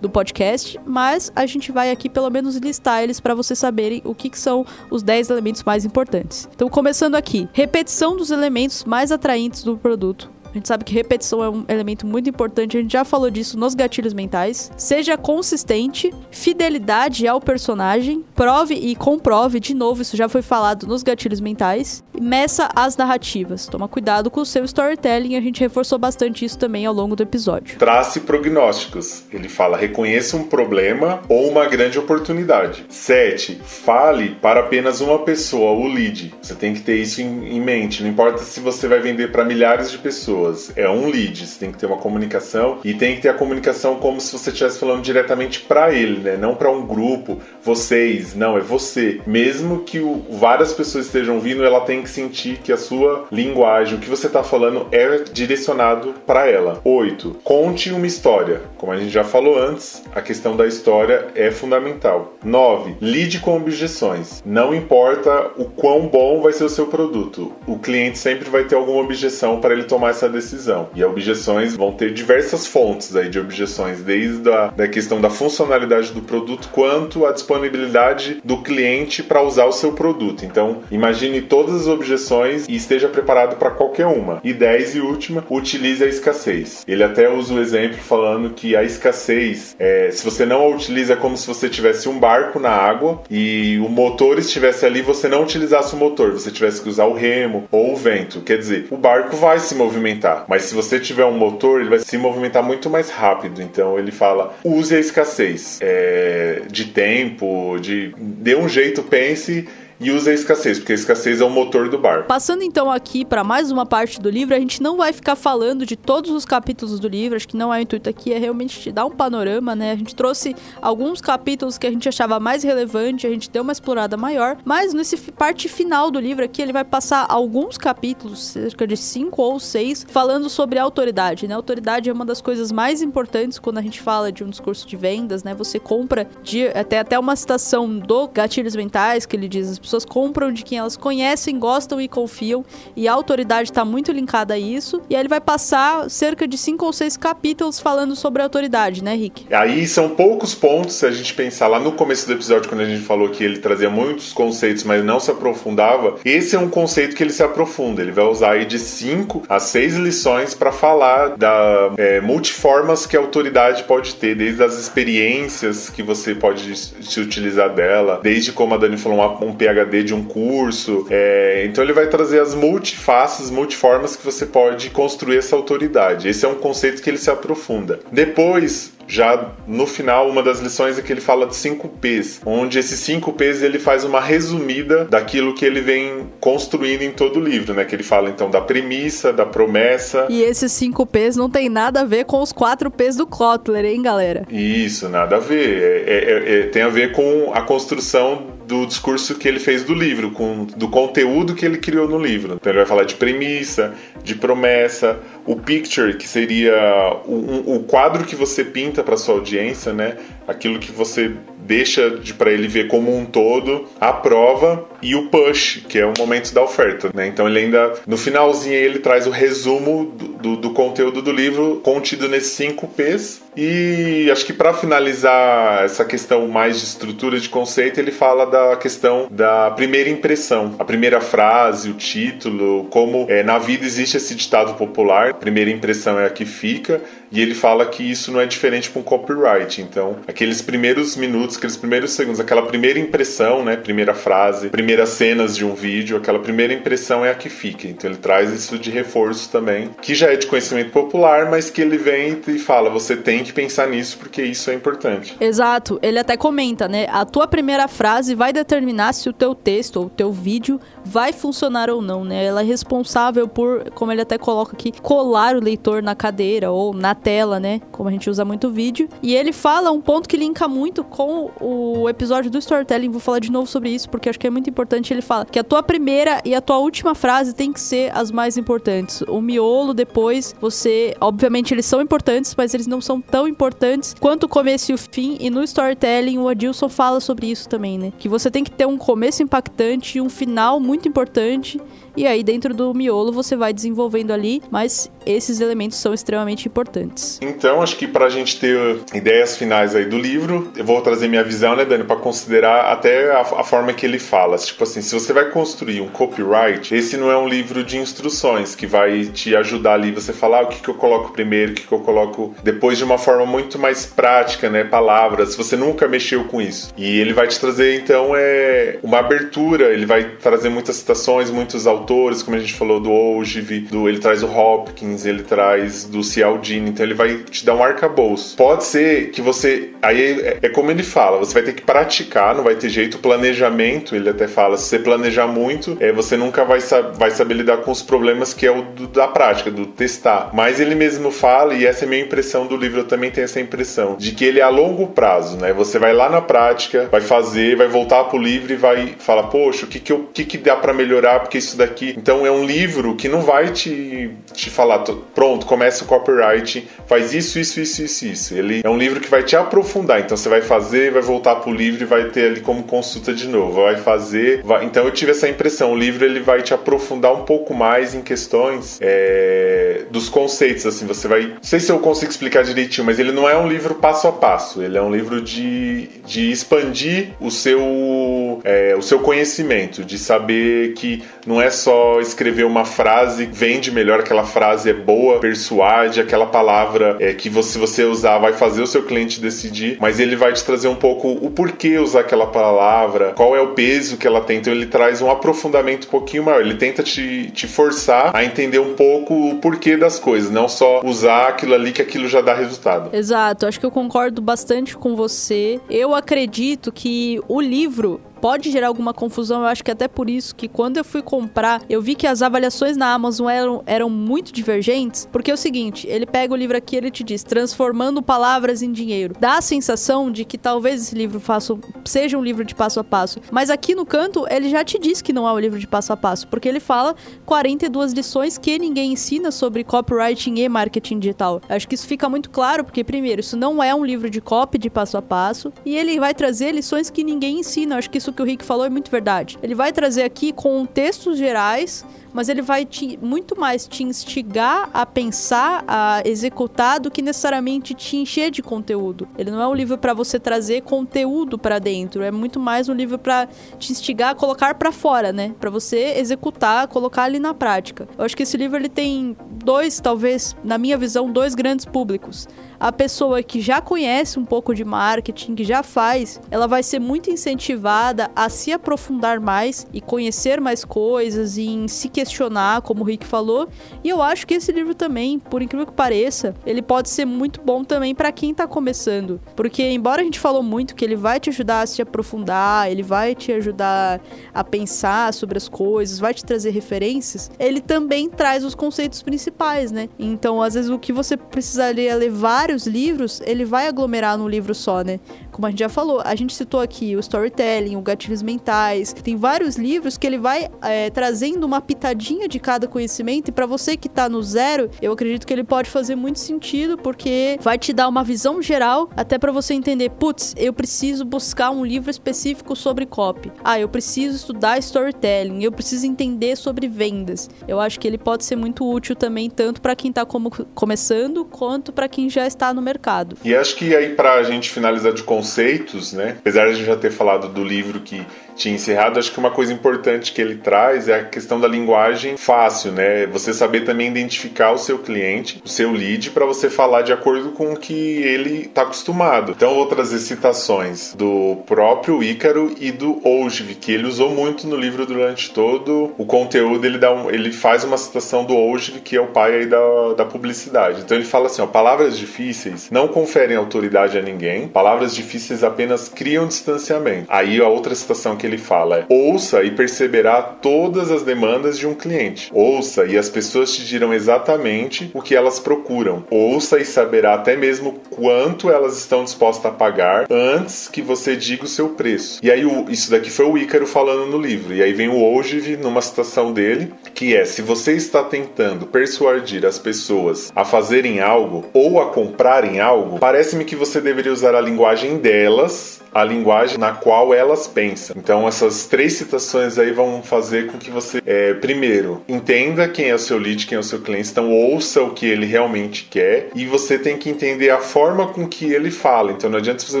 do, 0.00 0.10
podcast, 0.10 0.78
mas 0.84 1.32
a 1.34 1.46
gente 1.46 1.72
vai 1.72 1.90
aqui 1.90 2.08
pelo 2.08 2.30
menos 2.30 2.56
listar 2.56 3.02
eles 3.02 3.20
para 3.20 3.34
vocês 3.34 3.58
saberem 3.58 4.02
o 4.04 4.14
que, 4.14 4.28
que 4.30 4.38
são 4.38 4.66
os 4.90 5.02
10 5.02 5.30
elementos 5.30 5.62
mais 5.62 5.84
importantes. 5.84 6.48
Então, 6.54 6.68
começando 6.68 7.14
aqui: 7.14 7.48
repetição 7.52 8.16
dos 8.16 8.30
elementos 8.30 8.84
mais 8.84 9.12
atraentes 9.12 9.62
do 9.62 9.76
produto. 9.76 10.30
A 10.50 10.54
gente 10.54 10.66
sabe 10.66 10.84
que 10.84 10.92
repetição 10.92 11.44
é 11.44 11.48
um 11.48 11.64
elemento 11.68 12.04
muito 12.04 12.28
importante, 12.28 12.76
a 12.76 12.80
gente 12.80 12.92
já 12.92 13.04
falou 13.04 13.30
disso 13.30 13.56
nos 13.56 13.72
gatilhos 13.72 14.12
mentais. 14.12 14.72
Seja 14.76 15.16
consistente, 15.16 16.12
fidelidade 16.30 17.28
ao 17.28 17.40
personagem, 17.40 18.24
prove 18.34 18.74
e 18.74 18.96
comprove, 18.96 19.60
de 19.60 19.74
novo, 19.74 20.02
isso 20.02 20.16
já 20.16 20.28
foi 20.28 20.42
falado 20.42 20.88
nos 20.88 21.04
gatilhos 21.04 21.40
mentais. 21.40 22.02
Meça 22.20 22.68
as 22.74 22.96
narrativas. 22.96 23.66
Toma 23.66 23.86
cuidado 23.86 24.28
com 24.28 24.40
o 24.40 24.46
seu 24.46 24.64
storytelling, 24.64 25.36
a 25.36 25.40
gente 25.40 25.60
reforçou 25.60 25.98
bastante 25.98 26.44
isso 26.44 26.58
também 26.58 26.84
ao 26.84 26.92
longo 26.92 27.14
do 27.14 27.22
episódio. 27.22 27.78
Trace 27.78 28.20
prognósticos. 28.20 29.22
Ele 29.32 29.48
fala: 29.48 29.76
reconheça 29.76 30.36
um 30.36 30.42
problema 30.42 31.22
ou 31.28 31.48
uma 31.48 31.66
grande 31.66 31.98
oportunidade. 31.98 32.84
7. 32.88 33.60
Fale 33.64 34.30
para 34.42 34.60
apenas 34.60 35.00
uma 35.00 35.20
pessoa, 35.20 35.70
o 35.72 35.86
lead. 35.86 36.34
Você 36.42 36.56
tem 36.56 36.74
que 36.74 36.80
ter 36.80 36.96
isso 36.96 37.20
em 37.20 37.60
mente. 37.60 38.02
Não 38.02 38.10
importa 38.10 38.42
se 38.42 38.58
você 38.58 38.88
vai 38.88 38.98
vender 38.98 39.30
para 39.30 39.44
milhares 39.44 39.92
de 39.92 39.98
pessoas 39.98 40.39
pessoas. 40.40 40.72
É 40.76 40.88
um 40.88 41.08
lead, 41.08 41.46
você 41.46 41.58
tem 41.58 41.72
que 41.72 41.78
ter 41.78 41.86
uma 41.86 41.96
comunicação 41.96 42.78
e 42.84 42.94
tem 42.94 43.16
que 43.16 43.22
ter 43.22 43.28
a 43.28 43.34
comunicação 43.34 43.96
como 43.96 44.20
se 44.20 44.32
você 44.32 44.50
estivesse 44.50 44.78
falando 44.78 45.02
diretamente 45.02 45.60
para 45.60 45.92
ele, 45.92 46.20
né? 46.20 46.36
Não 46.36 46.54
para 46.54 46.70
um 46.70 46.86
grupo, 46.86 47.38
vocês, 47.62 48.34
não, 48.34 48.56
é 48.56 48.60
você. 48.60 49.20
Mesmo 49.26 49.80
que 49.80 50.00
o, 50.00 50.24
várias 50.30 50.72
pessoas 50.72 51.06
estejam 51.06 51.40
vindo, 51.40 51.64
ela 51.64 51.80
tem 51.80 52.02
que 52.02 52.08
sentir 52.08 52.58
que 52.58 52.72
a 52.72 52.76
sua 52.76 53.26
linguagem, 53.30 53.96
o 53.96 54.00
que 54.00 54.08
você 54.08 54.26
está 54.26 54.42
falando 54.42 54.86
é 54.90 55.24
direcionado 55.32 56.14
para 56.26 56.46
ela. 56.46 56.80
8. 56.84 57.40
Conte 57.44 57.90
uma 57.90 58.06
história. 58.06 58.62
Como 58.76 58.92
a 58.92 58.96
gente 58.96 59.10
já 59.10 59.24
falou 59.24 59.58
antes, 59.58 60.02
a 60.14 60.20
questão 60.20 60.56
da 60.56 60.66
história 60.66 61.28
é 61.34 61.50
fundamental. 61.50 62.34
9. 62.44 62.96
Lide 63.00 63.40
com 63.40 63.56
objeções. 63.56 64.42
Não 64.44 64.74
importa 64.74 65.50
o 65.56 65.64
quão 65.64 66.06
bom 66.06 66.40
vai 66.40 66.52
ser 66.52 66.64
o 66.64 66.68
seu 66.68 66.86
produto, 66.86 67.52
o 67.66 67.78
cliente 67.78 68.18
sempre 68.18 68.48
vai 68.48 68.64
ter 68.64 68.74
alguma 68.74 69.00
objeção 69.00 69.60
para 69.60 69.74
ele 69.74 69.84
tomar 69.84 70.10
essa 70.10 70.28
decisão. 70.30 70.88
E 70.94 71.04
objeções 71.04 71.76
vão 71.76 71.92
ter 71.92 72.12
diversas 72.12 72.66
fontes 72.66 73.14
aí 73.16 73.28
de 73.28 73.38
objeções, 73.38 74.00
desde 74.00 74.50
a 74.50 74.68
da 74.68 74.88
questão 74.88 75.20
da 75.20 75.30
funcionalidade 75.30 76.12
do 76.12 76.22
produto 76.22 76.68
quanto 76.72 77.26
a 77.26 77.32
disponibilidade 77.32 78.40
do 78.44 78.62
cliente 78.62 79.22
para 79.22 79.42
usar 79.42 79.66
o 79.66 79.72
seu 79.72 79.92
produto. 79.92 80.44
Então, 80.44 80.78
imagine 80.90 81.42
todas 81.42 81.82
as 81.82 81.86
objeções 81.86 82.66
e 82.68 82.76
esteja 82.76 83.08
preparado 83.08 83.56
para 83.56 83.70
qualquer 83.70 84.06
uma. 84.06 84.40
E 84.44 84.52
10 84.52 84.96
e 84.96 85.00
última, 85.00 85.44
utilize 85.50 86.02
a 86.02 86.06
escassez. 86.06 86.84
Ele 86.86 87.02
até 87.02 87.28
usa 87.28 87.54
o 87.54 87.60
exemplo 87.60 87.98
falando 87.98 88.50
que 88.50 88.76
a 88.76 88.82
escassez, 88.82 89.74
é, 89.78 90.10
se 90.10 90.24
você 90.24 90.46
não 90.46 90.62
a 90.62 90.68
utiliza, 90.68 91.14
é 91.14 91.16
como 91.16 91.36
se 91.36 91.46
você 91.46 91.68
tivesse 91.68 92.08
um 92.08 92.18
barco 92.18 92.58
na 92.58 92.70
água 92.70 93.22
e 93.30 93.78
o 93.84 93.88
motor 93.88 94.38
estivesse 94.38 94.86
ali, 94.86 95.02
você 95.02 95.28
não 95.28 95.42
utilizasse 95.42 95.94
o 95.94 95.98
motor, 95.98 96.32
você 96.32 96.50
tivesse 96.50 96.80
que 96.80 96.88
usar 96.88 97.04
o 97.04 97.14
remo 97.14 97.66
ou 97.70 97.92
o 97.92 97.96
vento. 97.96 98.40
Quer 98.40 98.58
dizer, 98.58 98.86
o 98.90 98.96
barco 98.96 99.36
vai 99.36 99.58
se 99.58 99.74
movimentar 99.74 100.19
movimentar. 100.20 100.44
Mas 100.46 100.64
se 100.64 100.74
você 100.74 101.00
tiver 101.00 101.24
um 101.24 101.36
motor, 101.36 101.80
ele 101.80 101.90
vai 101.90 101.98
se 101.98 102.18
movimentar 102.18 102.62
muito 102.62 102.90
mais 102.90 103.10
rápido. 103.10 103.62
Então 103.62 103.98
ele 103.98 104.12
fala: 104.12 104.54
use 104.62 104.94
a 104.94 105.00
escassez 105.00 105.78
é, 105.80 106.62
de 106.70 106.86
tempo, 106.86 107.78
de 107.80 108.14
dê 108.16 108.54
um 108.54 108.68
jeito, 108.68 109.02
pense 109.02 109.66
e 110.00 110.10
usa 110.10 110.30
a 110.30 110.34
escassez, 110.34 110.78
porque 110.78 110.92
a 110.92 110.94
escassez 110.94 111.40
é 111.40 111.44
o 111.44 111.50
motor 111.50 111.88
do 111.88 111.98
bar. 111.98 112.24
Passando 112.26 112.62
então 112.62 112.90
aqui 112.90 113.24
para 113.24 113.44
mais 113.44 113.70
uma 113.70 113.84
parte 113.84 114.18
do 114.20 114.30
livro, 114.30 114.54
a 114.54 114.58
gente 114.58 114.82
não 114.82 114.96
vai 114.96 115.12
ficar 115.12 115.36
falando 115.36 115.84
de 115.84 115.94
todos 115.94 116.30
os 116.30 116.44
capítulos 116.44 116.98
do 116.98 117.06
livro, 117.06 117.36
acho 117.36 117.46
que 117.46 117.56
não 117.56 117.72
é 117.72 117.78
o 117.78 117.82
intuito 117.82 118.08
aqui, 118.08 118.32
é 118.32 118.38
realmente 118.38 118.80
te 118.80 118.90
dar 118.90 119.04
um 119.04 119.10
panorama, 119.10 119.76
né? 119.76 119.92
A 119.92 119.96
gente 119.96 120.14
trouxe 120.14 120.56
alguns 120.80 121.20
capítulos 121.20 121.76
que 121.76 121.86
a 121.86 121.90
gente 121.90 122.08
achava 122.08 122.40
mais 122.40 122.62
relevante, 122.62 123.26
a 123.26 123.30
gente 123.30 123.50
deu 123.50 123.62
uma 123.62 123.72
explorada 123.72 124.16
maior, 124.16 124.56
mas 124.64 124.94
nesse 124.94 125.16
parte 125.32 125.68
final 125.68 126.10
do 126.10 126.18
livro 126.18 126.44
aqui, 126.44 126.62
ele 126.62 126.72
vai 126.72 126.84
passar 126.84 127.26
alguns 127.28 127.76
capítulos, 127.76 128.40
cerca 128.40 128.86
de 128.86 128.96
cinco 128.96 129.42
ou 129.42 129.60
seis, 129.60 130.06
falando 130.08 130.48
sobre 130.48 130.78
autoridade, 130.78 131.46
né? 131.46 131.54
Autoridade 131.54 132.08
é 132.08 132.12
uma 132.12 132.24
das 132.24 132.40
coisas 132.40 132.72
mais 132.72 133.02
importantes 133.02 133.58
quando 133.58 133.78
a 133.78 133.82
gente 133.82 134.00
fala 134.00 134.32
de 134.32 134.42
um 134.42 134.48
discurso 134.48 134.88
de 134.88 134.96
vendas, 134.96 135.44
né? 135.44 135.54
Você 135.54 135.78
compra 135.78 136.26
de 136.42 136.68
até 136.68 136.98
até 136.98 137.18
uma 137.18 137.36
citação 137.36 137.98
do 137.98 138.28
Gatilhos 138.28 138.74
Mentais 138.74 139.26
que 139.26 139.36
ele 139.36 139.48
diz: 139.48 139.78
pessoas 139.90 140.04
compram 140.04 140.52
de 140.52 140.62
quem 140.62 140.78
elas 140.78 140.96
conhecem, 140.96 141.58
gostam 141.58 142.00
e 142.00 142.06
confiam, 142.06 142.64
e 142.94 143.08
a 143.08 143.12
autoridade 143.12 143.70
está 143.70 143.84
muito 143.84 144.12
linkada 144.12 144.54
a 144.54 144.58
isso. 144.58 145.02
E 145.10 145.16
aí 145.16 145.22
ele 145.22 145.28
vai 145.28 145.40
passar 145.40 146.08
cerca 146.08 146.46
de 146.46 146.56
cinco 146.56 146.86
ou 146.86 146.92
seis 146.92 147.16
capítulos 147.16 147.80
falando 147.80 148.14
sobre 148.14 148.40
a 148.40 148.44
autoridade, 148.44 149.02
né, 149.02 149.16
Rick? 149.16 149.52
Aí 149.52 149.86
são 149.88 150.10
poucos 150.10 150.54
pontos 150.54 150.94
se 150.94 151.06
a 151.06 151.10
gente 151.10 151.34
pensar 151.34 151.66
lá 151.66 151.80
no 151.80 151.92
começo 151.92 152.26
do 152.26 152.34
episódio 152.34 152.68
quando 152.68 152.82
a 152.82 152.84
gente 152.84 153.02
falou 153.02 153.28
que 153.30 153.42
ele 153.42 153.58
trazia 153.58 153.90
muitos 153.90 154.32
conceitos, 154.32 154.84
mas 154.84 155.04
não 155.04 155.18
se 155.18 155.30
aprofundava. 155.30 156.16
Esse 156.24 156.54
é 156.54 156.58
um 156.58 156.68
conceito 156.68 157.16
que 157.16 157.22
ele 157.22 157.32
se 157.32 157.42
aprofunda. 157.42 158.00
Ele 158.00 158.12
vai 158.12 158.24
usar 158.26 158.52
aí 158.52 158.64
de 158.64 158.78
cinco 158.78 159.42
a 159.48 159.58
seis 159.58 159.96
lições 159.96 160.54
para 160.54 160.70
falar 160.70 161.36
da 161.36 161.92
é, 161.96 162.20
multiformas 162.20 163.06
que 163.06 163.16
a 163.16 163.20
autoridade 163.20 163.82
pode 163.84 164.14
ter, 164.14 164.36
desde 164.36 164.62
as 164.62 164.78
experiências 164.78 165.90
que 165.90 166.02
você 166.02 166.34
pode 166.34 166.76
se 166.76 167.20
utilizar 167.20 167.74
dela, 167.74 168.20
desde 168.22 168.52
como 168.52 168.74
a 168.74 168.76
Dani 168.76 168.96
falou, 168.96 169.18
um, 169.18 169.48
um 169.48 169.54
PhD 169.84 170.04
de 170.04 170.14
um 170.14 170.24
curso. 170.24 171.06
É, 171.10 171.64
então 171.66 171.82
ele 171.82 171.92
vai 171.92 172.06
trazer 172.06 172.40
as 172.40 172.54
multifaces, 172.54 173.50
multiformas 173.50 174.16
que 174.16 174.24
você 174.24 174.46
pode 174.46 174.90
construir 174.90 175.38
essa 175.38 175.56
autoridade. 175.56 176.28
Esse 176.28 176.44
é 176.44 176.48
um 176.48 176.54
conceito 176.54 177.02
que 177.02 177.10
ele 177.10 177.18
se 177.18 177.30
aprofunda. 177.30 178.00
Depois, 178.10 178.92
já 179.10 179.52
no 179.66 179.86
final, 179.86 180.28
uma 180.30 180.42
das 180.42 180.60
lições 180.60 180.96
é 180.96 181.02
que 181.02 181.12
ele 181.12 181.20
fala 181.20 181.46
de 181.46 181.56
5 181.56 181.88
P's, 182.00 182.40
onde 182.46 182.78
esses 182.78 182.98
5 183.00 183.32
P's 183.32 183.62
ele 183.62 183.78
faz 183.78 184.04
uma 184.04 184.20
resumida 184.20 185.04
daquilo 185.04 185.52
que 185.52 185.64
ele 185.64 185.80
vem 185.80 186.28
construindo 186.38 187.02
em 187.02 187.10
todo 187.10 187.40
o 187.40 187.42
livro, 187.42 187.74
né? 187.74 187.84
Que 187.84 187.96
ele 187.96 188.04
fala 188.04 188.30
então 188.30 188.48
da 188.48 188.60
premissa, 188.60 189.32
da 189.32 189.44
promessa. 189.44 190.26
E 190.28 190.42
esses 190.42 190.70
5 190.72 191.04
P's 191.06 191.36
não 191.36 191.50
tem 191.50 191.68
nada 191.68 192.02
a 192.02 192.04
ver 192.04 192.24
com 192.24 192.40
os 192.40 192.52
4 192.52 192.88
P's 192.90 193.16
do 193.16 193.26
Kotler, 193.26 193.84
hein, 193.84 194.00
galera? 194.00 194.46
Isso, 194.48 195.08
nada 195.08 195.36
a 195.36 195.40
ver. 195.40 195.82
É, 195.82 196.12
é, 196.12 196.60
é, 196.60 196.62
tem 196.68 196.82
a 196.82 196.88
ver 196.88 197.10
com 197.10 197.50
a 197.52 197.62
construção 197.62 198.59
do 198.70 198.86
discurso 198.86 199.34
que 199.34 199.48
ele 199.48 199.58
fez 199.58 199.82
do 199.82 199.92
livro, 199.92 200.30
com, 200.30 200.64
do 200.64 200.88
conteúdo 200.88 201.56
que 201.56 201.66
ele 201.66 201.76
criou 201.76 202.08
no 202.08 202.18
livro. 202.18 202.54
Então 202.54 202.70
ele 202.70 202.78
vai 202.78 202.86
falar 202.86 203.02
de 203.02 203.16
premissa, 203.16 203.92
de 204.22 204.36
promessa, 204.36 205.18
o 205.44 205.56
picture, 205.56 206.16
que 206.16 206.26
seria 206.26 207.20
o, 207.26 207.74
o 207.74 207.82
quadro 207.82 208.24
que 208.24 208.36
você 208.36 208.64
pinta 208.64 209.02
para 209.02 209.16
sua 209.16 209.34
audiência, 209.34 209.92
né? 209.92 210.16
Aquilo 210.46 210.78
que 210.78 210.92
você 210.92 211.32
deixa 211.70 212.10
de 212.10 212.34
para 212.34 212.50
ele 212.50 212.66
ver 212.66 212.88
como 212.88 213.16
um 213.16 213.24
todo, 213.24 213.86
a 214.00 214.12
prova 214.12 214.84
e 215.00 215.14
o 215.14 215.28
push, 215.28 215.84
que 215.88 216.00
é 216.00 216.04
o 216.04 216.12
momento 216.18 216.52
da 216.52 216.60
oferta, 216.62 217.12
né? 217.14 217.28
Então 217.28 217.48
ele 217.48 217.60
ainda 217.60 217.92
no 218.08 218.16
finalzinho 218.16 218.74
ele 218.74 218.98
traz 218.98 219.24
o 219.28 219.30
resumo 219.30 220.04
do, 220.04 220.28
do, 220.28 220.56
do 220.56 220.70
conteúdo 220.70 221.22
do 221.22 221.30
livro 221.30 221.80
contido 221.84 222.28
nesses 222.28 222.50
5 222.54 222.88
P's. 222.88 223.40
E 223.56 224.28
acho 224.32 224.44
que 224.44 224.52
para 224.52 224.72
finalizar 224.74 225.84
essa 225.84 226.04
questão 226.04 226.48
mais 226.48 226.78
de 226.80 226.86
estrutura 226.86 227.38
de 227.38 227.48
conceito, 227.48 227.98
ele 227.98 228.10
fala 228.10 228.46
da 228.46 228.76
questão 228.76 229.28
da 229.30 229.70
primeira 229.70 230.10
impressão, 230.10 230.74
a 230.78 230.84
primeira 230.84 231.20
frase, 231.20 231.90
o 231.90 231.94
título, 231.94 232.84
como 232.90 233.26
é, 233.28 233.42
na 233.42 233.58
vida 233.58 233.84
existe 233.84 234.16
esse 234.16 234.34
ditado 234.34 234.74
popular, 234.74 235.34
primeira 235.34 235.70
impressão 235.70 236.18
é 236.18 236.26
a 236.26 236.30
que 236.30 236.44
fica, 236.44 237.00
e 237.30 237.40
ele 237.40 237.54
fala 237.54 237.86
que 237.86 238.02
isso 238.02 238.32
não 238.32 238.40
é 238.40 238.46
diferente 238.46 238.90
com 238.90 239.02
copyright. 239.02 239.80
Então, 239.80 240.16
aqueles 240.26 240.60
primeiros 240.60 241.16
minutos, 241.16 241.56
aqueles 241.56 241.76
primeiros 241.76 242.12
segundos, 242.12 242.40
aquela 242.40 242.62
primeira 242.62 242.98
impressão, 242.98 243.64
né, 243.64 243.76
primeira 243.76 244.14
frase, 244.14 244.68
primeiras 244.68 245.10
cenas 245.10 245.56
de 245.56 245.64
um 245.64 245.74
vídeo, 245.74 246.16
aquela 246.16 246.38
primeira 246.38 246.72
impressão 246.72 247.24
é 247.24 247.30
a 247.30 247.34
que 247.34 247.48
fica. 247.48 247.86
Então, 247.86 248.10
ele 248.10 248.18
traz 248.18 248.50
isso 248.52 248.78
de 248.78 248.90
reforço 248.90 249.50
também, 249.50 249.90
que 250.00 250.14
já 250.14 250.32
é 250.32 250.36
de 250.36 250.46
conhecimento 250.46 250.90
popular, 250.90 251.50
mas 251.50 251.70
que 251.70 251.80
ele 251.80 251.96
vem 251.96 252.40
e 252.46 252.58
fala, 252.58 252.90
você 252.90 253.16
tem 253.16 253.44
que 253.44 253.52
pensar 253.52 253.88
nisso 253.88 254.18
porque 254.18 254.42
isso 254.42 254.70
é 254.70 254.74
importante. 254.74 255.36
Exato. 255.40 255.98
Ele 256.02 256.18
até 256.18 256.36
comenta, 256.36 256.88
né, 256.88 257.06
a 257.10 257.24
tua 257.24 257.46
primeira 257.46 257.86
frase 257.88 258.34
vai 258.34 258.52
determinar 258.52 259.12
se 259.12 259.28
o 259.28 259.32
teu 259.32 259.54
texto 259.54 259.96
ou 259.96 260.06
o 260.06 260.10
teu 260.10 260.32
vídeo 260.32 260.80
vai 261.04 261.32
funcionar 261.32 261.90
ou 261.90 262.02
não, 262.02 262.24
né? 262.24 262.44
Ela 262.44 262.60
é 262.60 262.64
responsável 262.64 263.48
por, 263.48 263.90
como 263.90 264.12
ele 264.12 264.20
até 264.20 264.38
coloca 264.38 264.72
aqui, 264.72 264.92
colar 265.00 265.56
o 265.56 265.60
leitor 265.60 266.02
na 266.02 266.14
cadeira 266.14 266.70
ou 266.70 266.92
na 266.92 267.14
tela, 267.14 267.58
né? 267.58 267.80
Como 267.90 268.08
a 268.08 268.12
gente 268.12 268.28
usa 268.28 268.44
muito 268.44 268.70
vídeo. 268.70 269.08
E 269.22 269.34
ele 269.34 269.52
fala 269.52 269.90
um 269.90 270.00
ponto 270.00 270.28
que 270.28 270.36
linka 270.36 270.68
muito 270.68 271.02
com 271.04 271.50
o 271.60 272.08
episódio 272.08 272.50
do 272.50 272.58
storytelling. 272.58 273.10
Vou 273.10 273.20
falar 273.20 273.38
de 273.38 273.50
novo 273.50 273.66
sobre 273.66 273.90
isso 273.90 274.08
porque 274.08 274.28
acho 274.28 274.38
que 274.38 274.46
é 274.46 274.50
muito 274.50 274.70
importante. 274.70 275.12
Ele 275.12 275.22
fala 275.22 275.44
que 275.44 275.58
a 275.58 275.64
tua 275.64 275.82
primeira 275.82 276.40
e 276.44 276.54
a 276.54 276.60
tua 276.60 276.78
última 276.78 277.14
frase 277.14 277.54
tem 277.54 277.72
que 277.72 277.80
ser 277.80 278.16
as 278.16 278.30
mais 278.30 278.56
importantes. 278.56 279.22
O 279.22 279.40
miolo 279.40 279.94
depois, 279.94 280.54
você, 280.60 281.14
obviamente, 281.20 281.74
eles 281.74 281.86
são 281.86 282.00
importantes, 282.00 282.54
mas 282.56 282.74
eles 282.74 282.86
não 282.86 283.00
são 283.00 283.20
tão 283.20 283.46
importantes 283.46 284.14
quanto 284.18 284.44
o 284.44 284.48
começo 284.48 284.92
e 284.92 284.94
o 284.94 284.98
fim. 284.98 285.36
E 285.40 285.50
no 285.50 285.62
storytelling, 285.62 286.38
o 286.38 286.48
Adilson 286.48 286.88
fala 286.88 287.20
sobre 287.20 287.50
isso 287.50 287.68
também, 287.68 287.98
né? 287.98 288.12
Que 288.18 288.28
você 288.28 288.50
tem 288.50 288.64
que 288.64 288.70
ter 288.70 288.86
um 288.86 288.98
começo 288.98 289.42
impactante 289.42 290.18
e 290.18 290.20
um 290.20 290.28
final 290.28 290.78
muito 290.80 290.89
importante 291.08 291.80
e 292.16 292.26
aí, 292.26 292.42
dentro 292.42 292.74
do 292.74 292.92
miolo, 292.92 293.32
você 293.32 293.56
vai 293.56 293.72
desenvolvendo 293.72 294.32
ali, 294.32 294.62
mas 294.70 295.10
esses 295.24 295.60
elementos 295.60 295.98
são 295.98 296.12
extremamente 296.12 296.66
importantes. 296.66 297.38
Então, 297.40 297.82
acho 297.82 297.96
que 297.96 298.06
para 298.06 298.26
a 298.26 298.28
gente 298.28 298.58
ter 298.58 298.98
ideias 299.14 299.56
finais 299.56 299.94
aí 299.94 300.04
do 300.04 300.18
livro, 300.18 300.70
eu 300.76 300.84
vou 300.84 301.00
trazer 301.00 301.28
minha 301.28 301.44
visão, 301.44 301.76
né, 301.76 301.84
Dani, 301.84 302.04
para 302.04 302.16
considerar 302.16 302.92
até 302.92 303.32
a, 303.32 303.40
a, 303.40 303.64
forma 303.64 303.92
que 303.92 304.04
ele 304.04 304.18
fala. 304.18 304.56
Tipo 304.56 304.84
assim, 304.84 305.00
se 305.00 305.14
você 305.14 305.32
vai 305.32 305.50
construir 305.50 306.00
um 306.00 306.08
copyright, 306.08 306.94
esse 306.94 307.16
não 307.16 307.30
é 307.30 307.38
um 307.38 307.48
livro 307.48 307.84
de 307.84 307.96
instruções 307.96 308.74
que 308.74 308.86
vai 308.86 309.26
te 309.26 309.54
ajudar 309.54 309.94
ali. 309.94 310.10
Você 310.10 310.32
falar 310.32 310.60
ah, 310.60 310.62
o 310.62 310.66
que, 310.68 310.80
que 310.80 310.88
eu 310.88 310.94
coloco 310.94 311.32
primeiro, 311.32 311.72
o 311.72 311.74
que, 311.74 311.86
que 311.86 311.92
eu 311.92 312.00
coloco 312.00 312.54
depois 312.62 312.98
de 312.98 313.04
uma 313.04 313.18
forma 313.18 313.46
muito 313.46 313.78
mais 313.78 314.04
prática, 314.04 314.68
né? 314.68 314.84
Palavras. 314.84 315.54
Você 315.54 315.76
nunca 315.76 316.08
mexeu 316.08 316.44
com 316.44 316.60
isso. 316.60 316.92
E 316.96 317.20
ele 317.20 317.32
vai 317.32 317.46
te 317.46 317.58
trazer, 317.58 318.00
então, 318.00 318.32
é 318.34 318.98
uma 319.02 319.18
abertura, 319.18 319.92
ele 319.92 320.06
vai 320.06 320.24
trazer 320.24 320.68
muitas 320.68 320.96
citações, 320.96 321.50
muitos 321.50 321.86
autores 321.86 321.99
autores, 322.00 322.42
como 322.42 322.56
a 322.56 322.60
gente 322.60 322.74
falou 322.74 322.98
do 323.00 323.12
Ogive, 323.12 323.80
do, 323.80 324.08
ele 324.08 324.18
traz 324.18 324.42
o 324.42 324.46
Hopkins, 324.46 325.24
ele 325.24 325.42
traz 325.42 326.04
do 326.04 326.22
Cialdini, 326.22 326.90
então 326.90 327.04
ele 327.04 327.14
vai 327.14 327.36
te 327.38 327.64
dar 327.64 327.74
um 327.74 327.82
arcabouço. 327.82 328.56
Pode 328.56 328.84
ser 328.84 329.30
que 329.30 329.40
você. 329.40 329.90
Aí 330.02 330.40
é, 330.40 330.58
é, 330.62 330.68
como 330.68 330.90
ele 330.90 331.02
fala, 331.02 331.38
você 331.38 331.54
vai 331.54 331.62
ter 331.62 331.74
que 331.74 331.82
praticar, 331.82 332.54
não 332.54 332.64
vai 332.64 332.74
ter 332.74 332.88
jeito. 332.88 333.18
Planejamento, 333.18 334.16
ele 334.16 334.28
até 334.28 334.48
fala, 334.48 334.76
se 334.76 334.84
você 334.84 334.98
planejar 334.98 335.46
muito, 335.46 335.96
é, 336.00 336.12
você 336.12 336.36
nunca 336.36 336.64
vai, 336.64 336.80
vai 337.14 337.30
saber 337.30 337.54
lidar 337.54 337.78
com 337.78 337.90
os 337.90 338.02
problemas 338.02 338.54
que 338.54 338.66
é 338.66 338.70
o 338.70 338.82
do, 338.82 339.06
da 339.06 339.28
prática, 339.28 339.70
do 339.70 339.86
testar. 339.86 340.50
Mas 340.52 340.80
ele 340.80 340.94
mesmo 340.94 341.30
fala, 341.30 341.74
e 341.74 341.86
essa 341.86 342.04
é 342.04 342.06
a 342.06 342.08
minha 342.08 342.22
impressão 342.22 342.66
do 342.66 342.76
livro, 342.76 343.00
eu 343.00 343.04
também 343.04 343.30
tenho 343.30 343.44
essa 343.44 343.60
impressão, 343.60 344.16
de 344.16 344.32
que 344.32 344.44
ele 344.44 344.60
é 344.60 344.62
a 344.62 344.68
longo 344.68 345.08
prazo, 345.08 345.56
né? 345.56 345.72
Você 345.72 345.98
vai 345.98 346.12
lá 346.12 346.28
na 346.28 346.40
prática, 346.40 347.08
vai 347.10 347.20
fazer, 347.20 347.76
vai 347.76 347.88
voltar 347.88 348.24
pro 348.24 348.38
livro 348.38 348.72
e 348.72 348.76
vai 348.76 349.14
falar, 349.18 349.44
poxa, 349.44 349.84
o 349.84 349.88
que 349.88 350.00
que, 350.00 350.12
eu, 350.12 350.28
que, 350.32 350.44
que 350.44 350.58
dá 350.58 350.76
para 350.76 350.92
melhorar, 350.92 351.40
porque 351.40 351.58
isso 351.58 351.76
daqui 351.76 351.89
Então 352.16 352.46
é 352.46 352.50
um 352.50 352.64
livro 352.64 353.14
que 353.14 353.28
não 353.28 353.42
vai 353.42 353.72
te, 353.72 354.30
te 354.52 354.70
falar, 354.70 355.00
pronto, 355.34 355.66
começa 355.66 356.04
o 356.04 356.06
copyright, 356.06 356.88
faz 357.06 357.34
isso, 357.34 357.58
isso, 357.58 357.80
isso, 357.80 358.02
isso, 358.02 358.26
isso. 358.26 358.54
Ele 358.54 358.80
é 358.84 358.88
um 358.88 358.96
livro 358.96 359.20
que 359.20 359.28
vai 359.28 359.42
te 359.42 359.56
aprofundar. 359.56 360.20
Então 360.20 360.36
você 360.36 360.48
vai 360.48 360.62
fazer, 360.62 361.10
vai 361.10 361.22
voltar 361.22 361.56
pro 361.56 361.72
livro 361.72 362.02
e 362.02 362.06
vai 362.06 362.24
ter 362.24 362.50
ali 362.50 362.60
como 362.60 362.84
consulta 362.84 363.32
de 363.32 363.48
novo. 363.48 363.82
Vai 363.82 363.96
fazer. 363.96 364.62
Vai... 364.62 364.84
Então 364.84 365.04
eu 365.04 365.10
tive 365.10 365.32
essa 365.32 365.48
impressão. 365.48 365.92
O 365.92 365.96
livro 365.96 366.24
ele 366.24 366.40
vai 366.40 366.62
te 366.62 366.74
aprofundar 366.74 367.32
um 367.32 367.44
pouco 367.44 367.74
mais 367.74 368.14
em 368.14 368.22
questões 368.22 368.98
é... 369.00 370.02
dos 370.10 370.28
conceitos. 370.28 370.86
Assim, 370.86 371.06
você 371.06 371.28
vai. 371.28 371.42
Não 371.46 371.62
sei 371.62 371.80
se 371.80 371.90
eu 371.90 371.98
consigo 371.98 372.30
explicar 372.30 372.62
direitinho, 372.64 373.06
mas 373.06 373.18
ele 373.18 373.32
não 373.32 373.48
é 373.48 373.56
um 373.56 373.68
livro 373.68 373.94
passo 373.94 374.28
a 374.28 374.32
passo. 374.32 374.82
Ele 374.82 374.96
é 374.96 375.02
um 375.02 375.12
livro 375.12 375.40
de, 375.40 376.08
de 376.26 376.50
expandir 376.50 377.30
o 377.40 377.50
seu, 377.50 378.60
é, 378.64 378.94
o 378.96 379.02
seu 379.02 379.20
conhecimento, 379.20 380.04
de 380.04 380.18
saber 380.18 380.94
que 380.94 381.22
não 381.46 381.60
é 381.60 381.70
só 381.80 382.20
escrever 382.20 382.64
uma 382.64 382.84
frase, 382.84 383.46
vende 383.46 383.90
melhor, 383.90 384.20
aquela 384.20 384.44
frase 384.44 384.90
é 384.90 384.94
boa, 384.94 385.38
persuade, 385.38 386.20
aquela 386.20 386.46
palavra 386.46 387.16
é, 387.20 387.32
que 387.32 387.48
você, 387.48 387.78
você 387.78 388.04
usar 388.04 388.38
vai 388.38 388.52
fazer 388.52 388.82
o 388.82 388.86
seu 388.86 389.02
cliente 389.02 389.40
decidir, 389.40 389.96
mas 390.00 390.20
ele 390.20 390.36
vai 390.36 390.52
te 390.52 390.64
trazer 390.64 390.88
um 390.88 390.94
pouco 390.94 391.28
o 391.28 391.50
porquê 391.50 391.98
usar 391.98 392.20
aquela 392.20 392.46
palavra, 392.46 393.32
qual 393.32 393.56
é 393.56 393.60
o 393.60 393.68
peso 393.68 394.16
que 394.16 394.26
ela 394.26 394.40
tem. 394.40 394.58
Então 394.58 394.72
ele 394.72 394.86
traz 394.86 395.22
um 395.22 395.30
aprofundamento 395.30 396.06
um 396.06 396.10
pouquinho 396.10 396.44
maior. 396.44 396.60
Ele 396.60 396.74
tenta 396.74 397.02
te, 397.02 397.50
te 397.50 397.66
forçar 397.66 398.30
a 398.34 398.44
entender 398.44 398.78
um 398.78 398.94
pouco 398.94 399.34
o 399.50 399.56
porquê 399.56 399.96
das 399.96 400.18
coisas, 400.18 400.50
não 400.50 400.68
só 400.68 401.00
usar 401.04 401.48
aquilo 401.48 401.74
ali 401.74 401.92
que 401.92 402.02
aquilo 402.02 402.28
já 402.28 402.40
dá 402.40 402.54
resultado. 402.54 403.14
Exato, 403.14 403.66
acho 403.66 403.80
que 403.80 403.86
eu 403.86 403.90
concordo 403.90 404.42
bastante 404.42 404.96
com 404.96 405.16
você. 405.16 405.80
Eu 405.88 406.14
acredito 406.14 406.92
que 406.92 407.40
o 407.48 407.60
livro 407.60 408.20
pode 408.40 408.70
gerar 408.70 408.88
alguma 408.88 409.12
confusão. 409.12 409.60
Eu 409.60 409.66
acho 409.66 409.84
que 409.84 409.90
até 409.90 410.08
por 410.08 410.30
isso 410.30 410.54
que 410.54 410.68
quando 410.68 410.96
eu 410.96 411.04
fui 411.04 411.22
comprar, 411.22 411.82
eu 411.88 412.00
vi 412.00 412.14
que 412.14 412.26
as 412.26 412.42
avaliações 412.42 412.96
na 412.96 413.12
Amazon 413.12 413.48
eram, 413.48 413.82
eram 413.86 414.10
muito 414.10 414.52
divergentes, 414.52 415.28
porque 415.30 415.50
é 415.50 415.54
o 415.54 415.56
seguinte, 415.56 416.06
ele 416.08 416.26
pega 416.26 416.52
o 416.52 416.56
livro 416.56 416.76
aqui, 416.76 416.96
ele 416.96 417.10
te 417.10 417.22
diz, 417.22 417.42
transformando 417.42 418.22
palavras 418.22 418.82
em 418.82 418.92
dinheiro. 418.92 419.34
Dá 419.38 419.58
a 419.58 419.60
sensação 419.60 420.30
de 420.30 420.44
que 420.44 420.56
talvez 420.56 421.02
esse 421.02 421.14
livro 421.14 421.40
faça, 421.40 421.76
seja 422.04 422.38
um 422.38 422.42
livro 422.42 422.64
de 422.64 422.74
passo 422.74 423.00
a 423.00 423.04
passo, 423.04 423.40
mas 423.50 423.70
aqui 423.70 423.94
no 423.94 424.06
canto 424.06 424.46
ele 424.50 424.68
já 424.68 424.84
te 424.84 424.98
diz 424.98 425.20
que 425.20 425.32
não 425.32 425.48
é 425.48 425.52
um 425.52 425.58
livro 425.58 425.78
de 425.78 425.86
passo 425.86 426.12
a 426.12 426.16
passo, 426.16 426.48
porque 426.48 426.68
ele 426.68 426.80
fala 426.80 427.14
42 427.46 428.12
lições 428.12 428.58
que 428.58 428.78
ninguém 428.78 429.12
ensina 429.12 429.50
sobre 429.50 429.84
copywriting 429.84 430.56
e 430.58 430.68
marketing 430.68 431.18
digital. 431.18 431.60
Acho 431.68 431.88
que 431.88 431.94
isso 431.94 432.06
fica 432.06 432.28
muito 432.28 432.50
claro, 432.50 432.84
porque 432.84 433.04
primeiro, 433.04 433.40
isso 433.40 433.56
não 433.56 433.82
é 433.82 433.94
um 433.94 434.04
livro 434.04 434.30
de 434.30 434.40
copy 434.40 434.78
de 434.78 434.88
passo 434.88 435.16
a 435.16 435.22
passo, 435.22 435.72
e 435.84 435.96
ele 435.96 436.18
vai 436.18 436.34
trazer 436.34 436.72
lições 436.72 437.10
que 437.10 437.24
ninguém 437.24 437.60
ensina. 437.60 437.96
Acho 437.96 438.10
que 438.10 438.18
isso 438.18 438.29
que 438.32 438.42
o 438.42 438.44
Rick 438.44 438.64
falou 438.64 438.84
é 438.84 438.90
muito 438.90 439.10
verdade. 439.10 439.58
Ele 439.62 439.74
vai 439.74 439.92
trazer 439.92 440.22
aqui 440.22 440.52
contextos 440.52 441.38
gerais 441.38 442.04
mas 442.32 442.48
ele 442.48 442.62
vai 442.62 442.84
te, 442.84 443.18
muito 443.20 443.58
mais 443.58 443.86
te 443.86 444.02
instigar 444.02 444.90
a 444.92 445.04
pensar, 445.04 445.84
a 445.86 446.22
executar, 446.24 447.00
do 447.00 447.10
que 447.10 447.22
necessariamente 447.22 447.94
te 447.94 448.16
encher 448.16 448.50
de 448.50 448.62
conteúdo. 448.62 449.28
Ele 449.36 449.50
não 449.50 449.60
é 449.60 449.68
um 449.68 449.74
livro 449.74 449.98
para 449.98 450.14
você 450.14 450.38
trazer 450.38 450.82
conteúdo 450.82 451.58
para 451.58 451.78
dentro, 451.78 452.22
é 452.22 452.30
muito 452.30 452.58
mais 452.58 452.88
um 452.88 452.94
livro 452.94 453.18
para 453.18 453.48
te 453.78 453.92
instigar 453.92 454.30
a 454.30 454.34
colocar 454.34 454.74
para 454.74 454.92
fora, 454.92 455.32
né? 455.32 455.54
Para 455.60 455.70
você 455.70 456.14
executar, 456.16 456.88
colocar 456.88 457.24
ali 457.24 457.38
na 457.38 457.54
prática. 457.54 458.08
Eu 458.16 458.24
acho 458.24 458.36
que 458.36 458.42
esse 458.42 458.56
livro 458.56 458.76
ele 458.76 458.88
tem 458.88 459.36
dois, 459.64 460.00
talvez, 460.00 460.56
na 460.64 460.78
minha 460.78 460.96
visão, 460.96 461.30
dois 461.30 461.54
grandes 461.54 461.84
públicos 461.84 462.46
a 462.80 462.90
pessoa 462.90 463.42
que 463.42 463.60
já 463.60 463.82
conhece 463.82 464.38
um 464.38 464.44
pouco 464.44 464.74
de 464.74 464.86
marketing, 464.86 465.54
que 465.54 465.64
já 465.64 465.82
faz, 465.82 466.40
ela 466.50 466.66
vai 466.66 466.82
ser 466.82 466.98
muito 466.98 467.30
incentivada 467.30 468.30
a 468.34 468.48
se 468.48 468.72
aprofundar 468.72 469.38
mais 469.38 469.86
e 469.92 470.00
conhecer 470.00 470.58
mais 470.62 470.82
coisas 470.82 471.58
e 471.58 471.66
em 471.66 471.86
se 471.86 472.08
questionar, 472.20 472.82
como 472.82 473.02
o 473.02 473.04
Rick 473.04 473.26
falou. 473.26 473.68
E 474.04 474.08
eu 474.08 474.20
acho 474.20 474.46
que 474.46 474.54
esse 474.54 474.70
livro 474.72 474.94
também, 474.94 475.38
por 475.38 475.62
incrível 475.62 475.86
que 475.86 475.92
pareça, 475.92 476.54
ele 476.66 476.82
pode 476.82 477.08
ser 477.08 477.24
muito 477.24 477.60
bom 477.62 477.82
também 477.82 478.14
para 478.14 478.30
quem 478.30 478.52
tá 478.52 478.66
começando, 478.66 479.40
porque 479.56 479.82
embora 479.82 480.20
a 480.20 480.24
gente 480.24 480.38
falou 480.38 480.62
muito 480.62 480.94
que 480.94 481.04
ele 481.04 481.16
vai 481.16 481.40
te 481.40 481.50
ajudar 481.50 481.82
a 481.82 481.86
se 481.86 482.02
aprofundar, 482.02 482.90
ele 482.90 483.02
vai 483.02 483.34
te 483.34 483.52
ajudar 483.52 484.20
a 484.52 484.62
pensar 484.62 485.32
sobre 485.32 485.56
as 485.56 485.68
coisas, 485.68 486.18
vai 486.18 486.34
te 486.34 486.44
trazer 486.44 486.70
referências, 486.70 487.50
ele 487.58 487.80
também 487.80 488.28
traz 488.28 488.64
os 488.64 488.74
conceitos 488.74 489.22
principais, 489.22 489.90
né? 489.90 490.08
Então, 490.18 490.60
às 490.60 490.74
vezes 490.74 490.90
o 490.90 490.98
que 490.98 491.12
você 491.12 491.36
precisaria 491.36 492.14
levar 492.14 492.50
vários 492.50 492.86
livros, 492.86 493.40
ele 493.44 493.64
vai 493.64 493.86
aglomerar 493.86 494.36
num 494.36 494.48
livro 494.48 494.74
só, 494.74 495.02
né? 495.02 495.20
Como 495.52 495.66
a 495.66 495.70
gente 495.70 495.80
já 495.80 495.88
falou, 495.88 496.20
a 496.24 496.34
gente 496.34 496.54
citou 496.54 496.80
aqui 496.80 497.14
o 497.14 497.20
storytelling, 497.20 497.96
o 497.96 498.00
gatilhos 498.00 498.42
mentais. 498.42 499.12
Tem 499.12 499.36
vários 499.36 499.76
livros 499.76 500.16
que 500.16 500.26
ele 500.26 500.38
vai 500.38 500.68
é, 500.82 501.10
trazendo 501.10 501.64
uma 501.64 501.80
pitadinha 501.80 502.09
de 502.14 502.60
cada 502.60 502.86
conhecimento. 502.86 503.48
E 503.48 503.52
para 503.52 503.66
você 503.66 503.96
que 503.96 504.08
tá 504.08 504.28
no 504.28 504.42
zero, 504.42 504.90
eu 505.02 505.12
acredito 505.12 505.46
que 505.46 505.52
ele 505.52 505.64
pode 505.64 505.90
fazer 505.90 506.14
muito 506.14 506.38
sentido, 506.38 506.96
porque 506.96 507.58
vai 507.60 507.76
te 507.76 507.92
dar 507.92 508.08
uma 508.08 508.22
visão 508.22 508.62
geral, 508.62 509.10
até 509.16 509.38
para 509.38 509.50
você 509.50 509.74
entender, 509.74 510.10
putz, 510.10 510.54
eu 510.56 510.72
preciso 510.72 511.24
buscar 511.24 511.70
um 511.70 511.84
livro 511.84 512.10
específico 512.10 512.76
sobre 512.76 513.04
copy. 513.04 513.50
Ah, 513.64 513.80
eu 513.80 513.88
preciso 513.88 514.36
estudar 514.36 514.78
storytelling, 514.78 515.64
eu 515.64 515.72
preciso 515.72 516.06
entender 516.06 516.56
sobre 516.56 516.86
vendas. 516.86 517.50
Eu 517.66 517.80
acho 517.80 517.98
que 517.98 518.06
ele 518.06 518.18
pode 518.18 518.44
ser 518.44 518.56
muito 518.56 518.88
útil 518.88 519.16
também, 519.16 519.50
tanto 519.50 519.80
para 519.80 519.96
quem 519.96 520.12
tá 520.12 520.24
como, 520.24 520.50
começando, 520.74 521.44
quanto 521.44 521.92
para 521.92 522.08
quem 522.08 522.30
já 522.30 522.46
está 522.46 522.60
está 522.60 522.74
no 522.74 522.82
mercado. 522.82 523.36
E 523.42 523.54
acho 523.54 523.74
que 523.76 523.96
aí 523.96 524.14
para 524.14 524.34
a 524.34 524.42
gente 524.42 524.70
finalizar 524.70 525.12
de 525.12 525.22
conceitos, 525.22 526.12
né? 526.12 526.36
Apesar 526.38 526.66
de 526.66 526.72
a 526.72 526.74
gente 526.74 526.86
já 526.86 526.96
ter 526.96 527.10
falado 527.10 527.48
do 527.48 527.64
livro 527.64 528.00
que 528.00 528.24
tinha 528.60 528.74
encerrado, 528.74 529.18
acho 529.18 529.32
que 529.32 529.38
uma 529.38 529.50
coisa 529.50 529.72
importante 529.72 530.32
que 530.32 530.40
ele 530.40 530.56
traz 530.56 531.08
é 531.08 531.20
a 531.20 531.24
questão 531.24 531.58
da 531.58 531.66
linguagem 531.66 532.36
fácil, 532.36 532.92
né? 532.92 533.26
Você 533.26 533.54
saber 533.54 533.80
também 533.80 534.08
identificar 534.08 534.72
o 534.72 534.78
seu 534.78 534.98
cliente, 534.98 535.62
o 535.64 535.68
seu 535.68 535.90
lead, 535.90 536.30
para 536.30 536.44
você 536.44 536.68
falar 536.68 537.02
de 537.02 537.12
acordo 537.12 537.50
com 537.52 537.72
o 537.72 537.76
que 537.76 537.92
ele 538.22 538.66
está 538.66 538.82
acostumado. 538.82 539.52
Então 539.56 539.74
vou 539.74 539.86
trazer 539.86 540.18
citações 540.18 541.14
do 541.14 541.56
próprio 541.66 542.22
Ícaro 542.22 542.74
e 542.78 542.92
do 542.92 543.26
Ogive, 543.26 543.74
que 543.74 543.92
ele 543.92 544.06
usou 544.06 544.30
muito 544.30 544.66
no 544.66 544.76
livro 544.76 545.06
durante 545.06 545.50
todo 545.50 546.12
o 546.18 546.26
conteúdo. 546.26 546.84
Ele, 546.84 546.98
dá 546.98 547.12
um, 547.12 547.30
ele 547.30 547.52
faz 547.52 547.82
uma 547.82 547.96
citação 547.96 548.44
do 548.44 548.54
Ogive, 548.54 549.00
que 549.00 549.16
é 549.16 549.20
o 549.20 549.28
pai 549.28 549.54
aí 549.54 549.66
da, 549.66 549.78
da 550.18 550.24
publicidade. 550.26 551.00
Então 551.00 551.16
ele 551.16 551.26
fala 551.26 551.46
assim: 551.46 551.62
ó, 551.62 551.66
palavras 551.66 552.18
difíceis 552.18 552.90
não 552.90 553.08
conferem 553.08 553.56
autoridade 553.56 554.18
a 554.18 554.22
ninguém, 554.22 554.68
palavras 554.68 555.14
difíceis 555.14 555.64
apenas 555.64 556.08
criam 556.10 556.46
distanciamento. 556.46 557.26
Aí 557.28 557.58
a 557.58 557.68
outra 557.68 557.94
citação 557.94 558.36
que 558.36 558.49
ele 558.50 558.58
fala 558.58 558.98
é: 558.98 559.04
ouça 559.08 559.62
e 559.62 559.70
perceberá 559.70 560.42
todas 560.42 561.10
as 561.10 561.22
demandas 561.22 561.78
de 561.78 561.86
um 561.86 561.94
cliente. 561.94 562.50
Ouça 562.52 563.06
e 563.06 563.16
as 563.16 563.28
pessoas 563.28 563.74
te 563.74 563.84
dirão 563.84 564.12
exatamente 564.12 565.10
o 565.14 565.22
que 565.22 565.34
elas 565.34 565.58
procuram. 565.58 566.24
Ouça 566.30 566.78
e 566.78 566.84
saberá 566.84 567.34
até 567.34 567.56
mesmo 567.56 568.00
quanto 568.10 568.70
elas 568.70 568.98
estão 568.98 569.24
dispostas 569.24 569.66
a 569.66 569.74
pagar 569.74 570.26
antes 570.30 570.88
que 570.88 571.00
você 571.00 571.36
diga 571.36 571.64
o 571.64 571.68
seu 571.68 571.90
preço. 571.90 572.40
E 572.42 572.50
aí, 572.50 572.62
isso 572.88 573.10
daqui 573.10 573.30
foi 573.30 573.46
o 573.46 573.56
Ícaro 573.56 573.86
falando 573.86 574.26
no 574.26 574.38
livro. 574.38 574.74
E 574.74 574.82
aí 574.82 574.92
vem 574.92 575.08
o 575.08 575.22
Ogive 575.22 575.76
numa 575.76 576.02
citação 576.02 576.52
dele, 576.52 576.92
que 577.14 577.34
é: 577.34 577.44
se 577.44 577.62
você 577.62 577.92
está 577.92 578.22
tentando 578.22 578.86
persuadir 578.86 579.64
as 579.64 579.78
pessoas 579.78 580.52
a 580.54 580.64
fazerem 580.64 581.20
algo 581.20 581.66
ou 581.72 582.00
a 582.00 582.06
comprarem 582.06 582.80
algo, 582.80 583.18
parece-me 583.18 583.64
que 583.64 583.76
você 583.76 584.00
deveria 584.00 584.32
usar 584.32 584.54
a 584.54 584.60
linguagem 584.60 585.18
delas 585.18 586.00
a 586.12 586.24
linguagem 586.24 586.78
na 586.78 586.92
qual 586.92 587.32
elas 587.32 587.66
pensam. 587.66 588.16
Então, 588.18 588.46
essas 588.46 588.86
três 588.86 589.14
citações 589.14 589.78
aí 589.78 589.92
vão 589.92 590.22
fazer 590.22 590.66
com 590.66 590.78
que 590.78 590.90
você, 590.90 591.22
é, 591.24 591.54
primeiro, 591.54 592.22
entenda 592.28 592.88
quem 592.88 593.08
é 593.08 593.14
o 593.14 593.18
seu 593.18 593.38
lead, 593.38 593.66
quem 593.66 593.76
é 593.76 593.78
o 593.78 593.84
seu 593.84 594.00
cliente, 594.00 594.30
então 594.30 594.50
ouça 594.50 595.02
o 595.02 595.10
que 595.10 595.26
ele 595.26 595.46
realmente 595.46 596.06
quer 596.10 596.48
e 596.54 596.66
você 596.66 596.98
tem 596.98 597.16
que 597.16 597.30
entender 597.30 597.70
a 597.70 597.78
forma 597.78 598.28
com 598.28 598.46
que 598.46 598.72
ele 598.72 598.90
fala. 598.90 599.32
Então, 599.32 599.50
não 599.50 599.58
adianta 599.58 599.84
você 599.84 600.00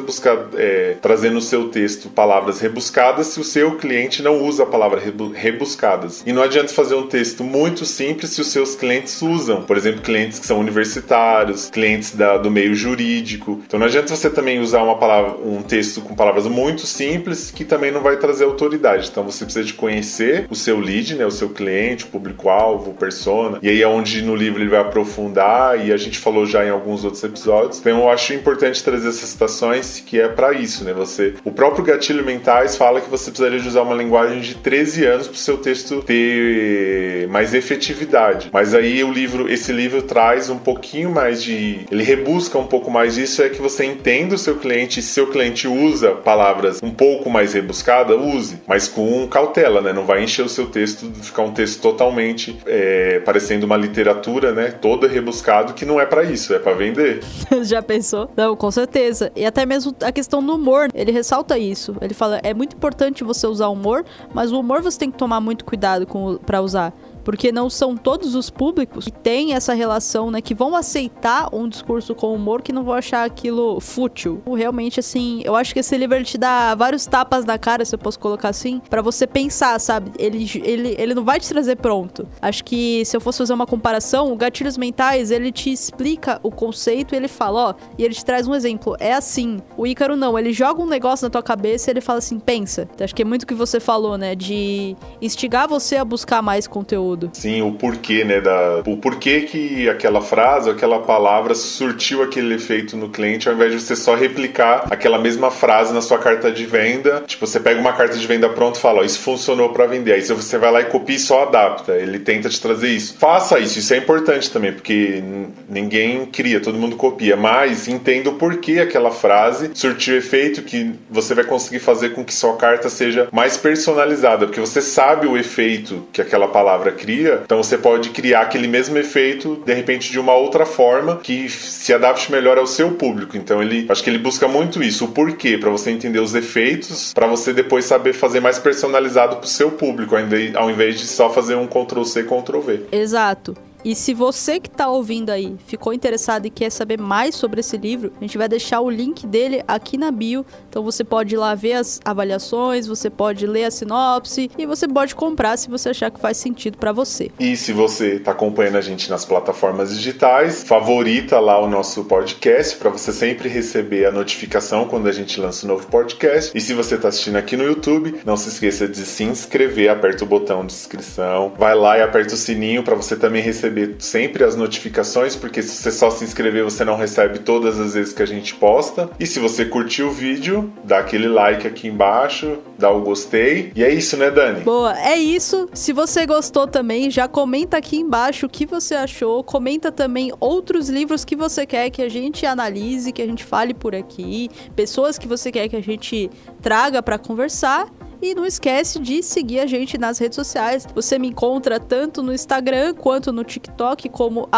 buscar 0.00 0.48
é, 0.56 0.96
trazer 1.00 1.30
no 1.30 1.40
seu 1.40 1.68
texto 1.68 2.08
palavras 2.08 2.60
rebuscadas 2.60 3.28
se 3.28 3.40
o 3.40 3.44
seu 3.44 3.76
cliente 3.76 4.22
não 4.22 4.42
usa 4.42 4.64
a 4.64 4.66
palavra 4.66 5.00
rebuscadas. 5.34 6.22
E 6.26 6.32
não 6.32 6.42
adianta 6.42 6.72
fazer 6.72 6.94
um 6.94 7.06
texto 7.06 7.44
muito 7.44 7.84
simples 7.84 8.30
se 8.30 8.40
os 8.40 8.48
seus 8.48 8.74
clientes 8.74 9.20
usam. 9.22 9.62
Por 9.62 9.76
exemplo, 9.76 10.02
clientes 10.02 10.38
que 10.38 10.46
são 10.46 10.58
universitários, 10.58 11.70
clientes 11.70 12.14
da, 12.14 12.36
do 12.36 12.50
meio 12.50 12.74
jurídico. 12.74 13.60
Então, 13.66 13.78
não 13.78 13.86
adianta 13.86 14.14
você 14.14 14.30
também 14.30 14.60
usar 14.60 14.82
uma 14.82 14.98
palavra, 14.98 15.36
um 15.44 15.62
texto 15.62 15.99
com 16.02 16.14
palavras 16.14 16.46
muito 16.46 16.86
simples 16.86 17.50
que 17.50 17.64
também 17.64 17.90
não 17.90 18.02
vai 18.02 18.16
trazer 18.16 18.44
autoridade. 18.44 19.08
Então 19.10 19.24
você 19.24 19.44
precisa 19.44 19.64
de 19.64 19.74
conhecer 19.74 20.46
o 20.50 20.54
seu 20.54 20.78
lead, 20.78 21.14
né, 21.14 21.26
o 21.26 21.30
seu 21.30 21.50
cliente, 21.50 22.04
o 22.04 22.08
público-alvo, 22.08 22.94
persona. 22.94 23.58
E 23.62 23.68
aí 23.68 23.82
é 23.82 23.88
onde 23.88 24.22
no 24.22 24.34
livro 24.34 24.62
ele 24.62 24.70
vai 24.70 24.80
aprofundar 24.80 25.84
e 25.84 25.92
a 25.92 25.96
gente 25.96 26.18
falou 26.18 26.46
já 26.46 26.64
em 26.64 26.70
alguns 26.70 27.04
outros 27.04 27.22
episódios. 27.22 27.78
Então 27.78 28.00
eu 28.00 28.08
acho 28.08 28.32
importante 28.34 28.82
trazer 28.82 29.08
essas 29.08 29.28
citações 29.28 30.00
que 30.00 30.20
é 30.20 30.28
para 30.28 30.52
isso, 30.52 30.84
né? 30.84 30.92
Você, 30.92 31.34
o 31.44 31.50
próprio 31.50 31.84
gatilho 31.84 32.24
mentais 32.24 32.76
fala 32.76 33.00
que 33.00 33.10
você 33.10 33.30
precisaria 33.30 33.60
de 33.60 33.68
usar 33.68 33.82
uma 33.82 33.94
linguagem 33.94 34.40
de 34.40 34.54
13 34.56 35.04
anos 35.04 35.28
para 35.28 35.34
o 35.34 35.38
seu 35.38 35.58
texto 35.58 36.02
ter 36.02 37.28
mais 37.28 37.54
efetividade. 37.54 38.50
Mas 38.52 38.74
aí 38.74 39.02
o 39.04 39.12
livro, 39.12 39.50
esse 39.50 39.72
livro 39.72 40.02
traz 40.02 40.50
um 40.50 40.58
pouquinho 40.58 41.10
mais 41.10 41.42
de, 41.42 41.80
ele 41.90 42.02
rebusca 42.02 42.58
um 42.58 42.66
pouco 42.66 42.90
mais 42.90 43.14
disso 43.14 43.42
é 43.42 43.48
que 43.48 43.60
você 43.60 43.84
entenda 43.84 44.34
o 44.34 44.38
seu 44.38 44.56
cliente, 44.56 45.02
se 45.02 45.08
seu 45.08 45.26
cliente 45.26 45.68
usa 45.68 45.89
usa 45.90 46.12
palavras 46.12 46.80
um 46.82 46.90
pouco 46.90 47.28
mais 47.28 47.52
rebuscadas, 47.52 48.16
use, 48.16 48.60
mas 48.66 48.88
com 48.88 49.26
cautela, 49.28 49.80
né? 49.80 49.92
Não 49.92 50.04
vai 50.04 50.22
encher 50.22 50.44
o 50.44 50.48
seu 50.48 50.66
texto, 50.66 51.10
ficar 51.14 51.42
um 51.42 51.52
texto 51.52 51.80
totalmente 51.80 52.58
é, 52.66 53.20
parecendo 53.20 53.66
uma 53.66 53.76
literatura, 53.76 54.52
né? 54.52 54.70
Toda 54.70 55.08
rebuscado, 55.08 55.74
que 55.74 55.84
não 55.84 56.00
é 56.00 56.06
para 56.06 56.24
isso, 56.24 56.54
é 56.54 56.58
para 56.58 56.72
vender. 56.72 57.20
Já 57.62 57.82
pensou? 57.82 58.30
Não, 58.36 58.56
com 58.56 58.70
certeza. 58.70 59.30
E 59.34 59.44
até 59.44 59.66
mesmo 59.66 59.94
a 60.02 60.12
questão 60.12 60.42
do 60.42 60.54
humor, 60.54 60.88
ele 60.94 61.12
ressalta 61.12 61.58
isso. 61.58 61.96
Ele 62.00 62.14
fala, 62.14 62.40
é 62.42 62.54
muito 62.54 62.76
importante 62.76 63.24
você 63.24 63.46
usar 63.46 63.68
humor, 63.68 64.04
mas 64.32 64.52
o 64.52 64.60
humor 64.60 64.82
você 64.82 64.98
tem 64.98 65.10
que 65.10 65.18
tomar 65.18 65.40
muito 65.40 65.64
cuidado 65.64 66.06
para 66.44 66.60
usar 66.60 66.92
porque 67.24 67.52
não 67.52 67.68
são 67.70 67.96
todos 67.96 68.34
os 68.34 68.50
públicos 68.50 69.06
que 69.06 69.12
têm 69.12 69.54
essa 69.54 69.74
relação, 69.74 70.30
né, 70.30 70.40
que 70.40 70.54
vão 70.54 70.74
aceitar 70.74 71.48
um 71.54 71.68
discurso 71.68 72.14
com 72.14 72.34
humor 72.34 72.62
que 72.62 72.72
não 72.72 72.84
vão 72.84 72.94
achar 72.94 73.24
aquilo 73.24 73.80
fútil. 73.80 74.42
Realmente, 74.56 75.00
assim, 75.00 75.42
eu 75.44 75.54
acho 75.54 75.72
que 75.72 75.80
esse 75.80 75.96
livro 75.96 76.22
te 76.24 76.36
dá 76.36 76.74
vários 76.74 77.06
tapas 77.06 77.44
na 77.44 77.58
cara, 77.58 77.84
se 77.84 77.94
eu 77.94 77.98
posso 77.98 78.18
colocar 78.18 78.48
assim, 78.48 78.80
para 78.90 79.02
você 79.02 79.26
pensar, 79.26 79.78
sabe? 79.80 80.10
Ele, 80.18 80.50
ele, 80.62 80.94
ele 80.98 81.14
não 81.14 81.24
vai 81.24 81.38
te 81.40 81.48
trazer 81.48 81.76
pronto. 81.76 82.26
Acho 82.40 82.64
que 82.64 83.04
se 83.04 83.16
eu 83.16 83.20
fosse 83.20 83.38
fazer 83.38 83.52
uma 83.52 83.66
comparação, 83.66 84.32
o 84.32 84.36
Gatilhos 84.36 84.76
Mentais, 84.76 85.30
ele 85.30 85.52
te 85.52 85.72
explica 85.72 86.40
o 86.42 86.50
conceito 86.50 87.14
e 87.14 87.16
ele 87.16 87.28
fala, 87.28 87.70
ó, 87.70 87.74
e 87.98 88.04
ele 88.04 88.14
te 88.14 88.24
traz 88.24 88.46
um 88.46 88.54
exemplo. 88.54 88.96
É 88.98 89.12
assim. 89.12 89.58
O 89.76 89.86
Ícaro 89.86 90.16
não, 90.16 90.38
ele 90.38 90.52
joga 90.52 90.82
um 90.82 90.86
negócio 90.86 91.24
na 91.24 91.30
tua 91.30 91.42
cabeça 91.42 91.90
e 91.90 91.92
ele 91.92 92.00
fala 92.00 92.18
assim, 92.18 92.38
pensa. 92.38 92.88
Então, 92.94 93.04
acho 93.04 93.14
que 93.14 93.22
é 93.22 93.24
muito 93.24 93.42
o 93.42 93.46
que 93.46 93.54
você 93.54 93.80
falou, 93.80 94.16
né, 94.18 94.34
de 94.34 94.96
instigar 95.20 95.68
você 95.68 95.96
a 95.96 96.04
buscar 96.04 96.42
mais 96.42 96.66
conteúdo 96.66 97.19
tudo. 97.20 97.30
Sim, 97.34 97.62
o 97.62 97.72
porquê, 97.72 98.24
né? 98.24 98.40
Da, 98.40 98.82
o 98.86 98.96
porquê 98.96 99.42
que 99.42 99.88
aquela 99.88 100.20
frase 100.20 100.70
aquela 100.70 101.00
palavra 101.00 101.54
surtiu 101.54 102.22
aquele 102.22 102.54
efeito 102.54 102.96
no 102.96 103.08
cliente, 103.08 103.48
ao 103.48 103.54
invés 103.54 103.72
de 103.72 103.80
você 103.80 103.94
só 103.94 104.14
replicar 104.14 104.86
aquela 104.90 105.18
mesma 105.18 105.50
frase 105.50 105.92
na 105.92 106.00
sua 106.00 106.18
carta 106.18 106.50
de 106.50 106.64
venda. 106.64 107.22
Tipo, 107.26 107.46
você 107.46 107.60
pega 107.60 107.80
uma 107.80 107.92
carta 107.92 108.16
de 108.16 108.26
venda 108.26 108.48
pronta 108.48 108.78
e 108.78 108.82
fala, 108.82 109.00
ó, 109.00 109.04
isso 109.04 109.18
funcionou 109.20 109.70
para 109.70 109.86
vender. 109.86 110.12
Aí 110.12 110.22
você 110.22 110.58
vai 110.58 110.70
lá 110.70 110.80
e 110.80 110.84
copia 110.84 111.16
e 111.16 111.18
só 111.18 111.42
adapta. 111.42 111.92
Ele 111.92 112.18
tenta 112.18 112.48
te 112.48 112.60
trazer 112.60 112.88
isso. 112.88 113.16
Faça 113.18 113.58
isso, 113.58 113.78
isso 113.78 113.92
é 113.92 113.96
importante 113.96 114.50
também, 114.50 114.72
porque 114.72 115.22
ninguém 115.68 116.26
cria, 116.26 116.60
todo 116.60 116.78
mundo 116.78 116.96
copia. 116.96 117.36
Mas 117.36 117.88
entenda 117.88 118.30
o 118.30 118.34
porquê 118.34 118.80
aquela 118.80 119.10
frase 119.10 119.70
surtiu 119.74 120.16
efeito 120.16 120.62
que 120.62 120.92
você 121.10 121.34
vai 121.34 121.44
conseguir 121.44 121.80
fazer 121.80 122.10
com 122.10 122.24
que 122.24 122.32
sua 122.32 122.56
carta 122.56 122.88
seja 122.88 123.28
mais 123.32 123.56
personalizada, 123.56 124.46
porque 124.46 124.60
você 124.60 124.80
sabe 124.80 125.26
o 125.26 125.36
efeito 125.36 126.06
que 126.12 126.20
aquela 126.20 126.48
palavra 126.48 126.92
cria, 127.00 127.40
então 127.42 127.62
você 127.62 127.78
pode 127.78 128.10
criar 128.10 128.42
aquele 128.42 128.68
mesmo 128.68 128.98
efeito 128.98 129.62
de 129.64 129.72
repente 129.72 130.10
de 130.10 130.20
uma 130.20 130.34
outra 130.34 130.66
forma 130.66 131.16
que 131.16 131.48
se 131.48 131.94
adapte 131.94 132.30
melhor 132.30 132.58
ao 132.58 132.66
seu 132.66 132.92
público. 132.92 133.36
Então 133.36 133.62
ele, 133.62 133.86
acho 133.88 134.04
que 134.04 134.10
ele 134.10 134.18
busca 134.18 134.46
muito 134.46 134.82
isso, 134.82 135.06
o 135.06 135.08
porquê, 135.08 135.56
para 135.56 135.70
você 135.70 135.90
entender 135.90 136.20
os 136.20 136.34
efeitos, 136.34 137.12
para 137.14 137.26
você 137.26 137.52
depois 137.52 137.86
saber 137.86 138.12
fazer 138.12 138.40
mais 138.40 138.58
personalizado 138.58 139.36
para 139.36 139.46
o 139.46 139.48
seu 139.48 139.70
público, 139.70 140.14
ao 140.54 140.70
invés 140.70 140.98
de 140.98 141.06
só 141.06 141.30
fazer 141.30 141.54
um 141.54 141.66
Ctrl 141.66 142.04
C, 142.04 142.22
Ctrl 142.24 142.60
V. 142.60 142.80
Exato. 142.92 143.56
E 143.84 143.94
se 143.94 144.12
você 144.12 144.60
que 144.60 144.68
está 144.68 144.88
ouvindo 144.88 145.30
aí 145.30 145.56
ficou 145.66 145.92
interessado 145.92 146.46
e 146.46 146.50
quer 146.50 146.70
saber 146.70 146.98
mais 146.98 147.34
sobre 147.34 147.60
esse 147.60 147.76
livro, 147.76 148.12
a 148.18 148.20
gente 148.20 148.36
vai 148.36 148.48
deixar 148.48 148.80
o 148.80 148.90
link 148.90 149.26
dele 149.26 149.62
aqui 149.66 149.96
na 149.96 150.10
bio. 150.10 150.44
Então 150.68 150.82
você 150.82 151.02
pode 151.02 151.34
ir 151.34 151.38
lá 151.38 151.54
ver 151.54 151.74
as 151.74 151.98
avaliações, 152.04 152.86
você 152.86 153.08
pode 153.08 153.46
ler 153.46 153.64
a 153.64 153.70
sinopse 153.70 154.50
e 154.58 154.66
você 154.66 154.86
pode 154.86 155.14
comprar 155.14 155.56
se 155.56 155.70
você 155.70 155.90
achar 155.90 156.10
que 156.10 156.20
faz 156.20 156.36
sentido 156.36 156.76
para 156.76 156.92
você. 156.92 157.30
E 157.40 157.56
se 157.56 157.72
você 157.72 158.16
está 158.16 158.32
acompanhando 158.32 158.76
a 158.76 158.80
gente 158.82 159.08
nas 159.08 159.24
plataformas 159.24 159.94
digitais, 159.96 160.62
favorita 160.62 161.40
lá 161.40 161.58
o 161.58 161.68
nosso 161.68 162.04
podcast 162.04 162.76
para 162.76 162.90
você 162.90 163.12
sempre 163.12 163.48
receber 163.48 164.04
a 164.04 164.12
notificação 164.12 164.86
quando 164.86 165.08
a 165.08 165.12
gente 165.12 165.40
lança 165.40 165.64
um 165.64 165.70
novo 165.70 165.86
podcast. 165.86 166.52
E 166.54 166.60
se 166.60 166.74
você 166.74 166.96
está 166.96 167.08
assistindo 167.08 167.36
aqui 167.36 167.56
no 167.56 167.64
YouTube, 167.64 168.20
não 168.26 168.36
se 168.36 168.50
esqueça 168.50 168.86
de 168.86 169.06
se 169.06 169.24
inscrever, 169.24 169.90
aperta 169.90 170.24
o 170.24 170.26
botão 170.26 170.66
de 170.66 170.74
inscrição, 170.74 171.52
vai 171.58 171.74
lá 171.74 171.96
e 171.96 172.02
aperta 172.02 172.34
o 172.34 172.36
sininho 172.36 172.82
para 172.82 172.94
você 172.94 173.16
também 173.16 173.42
receber 173.42 173.69
receber 173.70 173.96
sempre 173.98 174.44
as 174.44 174.56
notificações, 174.56 175.36
porque 175.36 175.62
se 175.62 175.76
você 175.76 175.90
só 175.90 176.10
se 176.10 176.24
inscrever, 176.24 176.64
você 176.64 176.84
não 176.84 176.96
recebe 176.96 177.38
todas 177.38 177.78
as 177.78 177.94
vezes 177.94 178.12
que 178.12 178.22
a 178.22 178.26
gente 178.26 178.54
posta. 178.54 179.10
E 179.18 179.26
se 179.26 179.38
você 179.38 179.64
curtiu 179.64 180.08
o 180.08 180.10
vídeo, 180.10 180.72
dá 180.84 180.98
aquele 180.98 181.28
like 181.28 181.66
aqui 181.66 181.88
embaixo, 181.88 182.58
dá 182.78 182.90
o 182.90 183.00
gostei. 183.00 183.72
E 183.74 183.84
é 183.84 183.92
isso, 183.92 184.16
né, 184.16 184.30
Dani? 184.30 184.60
Boa, 184.60 184.98
é 184.98 185.16
isso. 185.16 185.68
Se 185.72 185.92
você 185.92 186.26
gostou 186.26 186.66
também, 186.66 187.10
já 187.10 187.28
comenta 187.28 187.76
aqui 187.76 187.96
embaixo 187.96 188.46
o 188.46 188.48
que 188.48 188.66
você 188.66 188.94
achou. 188.94 189.42
Comenta 189.44 189.92
também 189.92 190.32
outros 190.40 190.88
livros 190.88 191.24
que 191.24 191.36
você 191.36 191.64
quer 191.64 191.90
que 191.90 192.02
a 192.02 192.08
gente 192.08 192.44
analise, 192.44 193.12
que 193.12 193.22
a 193.22 193.26
gente 193.26 193.44
fale 193.44 193.72
por 193.72 193.94
aqui, 193.94 194.50
pessoas 194.74 195.18
que 195.18 195.28
você 195.28 195.52
quer 195.52 195.68
que 195.68 195.76
a 195.76 195.82
gente 195.82 196.30
traga 196.60 197.02
para 197.02 197.18
conversar. 197.18 197.86
E 198.22 198.34
não 198.34 198.44
esquece 198.44 198.98
de 198.98 199.22
seguir 199.22 199.60
a 199.60 199.66
gente 199.66 199.96
nas 199.96 200.18
redes 200.18 200.36
sociais. 200.36 200.86
Você 200.94 201.18
me 201.18 201.28
encontra 201.28 201.80
tanto 201.80 202.22
no 202.22 202.32
Instagram 202.32 202.94
quanto 202.94 203.32
no 203.32 203.44
TikTok 203.44 204.08
como 204.08 204.48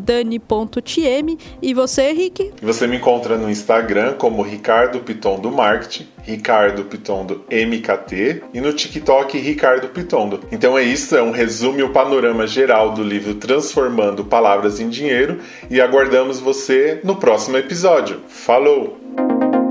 dani.tm. 0.00 1.38
E 1.62 1.74
você, 1.74 2.12
Rick? 2.12 2.52
Você 2.60 2.86
me 2.86 2.96
encontra 2.96 3.38
no 3.38 3.50
Instagram 3.50 4.14
como 4.14 4.42
Ricardo 4.42 5.00
Piton 5.00 5.38
do 5.38 5.50
Marketing, 5.50 6.08
Ricardo 6.22 6.84
Pitondo 6.84 7.44
MKT 7.50 8.42
e 8.52 8.60
no 8.60 8.72
TikTok 8.72 9.38
Ricardo 9.38 9.88
Pitondo. 9.88 10.40
Então 10.50 10.76
é 10.76 10.82
isso, 10.82 11.16
é 11.16 11.22
um 11.22 11.30
resumo 11.30 11.78
e 11.78 11.82
o 11.82 11.92
panorama 11.92 12.46
geral 12.46 12.92
do 12.92 13.02
livro 13.02 13.34
Transformando 13.34 14.24
Palavras 14.24 14.80
em 14.80 14.88
Dinheiro 14.88 15.38
e 15.70 15.80
aguardamos 15.80 16.40
você 16.40 17.00
no 17.04 17.16
próximo 17.16 17.56
episódio. 17.56 18.20
Falou! 18.26 19.63